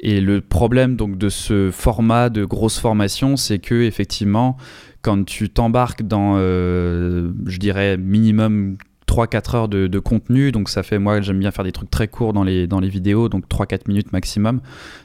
et 0.00 0.20
le 0.20 0.42
problème 0.42 0.96
donc 0.96 1.16
de 1.16 1.30
ce 1.30 1.70
format 1.70 2.28
de 2.28 2.44
grosse 2.44 2.78
formation, 2.78 3.36
c'est 3.36 3.58
que 3.58 3.82
effectivement, 3.82 4.58
quand 5.04 5.24
tu 5.24 5.50
t'embarques 5.50 6.02
dans, 6.02 6.36
je 6.38 7.58
dirais, 7.58 7.96
minimum 7.96 8.78
3-4 9.06 9.56
heures 9.56 9.68
de, 9.68 9.98
contenu. 9.98 10.52
Donc 10.52 10.68
ça 10.68 10.82
fait, 10.82 10.98
moi 10.98 11.20
j'aime 11.20 11.38
bien 11.38 11.50
faire 11.50 11.64
des 11.64 11.72
trucs 11.72 11.90
très 11.90 12.08
courts 12.08 12.32
dans 12.32 12.42
les, 12.44 12.66
vidéos, 12.88 13.28
donc 13.28 13.48
3-4 13.48 13.82
minutes 13.88 14.12
maximum. 14.12 14.60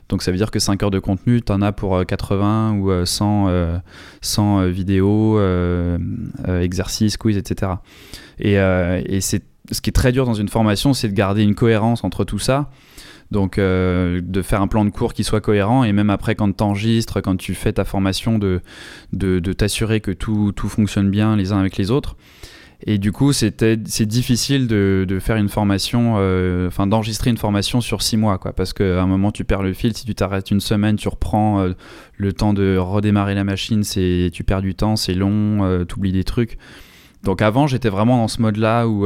Donc 0.09 0.23
ça 0.23 0.31
veut 0.31 0.37
dire 0.37 0.51
que 0.51 0.59
5 0.59 0.81
heures 0.83 0.91
de 0.91 0.99
contenu, 0.99 1.41
tu 1.41 1.51
en 1.51 1.61
as 1.61 1.71
pour 1.71 2.05
80 2.05 2.73
euh, 2.73 3.01
ou 3.01 3.05
100, 3.05 3.47
euh, 3.49 3.77
100 4.21 4.59
euh, 4.59 4.67
vidéos, 4.69 5.39
exercices, 6.47 7.17
quiz, 7.17 7.37
etc. 7.37 7.73
Et, 8.39 8.55
ce 9.71 9.81
qui 9.81 9.91
est 9.91 9.93
très 9.93 10.11
dur 10.11 10.25
dans 10.25 10.33
une 10.33 10.47
formation, 10.47 10.93
c'est 10.95 11.09
de 11.09 11.13
garder 11.13 11.43
une 11.43 11.53
cohérence 11.53 12.03
entre 12.03 12.23
tout 12.23 12.39
ça. 12.39 12.71
Donc 13.31 13.57
de 13.57 14.41
faire 14.41 14.61
un 14.61 14.67
plan 14.67 14.85
de 14.85 14.89
cours 14.89 15.13
qui 15.13 15.23
soit 15.23 15.41
cohérent 15.41 15.83
et 15.83 15.93
même 15.93 16.09
après 16.09 16.33
quand 16.33 16.51
tu 16.55 16.63
enregistres, 16.63 17.21
quand 17.21 17.35
tu 17.35 17.53
fais 17.53 17.73
ta 17.73 17.85
formation, 17.85 18.39
de, 18.39 18.61
de, 19.13 19.39
de 19.39 19.53
t'assurer 19.53 20.01
que 20.01 20.11
tout, 20.11 20.51
tout 20.55 20.67
fonctionne 20.67 21.11
bien 21.11 21.35
les 21.35 21.51
uns 21.51 21.59
avec 21.59 21.77
les 21.77 21.91
autres. 21.91 22.15
Et 22.85 22.97
du 22.97 23.11
coup, 23.11 23.33
c'était, 23.33 23.77
c'est 23.85 24.05
difficile 24.05 24.67
de, 24.67 25.05
de, 25.07 25.19
faire 25.19 25.35
une 25.35 25.49
formation, 25.49 26.15
euh, 26.17 26.67
enfin 26.67 26.87
d'enregistrer 26.87 27.29
une 27.29 27.37
formation 27.37 27.81
sur 27.81 28.01
six 28.01 28.15
mois, 28.15 28.37
quoi, 28.37 28.53
parce 28.53 28.71
qu'à 28.71 29.01
un 29.01 29.05
moment 29.05 29.33
tu 29.33 29.43
perds 29.43 29.63
le 29.63 29.73
fil. 29.73 29.95
Si 29.95 30.05
tu 30.05 30.15
t'arrêtes 30.15 30.49
une 30.49 30.61
semaine, 30.61 30.95
tu 30.95 31.09
reprends 31.09 31.59
euh, 31.59 31.73
le 32.15 32.31
temps 32.31 32.53
de 32.53 32.77
redémarrer 32.77 33.35
la 33.35 33.43
machine, 33.43 33.83
c'est, 33.83 34.29
tu 34.31 34.45
perds 34.45 34.61
du 34.61 34.75
temps, 34.75 34.95
c'est 34.95 35.13
long, 35.13 35.65
euh, 35.65 35.83
tu 35.83 35.95
oublies 35.95 36.13
des 36.13 36.23
trucs. 36.23 36.57
Donc 37.23 37.41
avant, 37.41 37.67
j'étais 37.67 37.89
vraiment 37.89 38.15
dans 38.15 38.29
ce 38.29 38.41
mode-là 38.41 38.87
où 38.87 39.05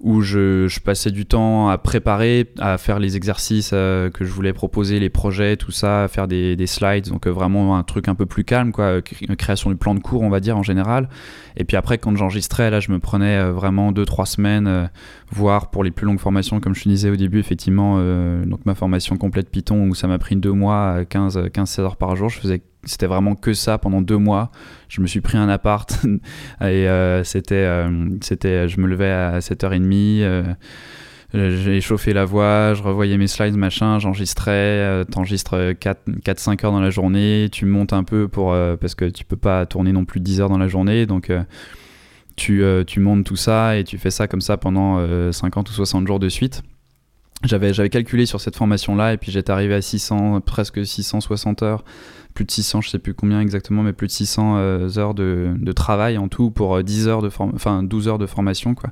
où 0.00 0.22
je, 0.22 0.80
passais 0.80 1.10
du 1.10 1.26
temps 1.26 1.68
à 1.68 1.76
préparer, 1.76 2.50
à 2.58 2.78
faire 2.78 2.98
les 2.98 3.16
exercices 3.16 3.70
euh, 3.72 4.10
que 4.10 4.24
je 4.24 4.32
voulais 4.32 4.52
proposer, 4.52 4.98
les 4.98 5.10
projets, 5.10 5.56
tout 5.56 5.72
ça, 5.72 6.04
à 6.04 6.08
faire 6.08 6.26
des, 6.26 6.56
des 6.56 6.66
slides, 6.66 7.08
donc 7.08 7.26
euh, 7.26 7.30
vraiment 7.30 7.76
un 7.76 7.82
truc 7.82 8.08
un 8.08 8.14
peu 8.14 8.24
plus 8.24 8.44
calme, 8.44 8.72
quoi, 8.72 9.02
création 9.36 9.70
du 9.70 9.76
plan 9.76 9.94
de 9.94 10.00
cours, 10.00 10.22
on 10.22 10.30
va 10.30 10.40
dire 10.40 10.56
en 10.56 10.62
général. 10.62 11.10
Et 11.56 11.64
puis 11.64 11.76
après, 11.76 11.98
quand 11.98 12.16
j'enregistrais, 12.16 12.70
là, 12.70 12.80
je 12.80 12.90
me 12.90 12.98
prenais 12.98 13.36
euh, 13.36 13.52
vraiment 13.52 13.92
2-3 13.92 14.24
semaines, 14.26 14.90
voire 15.30 15.70
pour 15.70 15.84
les 15.84 15.90
plus 15.90 16.06
longues 16.06 16.18
formations, 16.18 16.60
comme 16.60 16.74
je 16.74 16.82
te 16.82 16.88
disais 16.88 17.10
au 17.10 17.16
début, 17.16 17.38
effectivement, 17.38 17.98
donc 18.44 18.66
ma 18.66 18.74
formation 18.74 19.16
complète 19.16 19.50
Python, 19.50 19.88
où 19.88 19.94
ça 19.94 20.08
m'a 20.08 20.18
pris 20.18 20.36
deux 20.36 20.52
mois, 20.52 21.02
15-16 21.02 21.80
heures 21.80 21.96
par 21.96 22.16
jour, 22.16 22.28
je 22.28 22.38
faisais 22.40 22.62
c'était 22.84 23.06
vraiment 23.06 23.34
que 23.34 23.52
ça 23.52 23.78
pendant 23.78 24.00
deux 24.00 24.16
mois. 24.16 24.50
Je 24.88 25.00
me 25.00 25.06
suis 25.06 25.20
pris 25.20 25.38
un 25.38 25.48
appart 25.48 25.90
et 26.60 26.64
euh, 26.64 27.24
c'était, 27.24 27.54
euh, 27.54 28.08
c'était, 28.20 28.68
je 28.68 28.80
me 28.80 28.86
levais 28.86 29.10
à 29.10 29.38
7h30. 29.40 30.22
Euh, 30.22 30.42
j'ai 31.32 31.80
chauffé 31.80 32.12
la 32.12 32.24
voix, 32.24 32.74
je 32.74 32.82
revoyais 32.82 33.16
mes 33.16 33.28
slides, 33.28 33.56
machin, 33.56 34.00
j'enregistrais, 34.00 35.04
t'enregistres 35.12 35.74
4-5 35.74 36.66
heures 36.66 36.72
dans 36.72 36.80
la 36.80 36.90
journée, 36.90 37.48
tu 37.52 37.66
montes 37.66 37.92
un 37.92 38.02
peu 38.02 38.26
pour, 38.26 38.52
parce 38.80 38.96
que 38.96 39.04
tu 39.04 39.24
peux 39.24 39.36
pas 39.36 39.64
tourner 39.64 39.92
non 39.92 40.04
plus 40.04 40.18
10 40.18 40.40
heures 40.40 40.48
dans 40.48 40.58
la 40.58 40.66
journée, 40.66 41.06
donc 41.06 41.30
tu, 42.40 42.64
tu 42.86 43.00
montes 43.00 43.24
tout 43.24 43.36
ça 43.36 43.76
et 43.76 43.84
tu 43.84 43.98
fais 43.98 44.10
ça 44.10 44.26
comme 44.26 44.40
ça 44.40 44.56
pendant 44.56 44.98
50 45.32 45.70
ou 45.70 45.72
60 45.72 46.06
jours 46.06 46.18
de 46.18 46.28
suite. 46.28 46.62
J'avais, 47.42 47.88
calculé 47.88 48.26
sur 48.26 48.40
cette 48.40 48.56
formation-là 48.56 49.14
et 49.14 49.16
puis 49.16 49.32
j'étais 49.32 49.50
arrivé 49.50 49.74
à 49.74 49.80
600, 49.80 50.40
presque 50.42 50.84
660 50.84 51.62
heures 51.62 51.84
plus 52.34 52.44
de 52.44 52.50
600, 52.50 52.82
je 52.82 52.90
sais 52.90 52.98
plus 52.98 53.14
combien 53.14 53.40
exactement, 53.40 53.82
mais 53.82 53.92
plus 53.92 54.06
de 54.06 54.12
600 54.12 54.56
euh, 54.56 54.98
heures 54.98 55.14
de, 55.14 55.52
de, 55.58 55.72
travail 55.72 56.16
en 56.16 56.28
tout 56.28 56.50
pour 56.50 56.82
10 56.82 57.06
euh, 57.06 57.10
heures 57.10 57.22
de 57.22 57.30
enfin 57.38 57.82
12 57.82 58.08
heures 58.08 58.18
de 58.18 58.26
formation 58.26 58.74
quoi. 58.74 58.90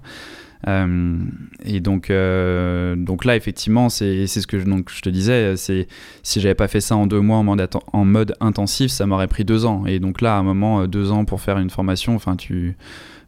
Euh, 0.67 1.19
et 1.65 1.79
donc, 1.79 2.11
donc 2.11 3.25
là, 3.25 3.37
effectivement, 3.37 3.89
c'est 3.89 4.27
ce 4.27 4.45
que 4.47 4.59
je, 4.59 4.65
donc, 4.65 4.91
je 4.93 5.03
te 5.03 5.09
disais, 5.09 5.57
c'est 5.57 5.87
si 6.25 6.41
j'avais 6.41 6.57
pas 6.57 6.67
fait 6.67 6.81
ça 6.81 6.97
en 6.97 7.07
deux 7.07 7.21
mois 7.21 7.37
en 7.37 7.45
mode, 7.45 7.69
en 7.93 8.05
mode 8.05 8.35
intensif, 8.41 8.91
ça 8.91 9.07
m'aurait 9.07 9.29
pris 9.29 9.45
deux 9.45 9.67
ans. 9.67 9.87
Et 9.87 10.01
donc 10.01 10.21
là, 10.21 10.37
à 10.37 10.39
un 10.41 10.43
moment, 10.43 10.89
deux 10.89 11.13
ans 11.13 11.25
pour 11.25 11.41
faire 11.41 11.59
une 11.59 11.71
formation, 11.71 12.17
enfin, 12.17 12.35
tu 12.35 12.77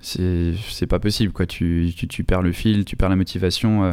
c'est 0.00 0.86
pas 0.88 0.98
possible 0.98 1.32
quoi. 1.32 1.46
Tu, 1.46 1.92
tu, 1.94 2.24
perds 2.24 2.42
le 2.42 2.52
fil 2.52 2.84
tu 2.84 2.96
perds 2.96 3.10
la 3.10 3.16
motivation 3.16 3.84
euh, 3.84 3.92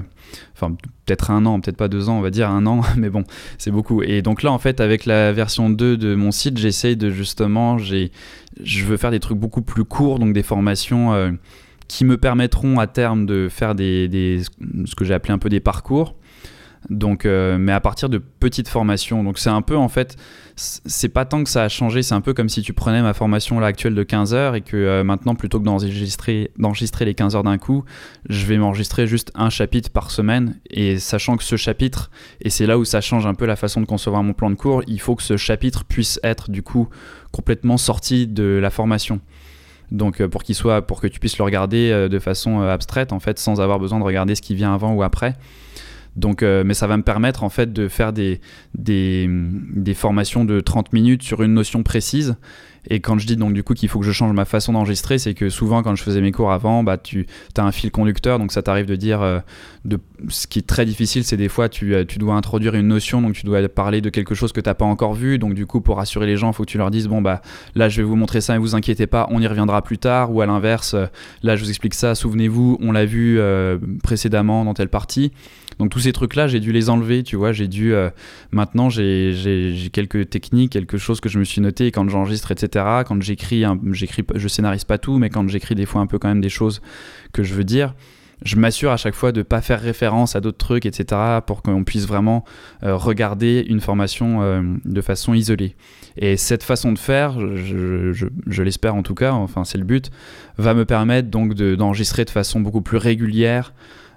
enfin 0.54 0.76
peut-être 1.06 1.32
un 1.32 1.46
an 1.46 1.60
peut-être 1.60 1.78
pas 1.78 1.90
deux 1.90 2.08
ans 2.08 2.18
on 2.18 2.22
va 2.22 2.30
dire 2.30 2.50
un 2.50 2.66
an 2.66 2.82
mais 2.98 3.10
bon 3.10 3.24
c'est 3.58 3.72
beaucoup. 3.72 4.02
Et 4.04 4.22
donc 4.22 4.44
là 4.44 4.52
en 4.52 4.60
fait 4.60 4.80
avec 4.80 5.06
la 5.06 5.34
version 5.34 5.70
2 5.70 5.98
de 5.98 6.16
mon 6.16 6.32
site 6.32 6.58
j'essaye 6.58 6.96
de 6.96 7.10
justement 7.10 7.78
je 7.78 8.86
veux 8.86 8.98
faire 8.98 9.12
des 9.12 9.20
trucs 9.20 9.38
beaucoup 9.38 9.62
plus 9.62 9.84
courts 9.84 10.20
donc 10.20 10.34
des 10.34 10.44
formations 10.44 11.14
euh, 11.14 11.32
qui 11.88 12.06
me 12.06 12.18
permettront 12.18 12.80
à 12.80 12.88
terme 12.88 13.26
de 13.26 13.50
faire 13.50 13.76
des, 13.76 14.08
des 14.08 14.42
ce 14.86 14.96
que 14.96 15.06
j'ai 15.06 15.14
appelé 15.14 15.34
un 15.34 15.40
peu 15.40 15.50
des 15.50 15.60
parcours 15.60 16.16
donc, 16.90 17.26
euh, 17.26 17.58
mais 17.58 17.72
à 17.74 17.80
partir 17.80 18.10
de 18.10 18.18
petites 18.18 18.70
formations. 18.70 19.24
Donc, 19.24 19.40
c'est 19.40 19.50
un 19.50 19.62
peu 19.62 19.76
en 19.76 19.90
fait, 19.90 20.16
c'est 20.56 21.10
pas 21.10 21.26
tant 21.26 21.44
que 21.44 21.50
ça 21.50 21.64
a 21.64 21.70
changé, 21.70 22.02
c'est 22.02 22.16
un 22.16 22.22
peu 22.22 22.34
comme 22.34 22.50
si 22.50 22.62
tu 22.62 22.74
prenais 22.74 23.02
ma 23.02 23.14
formation 23.14 23.60
là 23.60 23.68
actuelle 23.68 23.96
de 23.96 24.04
15 24.04 24.34
heures 24.34 24.56
et 24.56 24.62
que 24.62 24.78
euh, 24.78 25.04
maintenant, 25.04 25.36
plutôt 25.36 25.60
que 25.60 25.66
d'enregistrer, 25.66 26.52
d'enregistrer 26.58 27.06
les 27.06 27.14
15 27.14 27.36
heures 27.36 27.44
d'un 27.44 27.58
coup, 27.58 27.84
je 28.30 28.46
vais 28.46 28.58
m'enregistrer 28.58 29.06
juste 29.06 29.32
un 29.36 29.50
chapitre 29.50 29.90
par 29.90 30.12
semaine. 30.12 30.60
Et 30.70 31.00
sachant 31.00 31.36
que 31.36 31.44
ce 31.44 31.58
chapitre, 31.58 32.10
et 32.42 32.50
c'est 32.50 32.66
là 32.66 32.78
où 32.78 32.86
ça 32.86 33.02
change 33.02 33.26
un 33.26 33.34
peu 33.34 33.46
la 33.46 33.56
façon 33.56 33.82
de 33.82 33.86
concevoir 33.86 34.24
mon 34.24 34.34
plan 34.34 34.50
de 34.50 34.56
cours, 34.56 34.82
il 34.88 35.02
faut 35.02 35.16
que 35.16 35.24
ce 35.24 35.38
chapitre 35.38 35.84
puisse 35.84 36.20
être 36.24 36.50
du 36.50 36.64
coup 36.64 36.88
complètement 37.32 37.78
sorti 37.78 38.28
de 38.28 38.60
la 38.62 38.70
formation. 38.70 39.20
Donc 39.92 40.22
euh, 40.22 40.28
pour 40.28 40.44
qu'il 40.44 40.56
soit, 40.56 40.82
pour 40.82 41.02
que 41.02 41.08
tu 41.08 41.20
puisses 41.20 41.38
le 41.38 41.44
regarder 41.44 42.08
de 42.10 42.20
façon 42.20 42.62
abstraite 42.62 43.12
en 43.12 43.20
fait, 43.20 43.40
sans 43.40 43.60
avoir 43.60 43.80
besoin 43.80 44.00
de 44.00 44.04
regarder 44.06 44.36
ce 44.36 44.42
qui 44.42 44.56
vient 44.56 44.74
avant 44.74 44.94
ou 44.94 45.04
après. 45.04 45.36
Donc, 46.18 46.42
euh, 46.42 46.64
mais 46.66 46.74
ça 46.74 46.88
va 46.88 46.98
me 46.98 47.04
permettre 47.04 47.44
en 47.44 47.50
fait 47.50 47.72
de 47.72 47.88
faire 47.88 48.12
des, 48.12 48.42
des, 48.74 49.94
formations 49.94 50.46
de 50.46 50.60
30 50.60 50.92
minutes 50.92 51.24
sur 51.24 51.44
une 51.44 51.54
notion 51.54 51.84
précise. 51.84 52.36
Et 52.90 53.02
quand 53.02 53.20
je 53.20 53.28
dis 53.28 53.36
donc 53.36 53.54
du 53.54 53.64
coup 53.64 53.74
qu'il 53.74 53.90
faut 53.90 54.00
que 54.00 54.06
je 54.06 54.12
change 54.12 54.32
ma 54.32 54.46
façon 54.46 54.74
d'enregistrer, 54.74 55.18
c'est 55.18 55.34
que 55.34 55.50
souvent 55.50 55.84
quand 55.84 55.96
je 55.96 56.04
faisais 56.04 56.22
mes 56.22 56.32
cours 56.32 56.52
avant, 56.52 56.84
bah 56.84 56.98
tu 56.98 57.28
as 57.58 57.64
un 57.64 57.72
fil 57.72 57.92
conducteur, 57.92 58.40
donc 58.40 58.52
ça 58.54 58.62
t'arrive 58.62 58.86
de 58.86 58.96
dire, 58.96 59.22
euh, 59.22 59.40
de, 59.84 60.00
ce 60.30 60.48
qui 60.48 60.60
est 60.60 60.68
très 60.68 60.86
difficile, 60.86 61.26
c'est 61.26 61.36
des 61.36 61.50
fois 61.50 61.68
tu, 61.68 61.94
euh, 61.94 62.06
tu, 62.06 62.18
dois 62.18 62.36
introduire 62.36 62.76
une 62.76 62.88
notion, 62.88 63.22
donc 63.22 63.34
tu 63.34 63.46
dois 63.46 63.68
parler 63.68 64.00
de 64.00 64.10
quelque 64.10 64.36
chose 64.36 64.54
que 64.54 64.62
t'as 64.62 64.74
pas 64.74 64.86
encore 64.86 65.16
vu, 65.16 65.38
donc 65.38 65.54
du 65.54 65.66
coup 65.66 65.82
pour 65.82 65.98
rassurer 65.98 66.28
les 66.28 66.38
gens, 66.38 66.52
il 66.52 66.54
faut 66.54 66.64
que 66.64 66.72
tu 66.72 66.78
leur 66.78 66.90
dises 66.90 67.08
bon 67.10 67.22
bah 67.22 67.42
là 67.76 67.90
je 67.90 67.98
vais 67.98 68.08
vous 68.08 68.16
montrer 68.16 68.40
ça, 68.40 68.56
et 68.56 68.58
vous 68.58 68.74
inquiétez 68.74 69.06
pas, 69.06 69.28
on 69.32 69.42
y 69.42 69.48
reviendra 69.48 69.82
plus 69.82 69.98
tard, 69.98 70.34
ou 70.34 70.40
à 70.40 70.46
l'inverse, 70.46 70.96
là 71.44 71.58
je 71.58 71.64
vous 71.64 71.70
explique 71.70 71.94
ça, 71.94 72.16
souvenez-vous, 72.16 72.78
on 72.80 72.94
l'a 72.94 73.06
vu 73.06 73.38
précédemment 74.02 74.64
dans 74.64 74.74
telle 74.74 74.90
partie. 74.90 75.34
Donc 75.80 75.90
tous 75.92 76.00
ces 76.00 76.14
trucs-là, 76.14 76.48
j'ai 76.48 76.60
dû 76.60 76.72
les 76.72 76.90
enlever, 76.90 77.24
tu 77.24 77.36
vois. 77.36 77.52
J'ai 77.52 77.68
dû. 77.68 77.94
Euh, 77.94 78.10
maintenant, 78.52 78.90
j'ai 78.90 79.90
quelques 79.94 80.30
techniques, 80.30 80.72
quelque 80.72 80.98
chose 80.98 81.20
que 81.20 81.30
je 81.30 81.40
me 81.40 81.44
suis 81.44 81.62
noté 81.62 81.92
quand 81.92 82.08
j'enregistre, 82.10 82.52
etc. 82.52 82.86
Quand 83.08 83.22
j'écris, 83.22 83.64
j'écris, 83.92 84.24
je 84.36 84.48
scénarise 84.48 84.84
pas 84.84 84.98
tout, 84.98 85.18
mais 85.18 85.30
quand 85.30 85.48
j'écris 85.48 85.76
des 85.76 85.86
fois 85.86 86.02
un 86.02 86.08
peu 86.08 86.20
quand 86.20 86.30
même 86.30 86.42
des 86.42 86.50
choses 86.50 86.82
que 87.34 87.44
je 87.44 87.54
veux 87.54 87.64
dire. 87.64 87.94
Je 88.44 88.56
m'assure 88.56 88.92
à 88.92 88.98
chaque 88.98 89.16
fois 89.16 89.32
de 89.32 89.40
ne 89.40 89.44
pas 89.44 89.62
faire 89.62 89.82
référence 89.82 90.36
à 90.36 90.42
d'autres 90.42 90.60
trucs, 90.60 90.86
etc., 90.86 91.40
pour 91.46 91.64
qu'on 91.64 91.84
puisse 91.84 92.06
vraiment 92.06 92.46
euh, 92.84 92.96
regarder 92.96 93.66
une 93.68 93.82
formation 93.82 94.44
euh, 94.44 94.62
de 94.86 95.02
façon 95.02 95.34
isolée. 95.34 95.76
Et 96.18 96.38
cette 96.38 96.62
façon 96.62 96.92
de 96.92 97.00
faire, 97.00 97.40
je, 97.40 98.12
je, 98.14 98.64
l'espère 98.64 98.94
en 98.94 99.02
tout 99.02 99.16
cas, 99.16 99.32
enfin 99.32 99.64
c'est 99.64 99.80
le 99.80 99.84
but, 99.84 100.12
va 100.58 100.76
me 100.76 100.86
permettre 100.86 101.30
donc 101.30 101.56
d'enregistrer 101.56 102.26
de 102.26 102.30
façon 102.30 102.60
beaucoup 102.60 102.82
plus 102.82 102.98
régulière, 102.98 103.74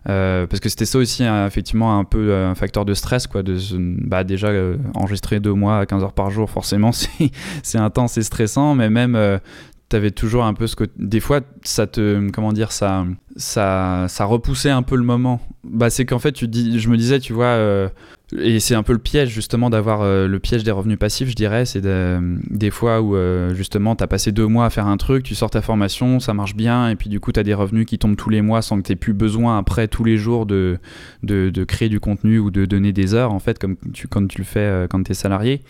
euh, 0.09 0.46
parce 0.46 0.61
que 0.61 0.68
c'était 0.70 0.86
ça 0.86 0.98
aussi 0.98 1.24
effectivement 1.24 1.98
un 1.98 2.05
peu 2.05 2.30
euh, 2.30 2.51
un 2.51 2.55
facteur 2.55 2.86
de 2.86 2.94
stress 2.94 3.26
quoi 3.26 3.42
bah 3.76 4.24
déjà 4.24 4.48
euh, 4.48 4.76
enregistrer 4.94 5.40
deux 5.40 5.53
mois 5.53 5.80
à 5.80 5.86
15 5.86 6.03
heures 6.03 6.12
par 6.14 6.30
jour 6.30 6.48
forcément 6.48 6.90
c'est 7.62 7.78
intense 7.78 8.16
et 8.16 8.22
stressant 8.22 8.74
mais 8.74 8.88
même 8.88 9.18
tu 9.90 9.96
avais 9.96 10.11
toujours 10.11 10.44
un 10.44 10.55
peu 10.55 10.66
ce 10.66 10.76
que 10.76 10.84
des 10.96 11.20
fois 11.20 11.40
ça 11.64 11.86
te 11.86 12.30
comment 12.30 12.55
dire 12.55 12.72
ça 12.72 13.05
ça 13.36 14.07
repoussait 14.20 14.70
un 14.70 14.82
peu 14.82 14.96
le 14.96 15.05
moment. 15.05 15.40
Bah 15.64 15.90
c'est 15.90 16.07
qu'en 16.07 16.18
fait 16.18 16.32
tu 16.32 16.46
je 16.51 16.88
me 16.88 16.96
disais 16.96 17.18
tu 17.18 17.32
vois 17.34 17.90
et 18.39 18.61
c'est 18.61 18.74
un 18.74 18.83
peu 18.83 18.93
le 18.93 18.99
piège 18.99 19.31
justement 19.31 19.70
d'avoir 19.70 20.03
euh, 20.03 20.28
le 20.28 20.39
piège 20.39 20.62
des 20.62 20.70
revenus 20.70 20.99
passifs, 20.99 21.28
je 21.28 21.35
dirais. 21.35 21.64
C'est 21.64 21.83
des 21.83 22.70
fois 22.70 23.01
où 23.01 23.16
euh, 23.16 23.55
justement 23.55 23.97
tu 23.97 24.05
as 24.05 24.07
passé 24.07 24.33
deux 24.33 24.47
mois 24.47 24.66
à 24.66 24.70
faire 24.70 24.87
un 24.87 24.97
truc, 24.97 25.24
tu 25.24 25.35
sors 25.35 25.51
ta 25.51 25.62
formation, 25.62 26.20
ça 26.20 26.35
marche 26.35 26.55
bien, 26.55 26.91
et 26.91 26.97
puis 26.97 27.09
du 27.09 27.18
coup 27.20 27.33
tu 27.33 27.43
des 27.43 27.55
revenus 27.55 27.87
qui 27.87 27.99
tombent 27.99 28.16
tous 28.16 28.31
les 28.31 28.43
mois 28.43 28.62
sans 28.62 28.78
que 28.81 28.87
tu 28.87 28.93
aies 28.93 28.97
plus 28.97 29.14
besoin 29.14 29.59
après 29.59 29.89
tous 29.89 30.05
les 30.05 30.16
jours 30.16 30.47
de, 30.47 30.78
de, 31.22 31.51
de, 31.51 31.64
créer 31.64 31.89
du 31.89 32.01
contenu 32.01 32.39
ou 32.39 32.51
de 32.51 32.66
donner 32.66 32.93
des 32.93 33.14
heures 33.14 33.33
en 33.33 33.39
fait, 33.39 33.59
comme 33.59 33.76
tu, 33.93 34.09
quand 34.09 34.26
tu 34.26 34.39
le 34.39 34.45
fais 34.45 34.61
euh, 34.61 34.87
quand 34.87 35.03
tu 35.03 35.12
es 35.12 35.14
salarié. 35.14 35.62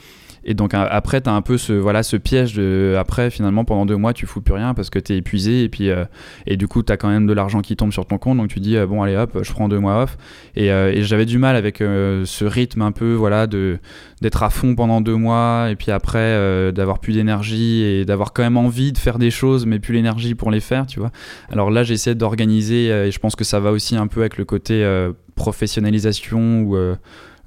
Et 0.44 0.54
donc 0.54 0.72
après, 0.74 1.20
tu 1.20 1.28
as 1.28 1.34
un 1.34 1.42
peu 1.42 1.58
ce, 1.58 1.72
voilà, 1.72 2.02
ce 2.02 2.16
piège 2.16 2.54
de. 2.54 2.96
Après, 2.98 3.30
finalement, 3.30 3.64
pendant 3.64 3.84
deux 3.84 3.96
mois, 3.96 4.12
tu 4.12 4.26
fous 4.26 4.40
plus 4.40 4.54
rien 4.54 4.72
parce 4.72 4.88
que 4.88 4.98
tu 4.98 5.12
es 5.12 5.18
épuisé. 5.18 5.64
Et 5.64 5.68
puis, 5.68 5.90
euh, 5.90 6.04
et 6.46 6.56
du 6.56 6.66
coup, 6.66 6.82
tu 6.82 6.92
as 6.92 6.96
quand 6.96 7.08
même 7.08 7.26
de 7.26 7.32
l'argent 7.32 7.60
qui 7.60 7.76
tombe 7.76 7.92
sur 7.92 8.06
ton 8.06 8.18
compte. 8.18 8.38
Donc 8.38 8.48
tu 8.48 8.60
dis, 8.60 8.76
euh, 8.76 8.86
bon, 8.86 9.02
allez 9.02 9.16
hop, 9.16 9.38
je 9.42 9.52
prends 9.52 9.68
deux 9.68 9.78
mois 9.78 10.02
off. 10.02 10.16
Et, 10.56 10.72
euh, 10.72 10.92
et 10.92 11.02
j'avais 11.02 11.26
du 11.26 11.38
mal 11.38 11.56
avec 11.56 11.78
ce 11.78 12.44
rythme 12.44 12.82
un 12.82 12.92
peu, 12.92 13.14
voilà, 13.14 13.46
de 13.46 13.78
d'être 14.22 14.42
à 14.42 14.50
fond 14.50 14.74
pendant 14.74 15.00
deux 15.00 15.16
mois. 15.16 15.68
Et 15.70 15.76
puis 15.76 15.90
après, 15.90 16.72
d'avoir 16.72 17.00
plus 17.00 17.14
d'énergie 17.14 17.82
et 17.82 18.04
d'avoir 18.04 18.32
quand 18.32 18.42
même 18.42 18.56
envie 18.56 18.92
de 18.92 18.98
faire 18.98 19.18
des 19.18 19.30
choses, 19.30 19.66
mais 19.66 19.78
plus 19.78 19.94
l'énergie 19.94 20.34
pour 20.34 20.50
les 20.50 20.60
faire, 20.60 20.86
tu 20.86 21.00
vois. 21.00 21.10
Alors 21.50 21.70
là, 21.70 21.82
j'essaie 21.82 22.14
d'organiser. 22.14 22.86
et 22.86 23.10
je 23.10 23.18
pense 23.18 23.36
que 23.36 23.44
ça 23.44 23.60
va 23.60 23.72
aussi 23.72 23.96
un 23.96 24.06
peu 24.06 24.20
avec 24.20 24.38
le 24.38 24.44
côté 24.44 24.86
professionnalisation 25.34 26.62
ou 26.62 26.76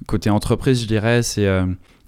côté 0.06 0.30
entreprise, 0.30 0.82
je 0.82 0.86
dirais. 0.86 1.22
C'est 1.22 1.48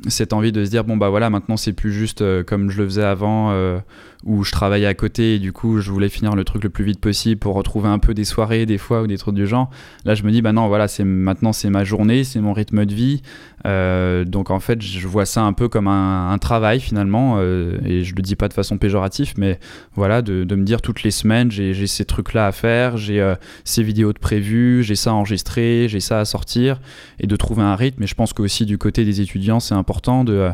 cette 0.08 0.32
envie 0.32 0.52
de 0.52 0.64
se 0.64 0.70
dire 0.70 0.84
bon 0.84 0.96
bah 0.96 1.08
voilà 1.08 1.30
maintenant 1.30 1.56
c'est 1.56 1.72
plus 1.72 1.92
juste 1.92 2.22
euh, 2.22 2.44
comme 2.44 2.70
je 2.70 2.78
le 2.82 2.84
faisais 2.88 3.04
avant 3.04 3.50
euh, 3.50 3.78
où 4.26 4.44
je 4.44 4.52
travaillais 4.52 4.86
à 4.86 4.94
côté 4.94 5.36
et 5.36 5.38
du 5.38 5.52
coup 5.52 5.80
je 5.80 5.90
voulais 5.90 6.08
finir 6.08 6.34
le 6.34 6.44
truc 6.44 6.64
le 6.64 6.70
plus 6.70 6.84
vite 6.84 7.00
possible 7.00 7.38
pour 7.38 7.54
retrouver 7.54 7.88
un 7.88 7.98
peu 7.98 8.12
des 8.12 8.24
soirées 8.24 8.66
des 8.66 8.78
fois 8.78 9.02
ou 9.02 9.06
des 9.06 9.16
trucs 9.16 9.34
du 9.34 9.46
genre. 9.46 9.70
Là 10.04 10.14
je 10.14 10.24
me 10.24 10.30
dis 10.30 10.42
bah 10.42 10.52
non 10.52 10.68
voilà 10.68 10.88
c'est 10.88 11.04
maintenant 11.04 11.52
c'est 11.52 11.70
ma 11.70 11.84
journée 11.84 12.24
c'est 12.24 12.40
mon 12.40 12.52
rythme 12.52 12.84
de 12.84 12.94
vie. 12.94 13.22
Euh, 13.64 14.24
donc 14.24 14.50
en 14.50 14.60
fait 14.60 14.82
je 14.82 15.06
vois 15.08 15.24
ça 15.24 15.42
un 15.42 15.52
peu 15.52 15.68
comme 15.68 15.88
un, 15.88 16.36
travail 16.38 16.80
finalement 16.80 17.40
et 17.40 18.04
je 18.04 18.14
le 18.14 18.20
dis 18.20 18.36
pas 18.36 18.48
de 18.48 18.52
façon 18.52 18.76
péjorative 18.76 19.32
mais 19.38 19.58
voilà 19.94 20.20
de, 20.20 20.44
me 20.54 20.64
dire 20.64 20.82
toutes 20.82 21.02
les 21.02 21.10
semaines 21.10 21.50
j'ai 21.50 21.86
ces 21.86 22.04
trucs 22.04 22.34
là 22.34 22.46
à 22.46 22.52
faire 22.52 22.98
j'ai 22.98 23.34
ces 23.64 23.82
vidéos 23.82 24.12
de 24.12 24.18
prévues 24.18 24.82
j'ai 24.82 24.96
ça 24.96 25.14
enregistré 25.14 25.88
j'ai 25.88 26.00
ça 26.00 26.20
à 26.20 26.24
sortir 26.24 26.78
et 27.18 27.26
de 27.26 27.36
trouver 27.36 27.62
un 27.62 27.76
rythme. 27.76 28.02
Et 28.02 28.06
je 28.06 28.14
pense 28.14 28.32
que 28.32 28.42
aussi 28.42 28.66
du 28.66 28.78
côté 28.78 29.04
des 29.04 29.20
étudiants 29.20 29.60
c'est 29.60 29.74
important 29.74 30.24
de 30.24 30.52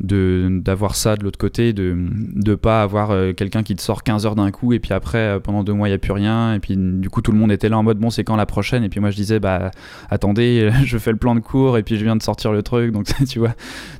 d'avoir 0.00 0.96
ça 0.96 1.16
de 1.16 1.22
l'autre 1.22 1.38
côté, 1.38 1.72
de 1.72 1.96
ne 1.96 2.54
pas 2.56 2.82
avoir 2.82 3.11
quelqu'un 3.36 3.62
qui 3.62 3.74
te 3.74 3.82
sort 3.82 4.02
15 4.02 4.26
heures 4.26 4.34
d'un 4.34 4.50
coup 4.50 4.72
et 4.72 4.78
puis 4.78 4.92
après 4.92 5.38
pendant 5.40 5.62
deux 5.64 5.72
mois 5.72 5.88
il 5.88 5.90
n'y 5.90 5.94
a 5.94 5.98
plus 5.98 6.12
rien 6.12 6.54
et 6.54 6.58
puis 6.58 6.76
du 6.76 7.08
coup 7.10 7.22
tout 7.22 7.32
le 7.32 7.38
monde 7.38 7.52
était 7.52 7.68
là 7.68 7.78
en 7.78 7.82
mode 7.82 7.98
bon 7.98 8.10
c'est 8.10 8.24
quand 8.24 8.36
la 8.36 8.46
prochaine? 8.46 8.84
Et 8.84 8.88
puis 8.88 9.00
moi 9.00 9.10
je 9.10 9.16
disais 9.16 9.40
bah 9.40 9.70
attendez 10.10 10.70
je 10.84 10.98
fais 10.98 11.10
le 11.10 11.16
plan 11.16 11.34
de 11.34 11.40
cours 11.40 11.78
et 11.78 11.82
puis 11.82 11.96
je 11.96 12.04
viens 12.04 12.16
de 12.16 12.22
sortir 12.22 12.52
le 12.52 12.62
truc 12.62 12.92
donc 12.92 13.06
tu 13.28 13.38
vois. 13.38 13.54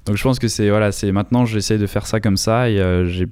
Donc 0.06 0.16
je 0.16 0.22
pense 0.22 0.38
que 0.38 0.48
c'est 0.48 0.68
voilà 0.70 0.92
c'est 0.92 1.12
maintenant 1.12 1.44
j'essaie 1.44 1.78
de 1.78 1.86
faire 1.86 2.06
ça 2.06 2.20
comme 2.20 2.36
ça 2.36 2.70
et 2.70 2.76
j'ai 3.06 3.26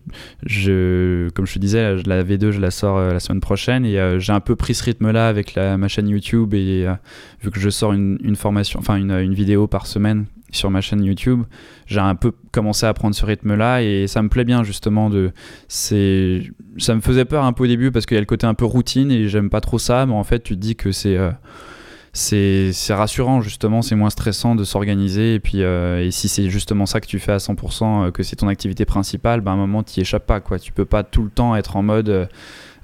je 0.44 1.28
comme 1.30 1.46
je 1.46 1.54
te 1.54 1.58
disais 1.58 1.96
la 2.06 2.22
V2 2.22 2.50
je 2.50 2.60
la 2.60 2.70
sors 2.70 2.98
la 2.98 3.20
semaine 3.20 3.40
prochaine 3.40 3.84
et 3.84 4.18
j'ai 4.18 4.32
un 4.32 4.40
peu 4.40 4.56
pris 4.56 4.74
ce 4.74 4.84
rythme 4.84 5.10
là 5.10 5.28
avec 5.28 5.56
ma 5.56 5.88
chaîne 5.88 6.08
YouTube 6.08 6.54
et 6.54 6.86
vu 7.42 7.50
que 7.50 7.60
je 7.60 7.70
sors 7.70 7.92
une, 7.92 8.36
formation 8.36 8.78
enfin 8.80 8.96
une 8.96 9.34
vidéo 9.34 9.66
par 9.66 9.86
semaine 9.86 10.26
sur 10.52 10.70
ma 10.70 10.80
chaîne 10.80 11.04
YouTube, 11.04 11.42
j'ai 11.86 12.00
un 12.00 12.14
peu 12.14 12.32
commencé 12.52 12.86
à 12.86 12.94
prendre 12.94 13.14
ce 13.14 13.24
rythme-là 13.24 13.82
et 13.82 14.06
ça 14.06 14.22
me 14.22 14.28
plaît 14.28 14.44
bien 14.44 14.62
justement 14.62 15.10
de 15.10 15.32
c'est 15.68 16.42
ça 16.78 16.94
me 16.94 17.00
faisait 17.00 17.24
peur 17.24 17.44
un 17.44 17.52
peu 17.52 17.64
au 17.64 17.66
début 17.66 17.90
parce 17.90 18.06
qu'il 18.06 18.16
y 18.16 18.18
a 18.18 18.20
le 18.20 18.26
côté 18.26 18.46
un 18.46 18.54
peu 18.54 18.64
routine 18.64 19.10
et 19.10 19.28
j'aime 19.28 19.50
pas 19.50 19.60
trop 19.60 19.78
ça 19.78 20.06
mais 20.06 20.14
en 20.14 20.24
fait 20.24 20.40
tu 20.40 20.54
te 20.54 20.60
dis 20.60 20.76
que 20.76 20.92
c'est 20.92 21.16
euh, 21.16 21.30
c'est 22.12 22.72
rassurant 22.90 23.40
justement, 23.40 23.82
c'est 23.82 23.94
moins 23.94 24.10
stressant 24.10 24.56
de 24.56 24.64
s'organiser 24.64 25.34
et 25.34 25.40
puis 25.40 25.62
euh, 25.62 26.04
et 26.04 26.10
si 26.10 26.28
c'est 26.28 26.50
justement 26.50 26.86
ça 26.86 27.00
que 27.00 27.06
tu 27.06 27.20
fais 27.20 27.32
à 27.32 27.36
100% 27.36 28.08
euh, 28.08 28.10
que 28.10 28.22
c'est 28.24 28.36
ton 28.36 28.48
activité 28.48 28.84
principale, 28.84 29.40
ben 29.40 29.52
à 29.52 29.54
un 29.54 29.58
moment 29.58 29.82
tu 29.82 30.00
échappes 30.00 30.26
pas 30.26 30.40
quoi, 30.40 30.58
tu 30.58 30.72
peux 30.72 30.84
pas 30.84 31.04
tout 31.04 31.22
le 31.22 31.30
temps 31.30 31.54
être 31.54 31.76
en 31.76 31.82
mode 31.82 32.28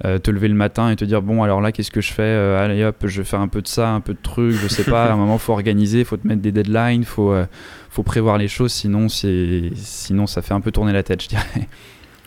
euh, 0.04 0.18
te 0.18 0.30
lever 0.30 0.48
le 0.48 0.54
matin 0.54 0.90
et 0.90 0.96
te 0.96 1.06
dire 1.06 1.22
bon 1.22 1.42
alors 1.42 1.62
là 1.62 1.72
qu'est-ce 1.72 1.90
que 1.90 2.02
je 2.02 2.12
fais 2.12 2.22
euh, 2.22 2.62
allez 2.62 2.84
hop 2.84 2.96
je 3.06 3.22
vais 3.22 3.26
faire 3.26 3.40
un 3.40 3.48
peu 3.48 3.62
de 3.62 3.66
ça 3.66 3.88
un 3.88 4.00
peu 4.00 4.12
de 4.12 4.18
trucs 4.22 4.52
je 4.52 4.68
sais 4.68 4.84
pas 4.84 5.06
à 5.06 5.12
un 5.12 5.16
moment 5.16 5.38
faut 5.38 5.54
organiser 5.54 6.04
faut 6.04 6.18
te 6.18 6.28
mettre 6.28 6.42
des 6.42 6.52
deadlines 6.52 7.04
faut 7.04 7.32
euh, 7.32 7.46
faut 7.88 8.02
prévoir 8.02 8.36
les 8.36 8.46
choses 8.46 8.72
sinon 8.72 9.08
c'est 9.08 9.70
sinon 9.74 10.26
ça 10.26 10.42
fait 10.42 10.52
un 10.52 10.60
peu 10.60 10.70
tourner 10.70 10.92
la 10.92 11.02
tête 11.02 11.22
je 11.22 11.28
dirais 11.28 11.68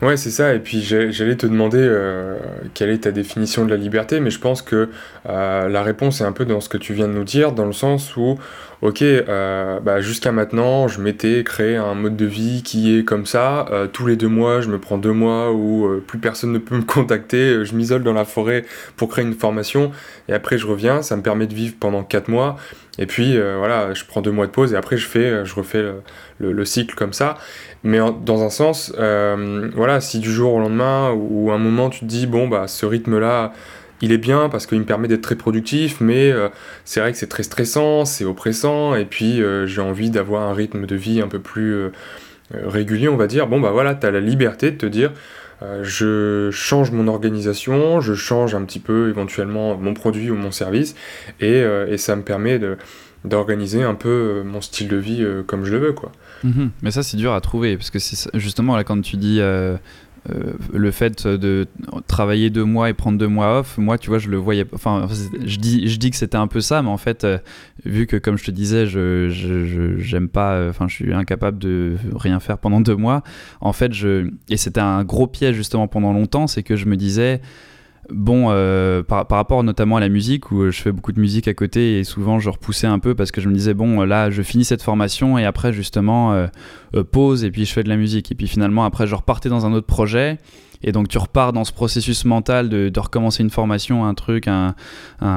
Ouais, 0.02 0.16
c'est 0.16 0.32
ça. 0.32 0.54
Et 0.54 0.60
puis 0.60 0.80
j'allais 0.82 1.36
te 1.36 1.46
demander 1.46 1.86
quelle 2.74 2.90
est 2.90 3.00
ta 3.00 3.12
définition 3.12 3.66
de 3.66 3.70
la 3.70 3.76
liberté, 3.76 4.22
mais 4.22 4.30
je 4.30 4.40
pense 4.40 4.62
que 4.62 4.88
la 5.26 5.84
réponse 5.84 6.22
est 6.22 6.24
un 6.24 6.32
peu 6.32 6.46
dans 6.46 6.62
ce 6.62 6.70
que 6.70 6.78
tu 6.78 6.94
viens 6.94 7.10
de 7.10 7.12
nous 7.12 7.26
dire, 7.26 7.52
dans 7.52 7.66
le 7.66 7.74
sens 7.74 8.16
où 8.16 8.40
ok, 8.82 9.02
euh, 9.02 9.80
bah, 9.80 10.02
jusqu'à 10.02 10.32
maintenant, 10.32 10.88
je 10.88 11.02
m'étais 11.02 11.44
créé 11.44 11.76
un 11.76 11.96
mode 11.96 12.16
de 12.16 12.26
vie 12.26 12.64
qui 12.64 12.98
est 12.98 13.04
comme 13.04 13.26
ça. 13.26 13.66
Euh, 13.72 13.88
tous 13.88 14.06
les 14.08 14.16
deux 14.16 14.28
mois, 14.28 14.62
je 14.62 14.70
me 14.70 14.80
prends 14.80 14.98
deux 14.98 15.12
mois 15.12 15.52
où 15.52 15.86
euh, 15.86 16.04
plus 16.06 16.20
personne 16.20 16.52
ne 16.52 16.58
peut 16.58 16.76
me 16.76 16.82
contacter. 16.86 17.66
Je 17.66 17.76
m'isole 17.76 18.04
dans 18.04 18.14
la 18.14 18.26
forêt 18.26 18.66
pour 18.96 19.10
créer 19.10 19.26
une 19.26 19.34
formation. 19.34 19.92
Et 20.28 20.34
après, 20.34 20.58
je 20.58 20.68
reviens. 20.68 21.02
Ça 21.02 21.16
me 21.18 21.22
permet 21.22 21.48
de 21.48 21.54
vivre 21.54 21.76
pendant 21.80 22.04
quatre 22.04 22.30
mois. 22.30 22.58
Et 22.98 23.06
puis, 23.06 23.38
voilà, 23.38 23.94
je 23.94 24.04
prends 24.04 24.22
deux 24.22 24.32
mois 24.32 24.46
de 24.46 24.52
pause 24.52 24.74
et 24.74 24.76
après, 24.76 24.98
je, 24.98 25.08
fais, 25.08 25.46
je 25.46 25.56
refais 25.56 25.82
le, 26.40 26.66
cycle 26.66 26.96
comme 26.96 27.14
ça. 27.14 27.38
Mais 27.82 28.00
dans 28.26 28.44
un 28.44 28.50
sens, 28.50 28.94
voilà, 28.98 30.02
si 30.02 30.20
du 30.20 30.30
jour 30.30 30.56
au 30.56 30.60
lendemain 30.60 31.12
ou, 31.14 31.50
à 31.50 31.54
un 31.54 31.60
moment, 31.60 31.90
tu 31.90 32.02
te 32.02 32.06
dis, 32.06 32.28
bon, 32.28 32.50
bah, 32.50 32.68
ce 32.68 32.86
rythme-là, 32.86 33.54
il 34.02 34.12
est 34.12 34.18
bien 34.18 34.50
parce 34.50 34.66
qu'il 34.66 34.80
me 34.80 34.86
permet 34.86 35.08
d'être 35.08 35.22
très 35.22 35.36
productif, 35.36 36.00
mais 36.00 36.32
euh, 36.32 36.50
c'est 36.86 37.00
vrai 37.00 37.12
que 37.12 37.18
c'est 37.18 37.28
très 37.28 37.44
stressant, 37.44 38.06
c'est 38.06 38.26
oppressant, 38.26 38.96
et 38.96 39.06
puis 39.06 39.42
euh, 39.42 39.68
j'ai 39.68 39.82
envie 39.82 40.10
d'avoir 40.10 40.44
un 40.44 40.54
rythme 40.54 40.86
de 40.86 40.96
vie 40.96 41.22
un 41.22 41.28
peu 41.28 41.40
plus 41.40 41.74
euh, 41.74 41.90
régulier, 42.54 43.10
on 43.10 43.18
va 43.18 43.28
dire. 43.28 43.48
Bon, 43.48 43.60
bah 43.60 43.72
voilà, 43.72 43.96
tu 43.96 44.06
as 44.06 44.12
la 44.12 44.22
liberté 44.22 44.72
de 44.72 44.78
te 44.78 44.86
dire, 44.86 45.12
je 45.82 46.50
change 46.52 46.92
mon 46.92 47.10
organisation, 47.10 48.00
je 48.00 48.14
change 48.14 48.56
un 48.56 48.64
petit 48.64 48.80
peu 48.80 49.10
éventuellement 49.10 49.76
mon 49.76 49.94
produit 49.94 50.32
ou 50.32 50.36
mon 50.36 50.52
service, 50.52 50.96
et, 51.42 51.64
ça 51.98 52.16
me 52.16 52.22
permet 52.22 52.60
d'organiser 53.26 53.84
un 53.84 53.94
peu 53.94 54.42
mon 54.46 54.62
style 54.62 54.88
de 54.88 54.96
vie 54.96 55.28
comme 55.48 55.66
je 55.66 55.74
le 55.74 55.80
veux, 55.80 55.92
quoi. 55.92 56.14
Mhm. 56.46 56.72
Mais 56.82 56.92
ça, 56.92 57.04
c'est 57.04 57.18
dur 57.18 57.34
à 57.34 57.42
trouver, 57.42 57.76
parce 57.76 57.92
que 57.92 58.00
justement 58.40 58.78
là, 58.78 58.86
quand 58.86 59.02
tu 59.02 59.18
dis 59.18 59.42
euh, 60.30 60.54
le 60.74 60.92
fait 60.92 61.26
de 61.26 61.68
travailler 62.08 62.50
deux 62.50 62.66
mois 62.66 62.90
et 62.90 62.94
prendre 62.94 63.18
deux 63.18 63.28
mois 63.28 63.60
off, 63.60 63.78
moi, 63.78 63.98
tu 63.98 64.10
vois, 64.10 64.20
je 64.20 64.30
le 64.30 64.38
voyais. 64.38 64.66
Enfin, 64.74 65.08
je 65.46 65.58
dis, 65.58 65.88
je 65.88 65.98
dis 65.98 66.12
que 66.12 66.18
c'était 66.18 66.38
un 66.38 66.48
peu 66.48 66.62
ça, 66.62 66.82
mais 66.82 66.90
en 66.90 66.98
fait, 66.98 67.24
euh, 67.24 67.38
vu 67.86 68.06
que, 68.06 68.18
comme 68.18 68.38
je 68.38 68.44
te 68.44 68.52
disais, 68.52 68.86
je 68.86 69.96
j'aime 70.00 70.28
pas. 70.30 70.54
Euh, 70.54 70.70
enfin, 70.70 70.88
je 70.88 70.96
suis 70.96 71.14
incapable 71.14 71.58
de 71.60 71.96
rien 72.16 72.40
faire 72.40 72.58
pendant 72.58 72.82
deux 72.82 72.96
mois. 72.96 73.24
En 73.62 73.74
fait, 73.74 73.94
je 73.94 74.30
et 74.50 74.58
c'était 74.58 74.82
un 74.82 75.04
gros 75.04 75.28
piège 75.28 75.56
justement 75.56 75.88
pendant 75.88 76.12
longtemps, 76.12 76.48
c'est 76.48 76.64
que 76.64 76.76
je 76.76 76.86
me 76.86 76.98
disais 76.98 77.42
Bon, 78.12 78.48
euh, 78.50 79.04
par, 79.04 79.28
rapport 79.30 79.64
notamment 79.64 79.98
à 79.98 80.00
la 80.00 80.10
musique, 80.10 80.52
où 80.52 80.72
je 80.72 80.82
fais 80.82 80.92
beaucoup 80.92 81.12
de 81.12 81.20
musique 81.20 81.48
à 81.48 81.54
côté 81.54 82.00
et 82.00 82.04
souvent 82.04 82.40
je 82.40 82.50
repoussais 82.50 82.88
un 82.88 83.00
peu 83.00 83.14
parce 83.14 83.32
que 83.32 83.42
je 83.42 83.50
me 83.50 83.54
disais, 83.54 83.74
bon, 83.74 84.02
là, 84.02 84.30
je 84.30 84.42
finis 84.42 84.66
cette 84.66 84.82
formation 84.82 85.38
et 85.38 85.46
après, 85.46 85.74
justement, 85.74 86.34
euh, 86.34 86.48
euh, 86.96 87.04
pause 87.04 87.44
et 87.44 87.52
puis 87.52 87.66
je 87.66 87.74
fais 87.74 87.84
de 87.84 87.90
la 87.90 87.98
musique. 87.98 88.32
Et 88.32 88.36
puis 88.36 88.48
finalement, 88.48 88.84
après, 88.84 89.06
je 89.06 89.16
repartais 89.16 89.50
dans 89.50 89.66
un 89.66 89.74
autre 89.74 89.88
projet. 89.88 90.38
Et 90.82 90.92
donc 90.92 91.08
tu 91.10 91.18
repars 91.18 91.54
dans 91.54 91.64
ce 91.64 91.74
processus 91.74 92.26
mental 92.26 92.70
de, 92.70 93.00
recommencer 93.00 93.44
une 93.44 93.50
formation, 93.50 94.06
un 94.06 94.14
truc, 94.14 94.48
un, 94.48 94.76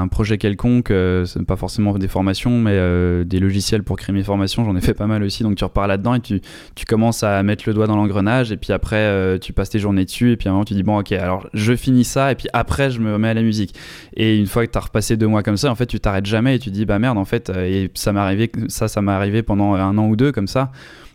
projet 0.08 0.38
quelconque. 0.38 0.90
Euh, 0.90 1.26
pas 1.46 1.56
forcément 1.56 1.96
des 1.98 2.08
formations, 2.08 2.58
mais 2.58 2.72
euh, 2.74 3.24
des 3.24 3.38
logiciels 3.38 3.82
pour 3.82 3.96
créer 3.96 4.14
mes 4.14 4.22
formations. 4.22 4.64
J'en 4.64 4.76
ai 4.76 4.80
fait 4.80 4.94
pas 4.94 5.06
mal 5.06 5.22
aussi. 5.22 5.42
Donc 5.42 5.56
tu 5.56 5.64
repars 5.64 5.86
là-dedans 5.86 6.14
et 6.14 6.20
tu, 6.20 6.40
commences 6.86 7.22
à 7.22 7.42
mettre 7.42 7.64
le 7.66 7.74
doigt 7.74 7.86
dans 7.86 7.96
l'engrenage. 7.96 8.52
Et 8.52 8.56
puis 8.56 8.72
après, 8.72 8.96
euh, 8.96 9.38
tu 9.38 9.52
passes 9.52 9.70
tes 9.70 9.78
journées 9.78 10.04
dessus. 10.04 10.32
Et 10.32 10.36
puis 10.36 10.48
à 10.48 10.50
un 10.50 10.54
moment, 10.54 10.64
tu 10.64 10.74
dis, 10.74 10.82
bon, 10.82 10.98
ok, 10.98 11.12
alors 11.12 11.48
je 11.54 11.74
finis 11.74 12.04
ça. 12.04 12.32
Et 12.32 12.34
puis 12.34 12.48
après, 12.52 12.90
je 12.90 13.00
me 13.00 13.12
remets 13.12 13.28
à 13.28 13.34
la 13.34 13.42
musique. 13.42 13.74
Et 14.16 14.38
une 14.38 14.46
fois 14.46 14.66
que 14.66 14.72
tu 14.72 14.78
as 14.78 14.82
repassé 14.82 15.16
deux 15.16 15.28
mois 15.28 15.42
comme 15.42 15.56
ça, 15.56 15.70
en 15.70 15.74
fait, 15.74 15.86
tu 15.86 16.00
t'arrêtes 16.00 16.26
jamais 16.26 16.56
et 16.56 16.58
tu 16.58 16.70
dis, 16.70 16.84
bah 16.84 16.98
merde, 16.98 17.18
en 17.18 17.24
fait, 17.24 17.50
et 17.50 17.90
ça 17.94 18.12
m'est 18.12 18.20
arrivé, 18.20 18.50
ça, 18.68 18.88
ça 18.88 19.02
m'est 19.02 19.12
arrivé 19.12 19.42
pendant 19.42 19.74
un 19.74 19.96
an 19.98 20.06
ou 20.06 20.16
deux 20.16 20.32
comme 20.32 20.48
ça 20.48 20.70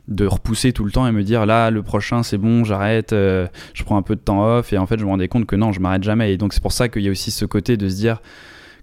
de 0.07 0.25
repousser 0.25 0.71
tout 0.73 0.85
le 0.85 0.91
temps 0.91 1.07
et 1.07 1.11
me 1.11 1.23
dire 1.23 1.45
là 1.45 1.69
le 1.69 1.83
prochain 1.83 2.23
c'est 2.23 2.37
bon 2.37 2.63
j'arrête 2.63 3.11
euh, 3.11 3.47
je 3.73 3.83
prends 3.83 3.97
un 3.97 4.01
peu 4.01 4.15
de 4.15 4.21
temps 4.21 4.43
off. 4.45 4.73
Et 4.73 4.77
en 4.77 4.85
fait 4.85 4.99
je 4.99 5.05
me 5.05 5.09
rendais 5.09 5.27
compte 5.27 5.45
que 5.45 5.55
non 5.55 5.71
je 5.71 5.79
m'arrête 5.79 6.03
jamais. 6.03 6.33
Et 6.33 6.37
donc 6.37 6.53
c'est 6.53 6.61
pour 6.61 6.71
ça 6.71 6.89
qu'il 6.89 7.03
y 7.03 7.07
a 7.07 7.11
aussi 7.11 7.31
ce 7.31 7.45
côté 7.45 7.77
de 7.77 7.89
se 7.89 7.95
dire 7.95 8.21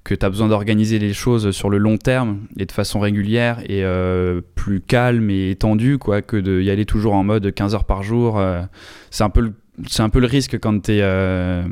que 0.05 0.15
tu 0.15 0.25
as 0.25 0.29
besoin 0.29 0.49
d'organiser 0.49 0.99
les 0.99 1.15
choses 1.15 1.51
sur 1.53 1.71
le 1.71 1.79
long 1.79 1.97
terme 1.97 2.41
et 2.59 2.67
de 2.67 2.73
façon 2.73 3.01
régulière 3.01 3.61
et 3.65 3.85
euh, 3.85 4.43
plus 4.55 4.83
calme 4.83 5.31
et 5.31 5.53
étendue 5.53 5.97
quoi 5.97 6.21
que 6.21 6.37
d'y 6.37 6.71
aller 6.71 6.85
toujours 6.85 7.15
en 7.15 7.25
mode 7.25 7.51
15 7.53 7.75
heures 7.75 7.85
par 7.87 8.03
jour 8.03 8.39
euh, 8.39 8.61
c'est 9.11 9.25
un 9.25 9.31
peu 9.31 9.41
le 9.41 9.55
c'est 9.89 10.03
un 10.03 10.09
peu 10.09 10.21
le 10.21 10.27
risque 10.27 10.59
quand 10.61 10.85
tu 10.85 10.93
es, 10.93 11.03
euh, 11.03 11.63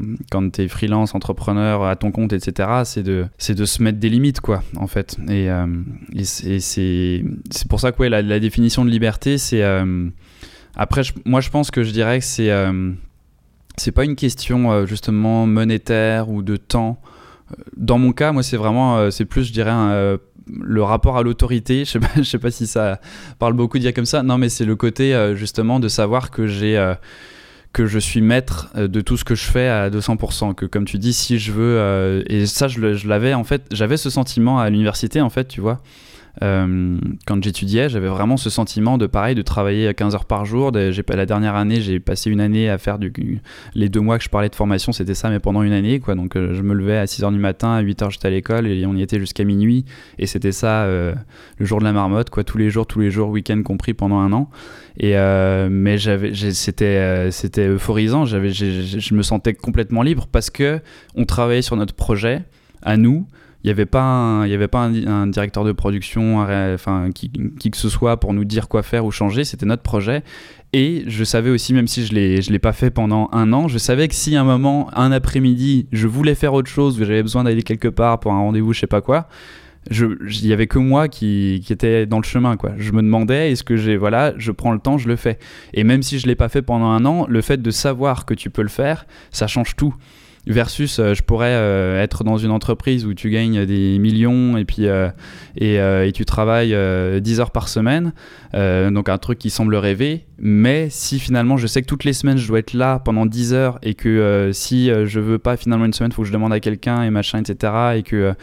freelance, 0.68 1.14
entrepreneur, 1.14 1.84
à 1.84 1.96
ton 1.96 2.10
compte, 2.10 2.32
etc. 2.32 2.68
C'est 2.84 3.02
de, 3.02 3.26
de 3.48 3.64
se 3.64 3.82
mettre 3.82 3.98
des 3.98 4.08
limites, 4.08 4.40
quoi, 4.40 4.62
en 4.76 4.86
fait. 4.86 5.16
Et, 5.28 5.50
euh, 5.50 5.66
c'est 6.24 7.22
pour 7.68 7.80
ça 7.80 7.92
que 7.92 8.02
la, 8.02 8.40
définition 8.40 8.84
de 8.84 8.90
liberté, 8.90 9.38
c'est. 9.38 9.62
Euh, 9.62 10.08
après, 10.74 11.02
moi, 11.24 11.40
je 11.40 11.50
pense 11.50 11.70
que 11.70 11.84
je 11.84 11.92
dirais 11.92 12.18
que 12.18 12.24
c'est. 12.24 12.50
c'est 13.76 13.92
pas 13.92 14.04
une 14.04 14.16
question, 14.16 14.84
justement, 14.86 15.46
monétaire 15.46 16.28
ou 16.28 16.42
de 16.42 16.56
temps. 16.56 17.00
Dans 17.76 17.98
mon 17.98 18.12
cas, 18.12 18.32
moi, 18.32 18.42
c'est 18.42 18.56
vraiment. 18.56 19.10
c'est 19.10 19.26
plus, 19.26 19.44
je 19.44 19.52
dirais, 19.52 20.18
le 20.48 20.82
rapport 20.82 21.16
à 21.18 21.22
l'autorité. 21.22 21.84
Je 21.84 21.90
sais 21.90 22.00
pas, 22.00 22.08
sais 22.24 22.38
pas 22.38 22.50
si 22.50 22.66
ça 22.66 23.00
parle 23.38 23.52
beaucoup 23.52 23.78
de 23.78 23.82
dire 23.82 23.94
comme 23.94 24.06
ça. 24.06 24.24
Non, 24.24 24.38
mais 24.38 24.48
c'est 24.48 24.64
le 24.64 24.74
côté, 24.74 25.34
justement, 25.36 25.78
de 25.78 25.86
savoir 25.86 26.32
que 26.32 26.48
j'ai 26.48 26.94
que 27.72 27.86
je 27.86 27.98
suis 27.98 28.20
maître 28.20 28.70
euh, 28.76 28.88
de 28.88 29.00
tout 29.00 29.16
ce 29.16 29.24
que 29.24 29.34
je 29.34 29.44
fais 29.44 29.68
à 29.68 29.90
200%. 29.90 30.54
Que 30.54 30.66
comme 30.66 30.84
tu 30.84 30.98
dis, 30.98 31.12
si 31.12 31.38
je 31.38 31.52
veux, 31.52 31.78
euh, 31.78 32.22
et 32.26 32.46
ça 32.46 32.68
je 32.68 33.08
l'avais 33.08 33.34
en 33.34 33.44
fait, 33.44 33.62
j'avais 33.70 33.96
ce 33.96 34.10
sentiment 34.10 34.58
à 34.58 34.70
l'université 34.70 35.20
en 35.20 35.30
fait, 35.30 35.48
tu 35.48 35.60
vois. 35.60 35.80
Euh, 36.40 36.98
quand 37.26 37.42
j'étudiais, 37.42 37.88
j'avais 37.88 38.08
vraiment 38.08 38.36
ce 38.36 38.48
sentiment 38.48 38.96
de 38.96 39.06
pareil, 39.06 39.34
de 39.34 39.42
travailler 39.42 39.86
à 39.86 39.94
15 39.94 40.14
heures 40.14 40.24
par 40.24 40.44
jour. 40.44 40.72
J'ai, 40.74 41.04
la 41.08 41.26
dernière 41.26 41.54
année, 41.56 41.80
j'ai 41.80 42.00
passé 42.00 42.30
une 42.30 42.40
année 42.40 42.70
à 42.70 42.78
faire 42.78 42.98
du. 42.98 43.12
Les 43.74 43.88
deux 43.88 44.00
mois 44.00 44.18
que 44.18 44.24
je 44.24 44.30
parlais 44.30 44.48
de 44.48 44.54
formation, 44.54 44.92
c'était 44.92 45.14
ça, 45.14 45.28
mais 45.28 45.40
pendant 45.40 45.62
une 45.62 45.72
année, 45.72 46.00
quoi. 46.00 46.14
Donc 46.14 46.36
euh, 46.36 46.54
je 46.54 46.62
me 46.62 46.74
levais 46.74 46.96
à 46.96 47.06
6 47.06 47.24
heures 47.24 47.32
du 47.32 47.38
matin, 47.38 47.72
à 47.72 47.80
8 47.80 48.02
heures 48.02 48.10
j'étais 48.10 48.28
à 48.28 48.30
l'école 48.30 48.66
et 48.66 48.86
on 48.86 48.94
y 48.94 49.02
était 49.02 49.18
jusqu'à 49.18 49.44
minuit. 49.44 49.84
Et 50.18 50.26
c'était 50.26 50.52
ça, 50.52 50.84
euh, 50.84 51.14
le 51.58 51.66
jour 51.66 51.80
de 51.80 51.84
la 51.84 51.92
marmotte, 51.92 52.30
quoi. 52.30 52.44
Tous 52.44 52.58
les 52.58 52.70
jours, 52.70 52.86
tous 52.86 53.00
les 53.00 53.10
jours, 53.10 53.28
week-end 53.28 53.60
compris 53.62 53.92
pendant 53.94 54.18
un 54.18 54.32
an. 54.32 54.48
Et 54.98 55.14
mais 55.70 55.98
c'était, 55.98 57.68
euphorisant. 57.68 58.24
Je 58.24 59.14
me 59.14 59.22
sentais 59.22 59.54
complètement 59.54 60.02
libre 60.02 60.26
parce 60.30 60.50
que 60.50 60.80
on 61.14 61.24
travaillait 61.24 61.62
sur 61.62 61.76
notre 61.76 61.94
projet 61.94 62.42
à 62.82 62.96
nous 62.96 63.26
il 63.64 63.68
n'y 63.68 63.70
avait 63.70 63.86
pas, 63.86 64.02
un, 64.02 64.46
y 64.46 64.54
avait 64.54 64.68
pas 64.68 64.84
un, 64.84 65.26
directeur 65.28 65.64
de 65.64 65.72
production, 65.72 66.40
enfin, 66.40 67.10
qui, 67.14 67.30
qui, 67.58 67.70
que 67.70 67.76
ce 67.76 67.88
soit 67.88 68.18
pour 68.18 68.34
nous 68.34 68.44
dire 68.44 68.68
quoi 68.68 68.82
faire 68.82 69.04
ou 69.04 69.10
changer. 69.10 69.44
C'était 69.44 69.66
notre 69.66 69.82
projet. 69.82 70.22
Et 70.72 71.04
je 71.06 71.22
savais 71.22 71.50
aussi, 71.50 71.74
même 71.74 71.86
si 71.86 72.06
je 72.06 72.14
ne 72.14 72.50
l'ai 72.52 72.58
pas 72.58 72.72
fait 72.72 72.90
pendant 72.90 73.28
un 73.32 73.52
an, 73.52 73.68
je 73.68 73.78
savais 73.78 74.08
que 74.08 74.14
si 74.14 74.34
à 74.36 74.40
un 74.40 74.44
moment, 74.44 74.90
un 74.96 75.12
après-midi, 75.12 75.86
je 75.92 76.08
voulais 76.08 76.34
faire 76.34 76.54
autre 76.54 76.70
chose, 76.70 76.98
que 76.98 77.04
j'avais 77.04 77.22
besoin 77.22 77.44
d'aller 77.44 77.62
quelque 77.62 77.88
part 77.88 78.20
pour 78.20 78.32
un 78.32 78.38
rendez-vous, 78.38 78.72
je 78.72 78.80
sais 78.80 78.86
pas 78.86 79.02
quoi, 79.02 79.28
il 79.90 80.46
y 80.46 80.52
avait 80.52 80.66
que 80.66 80.78
moi 80.78 81.08
qui, 81.08 81.62
qui, 81.64 81.72
était 81.72 82.06
dans 82.06 82.18
le 82.18 82.24
chemin 82.24 82.56
quoi 82.56 82.72
je 82.78 82.92
me 82.92 83.02
demandais 83.02 83.50
est-ce 83.50 83.64
que 83.64 83.76
j'ai 83.76 83.96
voilà 83.96 84.32
je 84.36 84.52
prends 84.52 84.72
le 84.72 84.78
temps 84.78 84.96
je 84.96 85.08
le 85.08 85.16
fais 85.16 85.38
et 85.74 85.82
même 85.82 86.02
si 86.02 86.20
je 86.20 86.26
l'ai 86.26 86.36
pas 86.36 86.48
fait 86.48 86.62
pendant 86.62 86.86
un 86.86 87.04
an 87.04 87.26
le 87.28 87.40
fait 87.40 87.60
de 87.60 87.70
savoir 87.70 88.24
que 88.24 88.34
tu 88.34 88.48
peux 88.48 88.62
le 88.62 88.68
faire 88.68 89.06
ça 89.32 89.48
change 89.48 89.74
tout 89.74 89.94
versus 90.46 90.96
je 90.96 91.22
pourrais 91.22 91.52
être 92.02 92.24
dans 92.24 92.36
une 92.36 92.50
entreprise 92.50 93.06
où 93.06 93.14
tu 93.14 93.30
gagnes 93.30 93.64
des 93.64 93.98
millions 93.98 94.56
et 94.56 94.64
puis 94.64 94.86
et, 95.56 95.74
et, 95.76 96.12
tu 96.12 96.24
travailles 96.24 96.76
10 97.20 97.40
heures 97.40 97.50
par 97.52 97.68
semaine, 97.68 98.12
donc 98.52 99.08
un 99.08 99.18
truc 99.18 99.38
qui 99.38 99.50
semble 99.50 99.76
rêver, 99.76 100.26
mais 100.38 100.88
si 100.90 101.20
finalement 101.20 101.56
je 101.56 101.66
sais 101.66 101.80
que 101.80 101.86
toutes 101.86 102.04
les 102.04 102.12
semaines 102.12 102.38
je 102.38 102.48
dois 102.48 102.58
être 102.58 102.74
là 102.74 102.98
pendant 102.98 103.24
10 103.24 103.54
heures 103.54 103.78
et 103.82 103.94
que 103.94 104.50
si 104.52 104.88
je 104.88 105.20
veux 105.20 105.38
pas 105.38 105.56
finalement 105.56 105.84
une 105.84 105.92
semaine, 105.92 106.10
faut 106.12 106.22
que 106.22 106.28
je 106.28 106.32
demande 106.32 106.52
à 106.52 106.60
quelqu'un 106.60 107.02
et 107.04 107.10
machin, 107.10 107.40
etc. 107.40 107.72
et 107.96 108.02
que 108.02 108.34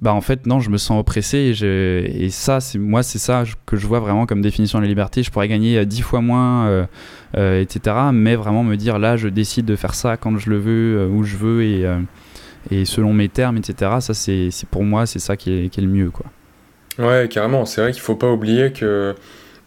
bah 0.00 0.14
en 0.14 0.20
fait 0.20 0.46
non 0.46 0.60
je 0.60 0.70
me 0.70 0.78
sens 0.78 0.98
oppressé 0.98 1.52
et, 1.62 2.24
et 2.24 2.30
ça 2.30 2.60
c'est 2.60 2.78
moi 2.78 3.02
c'est 3.02 3.18
ça 3.18 3.44
que 3.66 3.76
je 3.76 3.86
vois 3.86 4.00
vraiment 4.00 4.24
comme 4.26 4.40
définition 4.40 4.78
de 4.78 4.84
la 4.84 4.88
liberté. 4.88 5.22
Je 5.22 5.30
pourrais 5.30 5.48
gagner 5.48 5.84
10 5.84 6.02
fois 6.02 6.20
moins 6.20 6.66
euh, 6.68 6.86
euh, 7.36 7.60
etc 7.60 7.96
mais 8.12 8.34
vraiment 8.34 8.64
me 8.64 8.76
dire 8.76 8.98
là 8.98 9.16
je 9.16 9.28
décide 9.28 9.66
de 9.66 9.76
faire 9.76 9.94
ça 9.94 10.16
quand 10.16 10.38
je 10.38 10.48
le 10.48 10.58
veux 10.58 10.98
euh, 10.98 11.08
où 11.08 11.22
je 11.22 11.36
veux 11.36 11.62
et, 11.62 11.84
et 12.70 12.84
selon 12.84 13.12
mes 13.12 13.28
termes 13.28 13.58
etc 13.58 13.96
ça 14.00 14.14
c'est 14.14 14.50
pour 14.70 14.84
moi 14.84 15.06
c'est 15.06 15.18
ça 15.18 15.36
qui 15.36 15.52
est, 15.52 15.68
qui 15.68 15.80
est, 15.80 15.84
le 15.84 15.90
mieux 15.90 16.10
quoi. 16.10 16.26
Ouais 16.98 17.28
carrément. 17.30 17.64
C'est 17.66 17.80
vrai 17.80 17.92
qu'il 17.92 18.02
faut 18.02 18.16
pas 18.16 18.30
oublier 18.30 18.72
que 18.72 19.14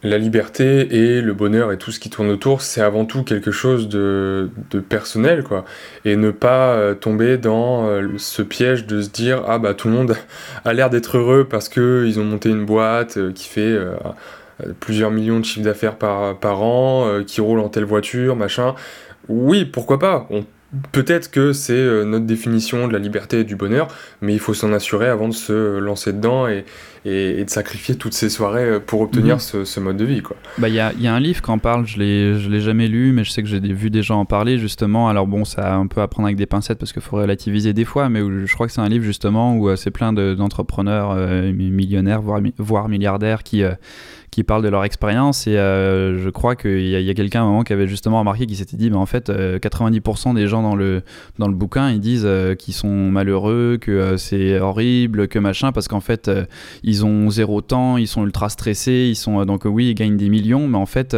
la 0.03 0.17
liberté 0.17 0.93
et 0.93 1.21
le 1.21 1.33
bonheur 1.33 1.71
et 1.71 1.77
tout 1.77 1.91
ce 1.91 1.99
qui 1.99 2.09
tourne 2.09 2.29
autour, 2.29 2.61
c'est 2.61 2.81
avant 2.81 3.05
tout 3.05 3.23
quelque 3.23 3.51
chose 3.51 3.87
de, 3.87 4.49
personnel, 4.89 5.43
quoi. 5.43 5.63
Et 6.03 6.17
ne 6.17 6.31
pas 6.31 6.73
euh, 6.73 6.93
tomber 6.93 7.37
dans 7.37 7.87
euh, 7.87 8.09
ce 8.17 8.41
piège 8.41 8.85
de 8.85 9.01
se 9.01 9.09
dire 9.09 9.43
ah 9.47 9.59
bah 9.59 9.73
tout 9.73 9.87
le 9.87 9.93
monde 9.93 10.15
a 10.65 10.73
l'air 10.73 10.89
d'être 10.89 11.17
heureux 11.17 11.47
parce 11.49 11.69
que 11.69 12.03
ils 12.05 12.19
ont 12.19 12.25
monté 12.25 12.49
une 12.49 12.65
boîte 12.65 13.17
euh, 13.17 13.31
qui 13.31 13.47
fait 13.47 13.77
plusieurs 14.79 15.11
millions 15.11 15.39
de 15.39 15.45
chiffres 15.45 15.65
d'affaires 15.65 15.95
par, 15.95 16.61
an, 16.61 17.23
qui 17.25 17.41
roule 17.41 17.59
en 17.59 17.69
telle 17.69 17.85
voiture, 17.85 18.35
machin. 18.35 18.75
Oui, 19.29 19.65
pourquoi 19.65 19.99
pas 19.99 20.27
Peut-être 20.91 21.31
que 21.31 21.53
c'est 21.53 22.03
notre 22.05 22.25
définition 22.25 22.87
de 22.87 22.93
la 22.93 22.99
liberté 22.99 23.41
et 23.41 23.43
du 23.43 23.55
bonheur, 23.55 23.87
mais 24.21 24.33
il 24.33 24.39
faut 24.39 24.53
s'en 24.53 24.73
assurer 24.73 25.07
avant 25.07 25.27
de 25.27 25.33
se 25.33 25.77
lancer 25.77 26.13
dedans 26.13 26.47
et, 26.47 26.65
et, 27.05 27.43
de 27.43 27.49
sacrifier 27.49 27.95
toutes 27.95 28.13
ces 28.13 28.29
soirées 28.29 28.63
euh, 28.63 28.79
pour 28.79 29.01
obtenir 29.01 29.35
mhm. 29.35 29.65
ce, 29.65 29.79
mode 29.79 29.97
de 29.97 30.05
vie. 30.05 30.21
Il 30.57 30.61
bah, 30.61 30.69
y, 30.69 30.79
a, 30.79 30.93
y 30.93 31.07
a 31.07 31.13
un 31.13 31.19
livre 31.19 31.41
qui 31.41 31.51
en 31.51 31.57
parle, 31.57 31.85
je 31.85 31.97
ne 31.97 32.49
l'ai 32.49 32.61
jamais 32.61 32.87
lu, 32.87 33.11
mais 33.11 33.23
je 33.23 33.31
sais 33.31 33.41
que 33.41 33.49
j'ai 33.49 33.59
vu 33.59 33.89
des 33.89 34.01
gens 34.01 34.19
en 34.19 34.25
parler 34.25 34.57
justement. 34.57 35.09
Alors 35.09 35.27
bon, 35.27 35.45
ça 35.45 35.73
a 35.73 35.75
un 35.75 35.87
peu 35.87 36.01
à 36.01 36.07
prendre 36.07 36.27
avec 36.27 36.37
des 36.37 36.45
pincettes 36.45 36.79
parce 36.79 36.93
qu'il 36.93 37.01
faut 37.01 37.17
relativiser 37.17 37.73
des 37.73 37.85
fois, 37.85 38.09
mais 38.09 38.19
je 38.19 38.53
crois 38.53 38.67
que 38.67 38.73
c'est 38.73 38.81
un 38.81 38.89
livre 38.89 39.05
justement 39.05 39.55
où 39.55 39.69
euh, 39.69 39.75
c'est 39.75 39.91
plein 39.91 40.13
d'entrepreneurs 40.13 41.15
millionnaires, 41.53 42.21
voire, 42.21 42.41
voire 42.57 42.89
milliardaires 42.89 43.43
qui 43.43 43.63
qui 44.33 44.43
parlent 44.43 44.63
de 44.63 44.69
leur 44.69 44.83
expérience 44.83 45.45
et 45.45 45.57
euh, 45.57 46.17
je 46.17 46.29
crois 46.31 46.55
qu'il 46.55 46.87
y 46.87 47.09
a, 47.09 47.13
quelqu'un 47.13 47.41
à 47.41 47.43
un 47.43 47.47
moment 47.47 47.63
qui 47.63 47.71
avait 47.71 47.87
justement 47.87 48.17
remarqué 48.17 48.47
qui 48.47 48.55
s'était 48.55 48.77
dit 48.77 48.89
mais 48.89 48.97
en 48.97 49.05
fait 49.05 49.29
90% 49.29 50.31
euh, 50.31 50.33
des 50.33 50.47
gens 50.47 50.63
dans 50.63 50.75
le, 50.75 51.03
dans 51.37 51.47
le 51.47 51.53
bouquin 51.53 51.91
ils 51.91 51.99
disent 51.99 52.25
euh, 52.25 52.55
qu'ils 52.55 52.73
sont 52.73 53.11
malheureux 53.11 53.77
que 53.79 54.17
c'est 54.17 54.59
horrible 54.59 55.27
que 55.27 55.37
machin 55.37 55.71
parce 55.71 55.87
qu'en 55.87 55.99
fait 55.99 56.31
ils 56.81 56.92
ont 57.05 57.29
zéro 57.29 57.61
temps 57.61 57.97
ils 57.97 58.07
sont 58.07 58.23
ultra 58.23 58.49
stressés 58.49 59.07
ils 59.09 59.15
sont 59.15 59.45
donc 59.45 59.63
oui 59.65 59.89
ils 59.89 59.95
gagnent 59.95 60.17
des 60.17 60.29
millions 60.29 60.67
mais 60.67 60.77
en 60.77 60.85
fait 60.85 61.15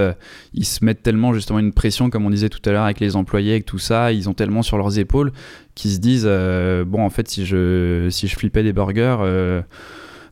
ils 0.54 0.66
se 0.66 0.84
mettent 0.86 1.04
tellement 1.04 1.34
justement 1.34 1.60
une 1.60 1.74
pression 1.74 2.10
comme 2.10 2.26
on 2.26 2.30
disait 2.30 2.50
tout 2.50 2.62
à 2.66 2.72
l'heure 2.72 2.86
avec 2.86 3.00
les 3.00 3.16
employés 3.16 3.52
avec 3.52 3.66
tout 3.66 3.80
ça 3.80 4.12
ils 4.12 4.30
ont 4.30 4.34
tellement 4.34 4.62
sur 4.62 4.78
leurs 4.78 4.98
épaules 5.00 5.32
qu'ils 5.76 5.92
se 5.92 6.00
disent 6.00 6.30
bon 6.88 7.04
en 7.04 7.10
fait 7.10 7.28
si 7.28 7.46
je 7.46 8.08
si 8.10 8.28
je 8.28 8.36
flippais 8.36 8.64
des 8.64 8.74
burgers 8.74 9.18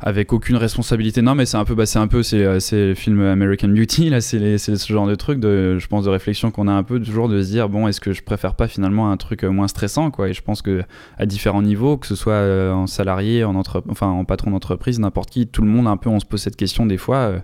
avec 0.06 0.34
aucune 0.34 0.58
responsabilité. 0.58 1.22
Non, 1.22 1.34
mais 1.34 1.46
c'est 1.46 1.56
un 1.56 1.64
peu, 1.64 1.76
bah, 1.76 1.86
c'est 1.86 1.98
un 1.98 2.08
peu, 2.08 2.24
c'est, 2.24 2.44
euh, 2.44 2.60
le 2.72 2.94
film 2.94 3.22
American 3.22 3.70
Beauty 3.70 4.10
là, 4.10 4.20
c'est, 4.20 4.58
ce 4.58 4.94
genre 4.94 5.08
de 5.08 5.16
truc 5.16 5.40
de, 5.40 5.80
je 5.80 5.88
pense, 5.88 6.04
de 6.04 6.10
réflexion 6.10 6.52
qu'on 6.52 6.68
a 6.68 6.74
un 6.74 6.84
peu 6.84 7.00
toujours 7.00 7.30
de 7.30 7.42
se 7.42 7.50
dire 7.50 7.70
bon, 7.70 7.88
est-ce 7.88 8.02
que 8.02 8.12
je 8.12 8.22
préfère 8.22 8.56
pas 8.56 8.68
finalement 8.68 9.10
un 9.10 9.18
truc 9.18 9.46
euh, 9.46 9.50
moins 9.50 9.70
stressant 9.70 10.12
quoi? 10.12 10.28
Et 10.28 10.34
je 10.34 10.42
pense 10.42 10.62
que 10.62 10.84
à 11.18 11.26
différents 11.26 11.62
niveaux, 11.62 11.96
que 11.96 12.06
ce 12.06 12.16
soit 12.16 12.34
euh, 12.34 12.74
en 12.74 12.86
salarié, 12.86 13.46
en 13.46 13.56
enfin 13.56 14.08
en 14.08 14.26
patron 14.26 14.52
d'entreprise, 14.52 15.00
n'importe 15.00 15.30
qui, 15.30 15.48
tout 15.48 15.62
le 15.62 15.70
monde 15.70 15.88
un 15.88 15.96
peu, 15.96 16.10
on 16.10 16.20
se 16.20 16.26
pose 16.26 16.42
cette 16.42 16.58
question 16.58 16.86
des 16.86 16.98
fois. 16.98 17.36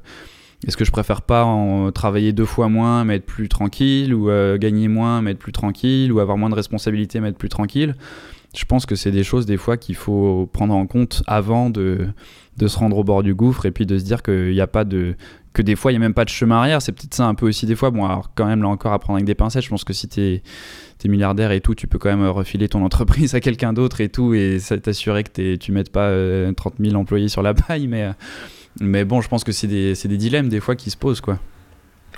est-ce 0.68 0.76
que 0.76 0.84
je 0.84 0.92
préfère 0.92 1.22
pas 1.22 1.46
en 1.46 1.94
travailler 1.94 2.34
deux 2.34 2.46
fois 2.46 2.68
moins 2.68 3.06
mais 3.06 3.16
être 3.16 3.26
plus 3.26 3.48
tranquille 3.48 4.14
ou 4.14 4.30
gagner 4.58 4.90
moins 4.90 5.22
mais 5.22 5.32
être 5.32 5.40
plus 5.40 5.54
tranquille 5.54 6.12
ou 6.12 6.20
avoir 6.20 6.38
moins 6.38 6.50
de 6.50 6.56
responsabilités 6.56 7.22
mais 7.22 7.30
être 7.30 7.38
plus 7.38 7.48
tranquille? 7.48 7.96
Je 8.56 8.66
pense 8.66 8.86
que 8.86 8.96
c'est 8.96 9.12
des 9.12 9.24
choses 9.24 9.46
des 9.46 9.58
fois 9.58 9.78
qu'il 9.78 9.96
faut 9.96 10.50
prendre 10.52 10.74
en 10.74 10.88
compte 10.88 11.22
avant 11.28 11.70
de 11.70 12.14
se 12.60 12.78
rendre 12.78 12.98
au 12.98 13.04
bord 13.04 13.24
du 13.24 13.36
gouffre 13.36 13.66
et 13.66 13.72
puis 13.72 13.86
de 13.86 13.98
se 13.98 14.04
dire 14.04 14.24
qu'il 14.24 14.60
a 14.60 14.68
pas 14.68 14.86
que 15.54 15.62
des 15.62 15.76
fois 15.76 15.92
il 15.92 15.96
n'y 15.96 15.98
a 15.98 16.00
même 16.00 16.14
pas 16.14 16.26
de 16.26 16.30
chemin 16.30 16.58
arrière. 16.58 16.82
C'est 16.82 16.92
peut-être 16.92 17.14
ça 17.14 17.26
un 17.26 17.36
peu 17.36 17.48
aussi 17.48 17.66
des 17.66 17.76
fois. 17.76 17.92
Bon 17.92 18.06
alors 18.06 18.32
quand 18.36 18.46
même 18.46 18.62
là 18.62 18.70
encore 18.70 18.94
à 18.94 19.00
prendre 19.00 19.18
avec 19.18 19.26
des 19.26 19.36
pincettes 19.36 19.64
je 19.64 19.70
pense 19.70 19.84
que 19.84 19.94
si 19.94 20.08
tu 20.08 20.22
es, 20.22 20.42
milliardaire 21.08 21.52
et 21.52 21.62
tout 21.62 21.76
tu 21.76 21.88
peux 21.88 21.98
quand 21.98 22.10
même 22.10 22.28
refiler 22.28 22.68
ton 22.68 22.84
entreprise 22.86 23.36
à 23.36 23.40
quelqu'un 23.40 23.74
d'autre 23.74 24.02
et 24.02 24.10
tout 24.10 24.34
et 24.34 24.58
t'assurer 24.84 25.24
que 25.24 25.56
tu 25.56 25.72
mettes 25.72 25.92
pas 25.92 26.10
30 26.10 26.10
euh, 26.12 26.52
000 26.80 26.96
employés 26.96 27.30
sur 27.30 27.42
la 27.42 27.54
paille. 27.54 27.88
Mais, 27.88 28.04
euh, 28.04 28.14
mais 28.82 29.06
bon 29.06 29.22
je 29.22 29.30
pense 29.30 29.44
que 29.44 29.52
c'est 29.52 29.68
des, 29.68 29.94
des 29.94 30.18
dilemmes 30.18 30.50
des 30.50 30.60
fois 30.60 30.76
qui 30.76 30.90
se 30.90 30.98
posent 30.98 31.22
quoi 31.22 31.40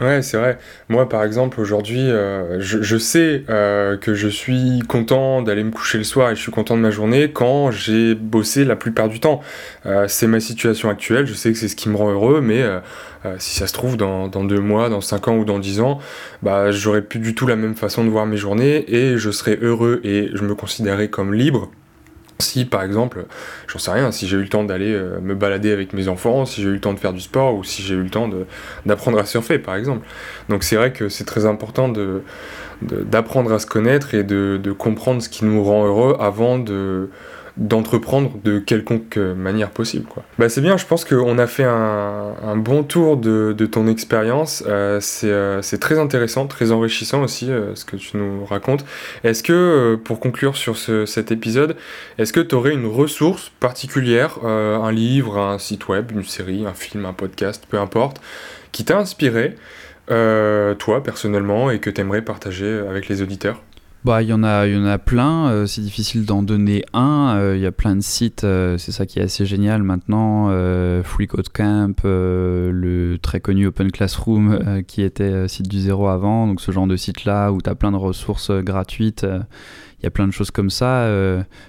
Ouais, 0.01 0.23
c'est 0.23 0.37
vrai. 0.37 0.57
Moi, 0.89 1.07
par 1.07 1.23
exemple, 1.23 1.61
aujourd'hui, 1.61 2.09
euh, 2.09 2.59
je, 2.59 2.97
sais 2.97 3.43
euh, 3.49 3.97
que 3.97 4.15
je 4.15 4.27
suis 4.27 4.79
content 4.87 5.43
d'aller 5.43 5.63
me 5.63 5.69
coucher 5.69 5.99
le 5.99 6.03
soir 6.03 6.31
et 6.31 6.35
je 6.35 6.41
suis 6.41 6.51
content 6.51 6.75
de 6.75 6.81
ma 6.81 6.89
journée 6.89 7.31
quand 7.31 7.69
j'ai 7.69 8.15
bossé 8.15 8.65
la 8.65 8.75
plupart 8.75 9.09
du 9.09 9.19
temps. 9.19 9.41
Euh, 9.85 10.07
c'est 10.07 10.25
ma 10.25 10.39
situation 10.39 10.89
actuelle, 10.89 11.27
je 11.27 11.35
sais 11.35 11.51
que 11.51 11.57
c'est 11.59 11.67
ce 11.67 11.75
qui 11.75 11.87
me 11.87 11.95
rend 11.95 12.09
heureux, 12.09 12.41
mais 12.41 12.63
si 13.37 13.55
ça 13.55 13.67
se 13.67 13.73
trouve, 13.73 13.95
dans, 13.95 14.27
dans, 14.27 14.43
deux 14.43 14.59
mois, 14.59 14.89
dans 14.89 15.01
cinq 15.01 15.27
ans 15.27 15.37
ou 15.37 15.45
dans 15.45 15.59
dix 15.59 15.79
ans, 15.81 15.99
bah, 16.41 16.71
j'aurais 16.71 17.03
plus 17.03 17.19
du 17.19 17.35
tout 17.35 17.45
la 17.45 17.55
même 17.55 17.75
façon 17.75 18.03
de 18.03 18.09
voir 18.09 18.25
mes 18.25 18.37
journées 18.37 18.91
et 18.91 19.19
je 19.19 19.29
serais 19.29 19.59
heureux 19.61 20.01
et 20.03 20.31
je 20.33 20.43
me 20.43 20.55
considérerais 20.55 21.09
comme 21.09 21.31
libre 21.35 21.69
si 22.41 22.65
par 22.65 22.83
exemple, 22.83 23.25
j'en 23.67 23.79
sais 23.79 23.91
rien, 23.91 24.11
si 24.11 24.27
j'ai 24.27 24.37
eu 24.37 24.41
le 24.41 24.49
temps 24.49 24.63
d'aller 24.63 24.91
euh, 24.91 25.19
me 25.21 25.35
balader 25.35 25.71
avec 25.71 25.93
mes 25.93 26.07
enfants, 26.07 26.45
si 26.45 26.61
j'ai 26.61 26.69
eu 26.69 26.73
le 26.73 26.81
temps 26.81 26.93
de 26.93 26.99
faire 26.99 27.13
du 27.13 27.21
sport 27.21 27.55
ou 27.55 27.63
si 27.63 27.81
j'ai 27.81 27.95
eu 27.95 28.03
le 28.03 28.09
temps 28.09 28.29
d'apprendre 28.85 29.17
à 29.19 29.25
surfer 29.25 29.59
par 29.59 29.75
exemple. 29.75 30.05
Donc 30.49 30.63
c'est 30.63 30.75
vrai 30.75 30.91
que 30.91 31.09
c'est 31.09 31.25
très 31.25 31.45
important 31.45 31.89
d'apprendre 32.81 33.49
de, 33.49 33.55
à 33.55 33.59
se 33.59 33.65
connaître 33.65 34.13
et 34.13 34.23
de, 34.23 34.59
de, 34.61 34.71
comprendre 34.71 35.21
ce 35.21 35.29
qui 35.29 35.45
nous 35.45 35.63
rend 35.63 35.85
heureux 35.85 36.17
avant 36.19 36.57
de, 36.57 37.09
d'entreprendre 37.57 38.31
de 38.43 38.59
quelconque 38.59 39.17
manière 39.17 39.71
possible. 39.71 40.05
Quoi. 40.05 40.23
Bah, 40.39 40.49
c'est 40.49 40.61
bien, 40.61 40.77
je 40.77 40.85
pense 40.85 41.05
qu'on 41.05 41.37
a 41.37 41.47
fait 41.47 41.63
un, 41.63 42.55
bon 42.55 42.83
tour 42.83 43.17
de, 43.17 43.53
ton 43.71 43.87
expérience. 43.87 44.63
Euh, 44.67 44.99
euh, 45.23 45.61
c'est, 45.61 45.77
très 45.79 45.99
intéressant, 45.99 46.47
très 46.47 46.71
enrichissant 46.71 47.23
aussi 47.23 47.51
euh, 47.51 47.75
ce 47.75 47.85
que 47.85 47.95
tu 47.95 48.17
nous 48.17 48.45
racontes. 48.45 48.85
Est-ce 49.23 49.43
que, 49.43 49.99
pour 50.03 50.19
conclure 50.19 50.55
sur 50.55 50.77
cet 50.77 51.31
épisode, 51.31 51.75
est-ce 52.17 52.33
que 52.33 52.39
tu 52.39 52.55
aurais 52.55 52.73
une 52.73 52.87
ressource 52.87 53.51
particulière, 53.59 54.43
un 54.45 54.91
livre, 54.91 55.37
un 55.37 55.57
site 55.59 55.87
web, 55.87 56.11
une 56.11 56.23
série, 56.23 56.65
un 56.65 56.73
film, 56.73 57.05
un 57.05 57.13
podcast, 57.13 57.65
peu 57.69 57.79
importe, 57.79 58.21
qui 58.71 58.85
t'a 58.85 58.97
inspiré, 58.97 59.55
toi 60.07 61.03
personnellement, 61.03 61.71
et 61.71 61.79
que 61.79 61.89
tu 61.89 62.01
aimerais 62.01 62.21
partager 62.21 62.79
avec 62.89 63.07
les 63.07 63.21
auditeurs? 63.21 63.61
Bah, 64.03 64.23
il 64.23 64.29
y 64.29 64.33
en 64.33 64.43
a, 64.43 64.65
il 64.65 64.73
y 64.73 64.77
en 64.77 64.85
a 64.85 64.97
plein. 64.97 65.49
Euh, 65.49 65.65
c'est 65.67 65.81
difficile 65.81 66.25
d'en 66.25 66.41
donner 66.41 66.83
un. 66.93 67.35
Euh, 67.37 67.55
il 67.55 67.61
y 67.61 67.67
a 67.67 67.71
plein 67.71 67.95
de 67.95 68.01
sites. 68.01 68.43
Euh, 68.43 68.79
c'est 68.79 68.91
ça 68.91 69.05
qui 69.05 69.19
est 69.19 69.21
assez 69.21 69.45
génial 69.45 69.83
maintenant. 69.83 70.49
Free 71.03 71.27
Code 71.27 71.49
Camp, 71.49 72.01
le 72.03 73.17
très 73.21 73.39
connu 73.39 73.67
Open 73.67 73.91
Classroom, 73.91 74.83
qui 74.87 75.03
était 75.03 75.47
site 75.47 75.67
du 75.67 75.79
zéro 75.79 76.07
avant. 76.07 76.47
Donc 76.47 76.61
ce 76.61 76.71
genre 76.71 76.87
de 76.87 76.95
site 76.95 77.25
là 77.25 77.51
où 77.51 77.61
tu 77.61 77.69
as 77.69 77.75
plein 77.75 77.91
de 77.91 77.97
ressources 77.97 78.51
gratuites. 78.51 79.25
Il 79.99 80.03
y 80.03 80.07
a 80.07 80.09
plein 80.09 80.27
de 80.27 80.33
choses 80.33 80.49
comme 80.49 80.71
ça. 80.71 81.07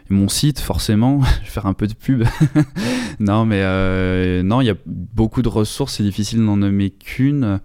mon 0.08 0.28
site, 0.28 0.58
forcément, 0.60 1.20
je 1.42 1.46
vais 1.46 1.50
faire 1.50 1.66
un 1.66 1.74
peu 1.74 1.86
de 1.86 1.94
pub. 1.94 2.24
non, 3.20 3.44
mais 3.44 4.42
non, 4.42 4.62
il 4.62 4.66
y 4.66 4.70
a 4.70 4.76
beaucoup 4.86 5.42
de 5.42 5.48
ressources. 5.48 5.94
C'est 5.96 6.02
difficile 6.02 6.44
d'en 6.44 6.56
nommer 6.56 6.90
qu'une. 6.90 7.60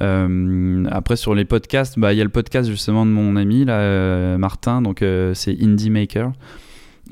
Euh, 0.00 0.84
après 0.90 1.16
sur 1.16 1.34
les 1.34 1.44
podcasts, 1.44 1.98
bah 1.98 2.12
il 2.12 2.18
y 2.18 2.20
a 2.20 2.24
le 2.24 2.30
podcast 2.30 2.70
justement 2.70 3.04
de 3.04 3.10
mon 3.10 3.36
ami 3.36 3.64
là, 3.64 3.80
euh, 3.80 4.38
Martin, 4.38 4.82
donc 4.82 5.02
euh, 5.02 5.34
c'est 5.34 5.56
Indie 5.60 5.90
Maker, 5.90 6.32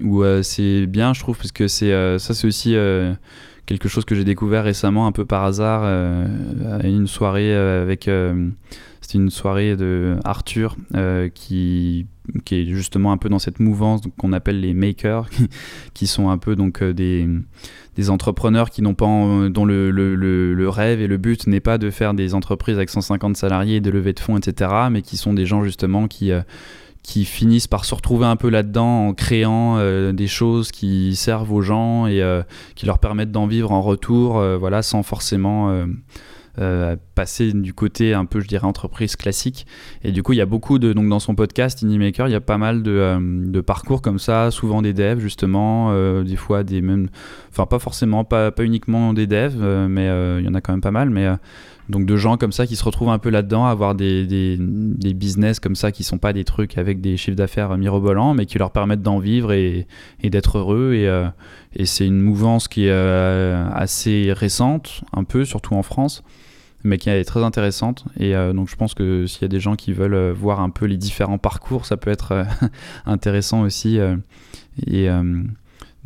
où 0.03 0.22
c'est 0.43 0.87
bien 0.87 1.12
je 1.12 1.20
trouve 1.20 1.37
parce 1.37 1.53
que 1.53 1.66
c'est 1.66 2.18
ça 2.18 2.35
c'est 2.35 2.47
aussi 2.47 2.76
quelque 3.69 3.89
chose 3.89 4.07
que 4.07 4.14
j'ai 4.14 4.25
découvert 4.25 4.64
récemment 4.64 5.07
un 5.07 5.12
peu 5.12 5.27
par 5.27 5.45
hasard 5.45 5.85
à 5.85 6.87
une 6.87 7.07
soirée 7.07 7.55
avec 7.55 8.11
c'était 9.03 9.19
une 9.19 9.31
soirée 9.31 9.77
de 9.77 10.16
Arthur 10.25 10.75
qui 11.35 12.07
est 12.51 12.64
justement 12.66 13.12
un 13.12 13.16
peu 13.16 13.29
dans 13.29 13.39
cette 13.39 13.61
mouvance 13.61 14.03
qu'on 14.19 14.33
appelle 14.33 14.61
les 14.61 14.75
makers, 14.75 15.29
qui 15.95 16.07
sont 16.07 16.31
un 16.31 16.39
peu 16.39 16.57
donc 16.57 16.83
des, 16.83 17.29
entrepreneurs 18.09 18.71
qui 18.71 18.83
n'ont 18.83 18.95
pas 18.95 19.07
dont 19.51 19.64
le, 19.64 19.91
le, 19.91 20.69
rêve 20.69 21.01
et 21.01 21.07
le 21.07 21.16
but 21.16 21.47
n'est 21.47 21.61
pas 21.61 21.79
de 21.79 21.91
faire 21.91 22.14
des 22.14 22.35
entreprises 22.35 22.77
avec 22.77 22.91
150 22.91 23.37
salariés, 23.37 23.81
de 23.81 23.91
lever 23.91 24.12
de 24.12 24.21
fonds, 24.21 24.37
etc., 24.37 24.71
mais 24.91 25.03
qui 25.03 25.16
sont 25.16 25.35
des 25.35 25.47
gens 25.47 25.64
justement 25.64 26.07
qui 26.07 26.33
euh, 26.33 26.43
qui 27.09 27.25
finissent 27.25 27.67
par 27.67 27.87
se 27.87 27.95
retrouver 27.95 28.27
un 28.27 28.37
peu 28.37 28.51
là-dedans 28.51 29.07
en 29.07 29.15
créant 29.15 29.79
euh, 29.79 30.13
des 30.13 30.27
choses 30.27 30.71
qui 30.71 31.17
servent 31.17 31.51
aux 31.55 31.63
gens 31.63 32.07
et 32.07 32.21
euh, 32.21 32.43
qui 32.75 32.85
leur 32.85 32.99
permettent 32.99 33.33
d'en 33.33 33.47
vivre 33.47 33.73
en 33.73 33.81
retour, 33.81 34.43
voilà, 34.61 34.83
sans 34.83 35.03
forcément 35.03 35.87
passer 37.15 37.53
du 37.53 37.73
côté 37.73 38.13
un 38.13 38.27
peu, 38.27 38.41
je 38.41 38.47
dirais, 38.47 38.67
entreprise 38.67 39.17
classique. 39.17 39.67
Et 40.05 40.13
du 40.13 40.23
coup, 40.23 40.35
il 40.35 40.37
y 40.37 40.43
a 40.43 40.47
beaucoup 40.47 40.79
de. 40.79 40.93
Donc, 40.93 41.09
dans 41.09 41.19
son 41.19 41.35
podcast, 41.35 41.83
Maker, 41.83 42.29
il 42.29 42.33
y 42.33 42.35
a 42.35 42.43
pas 42.43 42.59
mal 42.59 42.83
de, 42.83 43.17
de, 43.47 43.61
parcours 43.63 44.03
comme 44.03 44.19
ça, 44.19 44.51
souvent 44.51 44.83
des 44.83 44.93
devs, 44.93 45.21
justement, 45.21 45.95
des 46.23 46.37
fois 46.37 46.63
des 46.63 46.83
mêmes. 46.83 47.09
Enfin, 47.51 47.65
pas 47.65 47.79
forcément, 47.79 48.25
pas, 48.25 48.51
pas 48.51 48.65
uniquement 48.65 49.15
des 49.15 49.27
devs, 49.27 49.57
mais 49.89 50.09
il 50.41 50.45
y 50.45 50.49
en 50.49 50.55
a 50.55 50.61
quand 50.61 50.73
même 50.73 50.83
pas 50.83 50.91
mal. 50.91 51.09
Mais 51.09 51.27
donc 51.89 52.05
de 52.05 52.16
gens 52.16 52.36
comme 52.36 52.53
ça 52.53 52.66
qui 52.66 52.76
se 52.76 52.84
retrouvent 52.84 53.09
un 53.09 53.18
peu 53.18 53.30
là-dedans, 53.30 53.64
avoir 53.66 53.95
des, 53.95 54.26
des, 54.26 55.14
business 55.14 55.59
comme 55.59 55.74
ça 55.74 55.91
qui 55.91 56.05
sont 56.05 56.18
pas 56.18 56.32
des 56.32 56.45
trucs 56.45 56.76
avec 56.76 57.01
des 57.01 57.16
chiffres 57.16 57.36
d'affaires 57.36 57.76
mirobolants, 57.78 58.34
mais 58.34 58.47
qui 58.47 58.59
leur 58.59 58.70
permettent 58.70 59.03
d'en 59.03 59.18
vivre 59.18 59.53
et, 59.53 59.86
et 60.22 60.30
d'être 60.30 60.59
heureux. 60.59 60.93
Et, 60.95 61.09
euh, 61.09 61.26
et 61.74 61.86
c'est 61.86 62.07
une 62.07 62.20
mouvance 62.20 62.68
qui 62.68 62.86
est 62.86 62.91
euh, 62.91 63.66
assez 63.72 64.32
récente, 64.34 65.03
un 65.14 65.24
peu, 65.24 65.45
surtout 65.45 65.74
en 65.74 65.82
France, 65.82 66.22
mais 66.84 66.99
qui 66.99 67.09
est 67.09 67.24
très 67.24 67.43
intéressante. 67.43 68.05
Et 68.18 68.36
euh, 68.36 68.53
donc 68.53 68.68
je 68.68 68.76
pense 68.76 68.93
que 68.93 69.26
s'il 69.26 69.43
y 69.43 69.47
a 69.47 69.49
des 69.49 69.61
gens 69.61 69.74
qui 69.74 69.93
veulent 69.95 70.32
voir 70.32 70.61
un 70.61 70.70
peu 70.70 70.84
les 70.84 70.99
différents 70.99 71.39
parcours, 71.39 71.86
ça 71.86 71.97
peut 71.97 72.11
être 72.11 72.45
intéressant 73.07 73.62
aussi. 73.62 73.99
et 74.86 75.09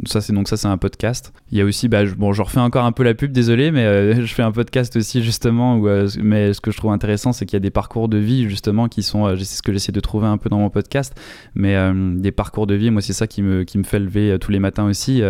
ça, 0.07 0.21
c'est 0.21 0.33
donc 0.33 0.49
ça, 0.49 0.57
c'est 0.57 0.69
un 0.69 0.79
podcast. 0.79 1.33
Il 1.53 1.59
y 1.59 1.61
a 1.61 1.65
aussi, 1.65 1.89
bah, 1.89 2.05
je, 2.05 2.15
bon, 2.15 2.33
je 2.33 2.43
refais 2.43 2.61
encore 2.61 2.85
un 2.85 2.93
peu 2.93 3.03
la 3.03 3.15
pub, 3.15 3.31
désolé, 3.31 3.71
mais 3.71 3.85
euh, 3.85 4.15
je 4.27 4.35
fais 4.35 4.43
un 4.43 4.51
podcast 4.51 4.97
aussi 4.97 5.23
justement. 5.23 5.77
Où, 5.77 5.87
euh, 5.87 6.09
mais 6.21 6.53
ce 6.53 6.61
que 6.61 6.71
je 6.71 6.77
trouve 6.77 6.93
intéressant, 6.93 7.33
c'est 7.33 7.47
qu'il 7.47 7.57
y 7.57 7.59
a 7.59 7.61
des 7.61 7.71
parcours 7.71 8.09
de 8.09 8.19
vie 8.19 8.49
justement 8.49 8.89
qui 8.89 9.03
sont, 9.03 9.27
euh, 9.27 9.37
c'est 9.37 9.57
ce 9.57 9.63
que 9.63 9.73
j'essaie 9.73 9.93
de 9.93 10.01
trouver 10.01 10.27
un 10.27 10.39
peu 10.39 10.49
dans 10.49 10.59
mon 10.59 10.71
podcast, 10.71 11.15
mais 11.55 11.77
des 12.17 12.33
parcours 12.33 12.67
de 12.67 12.75
vie. 12.75 12.91
Moi, 12.91 13.03
c'est 13.03 13.13
ça 13.13 13.27
qui 13.27 13.43
me, 13.43 13.65
qui 13.65 13.79
me 13.79 13.85
fait 13.85 13.99
lever 13.99 14.37
tous 14.41 14.51
les 14.51 14.59
matins 14.59 14.85
aussi 14.85 15.23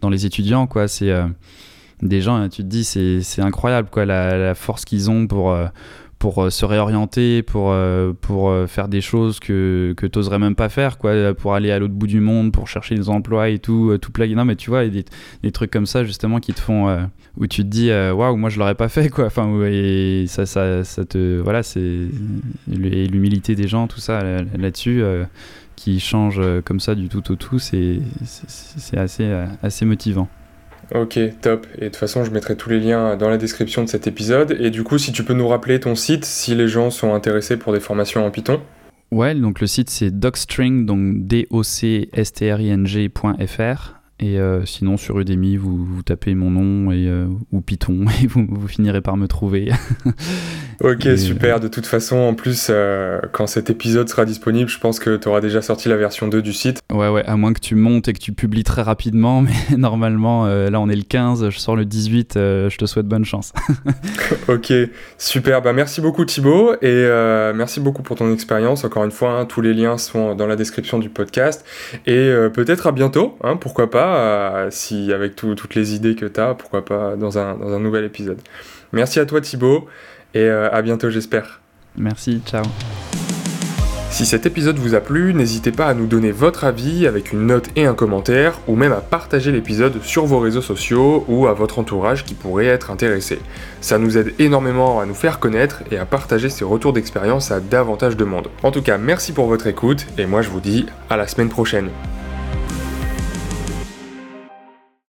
dans 0.00 0.10
les 0.10 0.26
étudiants, 0.26 0.66
quoi. 0.66 0.88
C'est 0.88 1.12
des 2.02 2.20
gens, 2.20 2.48
tu 2.48 2.62
te 2.62 2.68
dis, 2.68 2.84
c'est 2.84 3.42
incroyable, 3.42 3.88
quoi, 3.90 4.04
la 4.04 4.54
force 4.54 4.84
qu'ils 4.84 5.10
ont 5.10 5.26
pour 5.26 5.56
pour 6.20 6.44
euh, 6.44 6.50
se 6.50 6.66
réorienter, 6.66 7.42
pour, 7.42 7.70
euh, 7.72 8.12
pour 8.12 8.50
euh, 8.50 8.66
faire 8.66 8.88
des 8.88 9.00
choses 9.00 9.40
que, 9.40 9.94
que 9.96 10.06
tu 10.06 10.18
n'oserais 10.18 10.38
même 10.38 10.54
pas 10.54 10.68
faire, 10.68 10.98
quoi, 10.98 11.32
pour 11.34 11.54
aller 11.54 11.70
à 11.70 11.78
l'autre 11.78 11.94
bout 11.94 12.06
du 12.06 12.20
monde, 12.20 12.52
pour 12.52 12.68
chercher 12.68 12.94
des 12.94 13.08
emplois 13.08 13.48
et 13.48 13.58
tout, 13.58 13.96
tout 13.98 14.12
plaguer. 14.12 14.34
Non, 14.34 14.44
mais 14.44 14.54
tu 14.54 14.68
vois, 14.68 14.86
des, 14.86 15.06
des, 15.42 15.50
trucs 15.50 15.70
comme 15.70 15.86
ça, 15.86 16.04
justement, 16.04 16.38
qui 16.38 16.52
te 16.52 16.60
font. 16.60 17.08
où 17.38 17.46
tu 17.46 17.62
te 17.62 17.68
dis, 17.68 17.90
waouh, 17.90 18.36
moi 18.36 18.50
je 18.50 18.58
l'aurais 18.58 18.74
pas 18.74 18.90
fait, 18.90 19.08
quoi. 19.08 19.24
Enfin, 19.26 19.50
et 19.64 20.26
ça, 20.28 20.44
ça, 20.44 20.84
ça 20.84 21.04
te. 21.06 21.40
Voilà, 21.40 21.62
c'est. 21.62 22.06
l'humilité 22.68 23.54
des 23.54 23.66
gens, 23.66 23.86
tout 23.86 24.00
ça, 24.00 24.22
là-dessus, 24.22 25.02
qui 25.74 26.00
change 26.00 26.40
comme 26.66 26.80
ça 26.80 26.94
du 26.94 27.08
tout 27.08 27.32
au 27.32 27.36
tout, 27.36 27.58
c'est 27.58 28.02
assez, 28.94 29.44
assez 29.62 29.86
motivant. 29.86 30.28
Ok, 30.94 31.18
top. 31.40 31.66
Et 31.76 31.80
de 31.80 31.84
toute 31.86 31.96
façon, 31.96 32.24
je 32.24 32.30
mettrai 32.30 32.56
tous 32.56 32.68
les 32.68 32.80
liens 32.80 33.16
dans 33.16 33.28
la 33.28 33.38
description 33.38 33.84
de 33.84 33.88
cet 33.88 34.06
épisode. 34.06 34.56
Et 34.58 34.70
du 34.70 34.82
coup, 34.82 34.98
si 34.98 35.12
tu 35.12 35.22
peux 35.22 35.34
nous 35.34 35.48
rappeler 35.48 35.78
ton 35.80 35.94
site, 35.94 36.24
si 36.24 36.54
les 36.54 36.68
gens 36.68 36.90
sont 36.90 37.14
intéressés 37.14 37.56
pour 37.56 37.72
des 37.72 37.80
formations 37.80 38.24
en 38.24 38.30
Python. 38.30 38.60
Ouais, 39.12 39.34
donc 39.34 39.60
le 39.60 39.66
site 39.66 39.90
c'est 39.90 40.10
docstring, 40.10 40.86
donc 40.86 41.26
d. 41.26 41.48
Et 44.22 44.38
euh, 44.38 44.66
sinon, 44.66 44.98
sur 44.98 45.18
Udemy, 45.18 45.56
vous, 45.56 45.82
vous 45.82 46.02
tapez 46.02 46.34
mon 46.34 46.50
nom 46.50 46.92
et, 46.92 47.08
euh, 47.08 47.26
ou 47.52 47.62
Python 47.62 48.04
et 48.22 48.26
vous, 48.26 48.46
vous, 48.46 48.68
finirez 48.68 49.00
par 49.00 49.16
me 49.16 49.26
trouver. 49.26 49.72
ok, 50.84 51.08
super. 51.16 51.58
De 51.58 51.68
toute 51.68 51.86
façon, 51.86 52.16
en 52.16 52.34
plus, 52.34 52.66
euh, 52.68 53.18
quand 53.32 53.46
cet 53.46 53.70
épisode 53.70 54.10
sera 54.10 54.26
disponible, 54.26 54.68
je 54.68 54.78
pense 54.78 54.98
que 54.98 55.16
tu 55.16 55.26
auras 55.26 55.40
déjà 55.40 55.62
sorti 55.62 55.88
la 55.88 55.96
version 55.96 56.28
2 56.28 56.42
du 56.42 56.52
site. 56.52 56.80
Ouais, 56.92 57.08
ouais, 57.08 57.24
à 57.24 57.36
moins 57.36 57.54
que 57.54 57.60
tu 57.60 57.74
montes 57.74 58.08
et 58.08 58.12
que 58.12 58.18
tu 58.18 58.32
publies 58.32 58.62
très 58.62 58.82
rapidement. 58.82 59.40
Mais 59.70 59.76
normalement, 59.78 60.46
là, 60.46 60.78
on 60.80 60.90
est 60.90 60.96
le 60.96 61.02
15, 61.02 61.48
je 61.48 61.58
sors 61.58 61.74
le 61.74 61.86
18. 61.86 62.32
je 62.34 62.76
te 62.76 62.84
souhaite 62.84 63.06
bonne 63.06 63.24
chance. 63.24 63.54
ok, 64.48 64.70
super. 65.16 65.62
Bah, 65.62 65.72
merci 65.72 66.02
beaucoup, 66.02 66.26
Thibaut. 66.26 66.74
Et 66.82 67.06
merci 67.54 67.80
beaucoup 67.80 68.02
pour 68.02 68.16
ton 68.16 68.30
expérience. 68.34 68.84
Encore 68.84 69.04
une 69.04 69.12
fois, 69.12 69.32
hein, 69.32 69.46
tous 69.46 69.62
les 69.62 69.72
liens 69.72 69.96
sont 69.96 70.34
dans 70.34 70.46
la 70.46 70.56
description 70.56 70.98
du 70.98 71.08
podcast. 71.08 71.64
Et 72.06 72.30
peut-être 72.52 72.86
à 72.86 72.92
bientôt, 72.92 73.38
hein, 73.42 73.56
pourquoi 73.56 73.90
pas 73.90 74.09
euh, 74.14 74.68
si 74.70 75.12
avec 75.12 75.36
toutes 75.36 75.74
les 75.74 75.94
idées 75.94 76.14
que 76.14 76.26
tu 76.26 76.40
as, 76.40 76.54
pourquoi 76.54 76.84
pas 76.84 77.16
dans 77.16 77.38
un, 77.38 77.54
dans 77.54 77.72
un 77.72 77.80
nouvel 77.80 78.04
épisode. 78.04 78.40
Merci 78.92 79.20
à 79.20 79.26
toi 79.26 79.40
Thibaut 79.40 79.88
et 80.34 80.40
euh, 80.40 80.70
à 80.70 80.82
bientôt 80.82 81.10
j'espère. 81.10 81.60
Merci, 81.96 82.40
ciao. 82.46 82.62
Si 84.10 84.26
cet 84.26 84.44
épisode 84.44 84.76
vous 84.76 84.96
a 84.96 85.00
plu, 85.00 85.32
n'hésitez 85.34 85.70
pas 85.70 85.86
à 85.86 85.94
nous 85.94 86.06
donner 86.06 86.32
votre 86.32 86.64
avis 86.64 87.06
avec 87.06 87.32
une 87.32 87.46
note 87.46 87.68
et 87.76 87.86
un 87.86 87.94
commentaire, 87.94 88.58
ou 88.66 88.74
même 88.74 88.92
à 88.92 89.00
partager 89.00 89.52
l'épisode 89.52 90.02
sur 90.02 90.26
vos 90.26 90.40
réseaux 90.40 90.60
sociaux 90.60 91.24
ou 91.28 91.46
à 91.46 91.54
votre 91.54 91.78
entourage 91.78 92.24
qui 92.24 92.34
pourrait 92.34 92.66
être 92.66 92.90
intéressé. 92.90 93.38
Ça 93.80 93.98
nous 93.98 94.18
aide 94.18 94.34
énormément 94.40 95.00
à 95.00 95.06
nous 95.06 95.14
faire 95.14 95.38
connaître 95.38 95.84
et 95.92 95.96
à 95.96 96.06
partager 96.06 96.48
ces 96.48 96.64
retours 96.64 96.92
d'expérience 96.92 97.52
à 97.52 97.60
davantage 97.60 98.16
de 98.16 98.24
monde. 98.24 98.48
En 98.64 98.72
tout 98.72 98.82
cas, 98.82 98.98
merci 98.98 99.32
pour 99.32 99.46
votre 99.46 99.68
écoute, 99.68 100.06
et 100.18 100.26
moi 100.26 100.42
je 100.42 100.50
vous 100.50 100.60
dis 100.60 100.86
à 101.08 101.16
la 101.16 101.28
semaine 101.28 101.48
prochaine. 101.48 101.88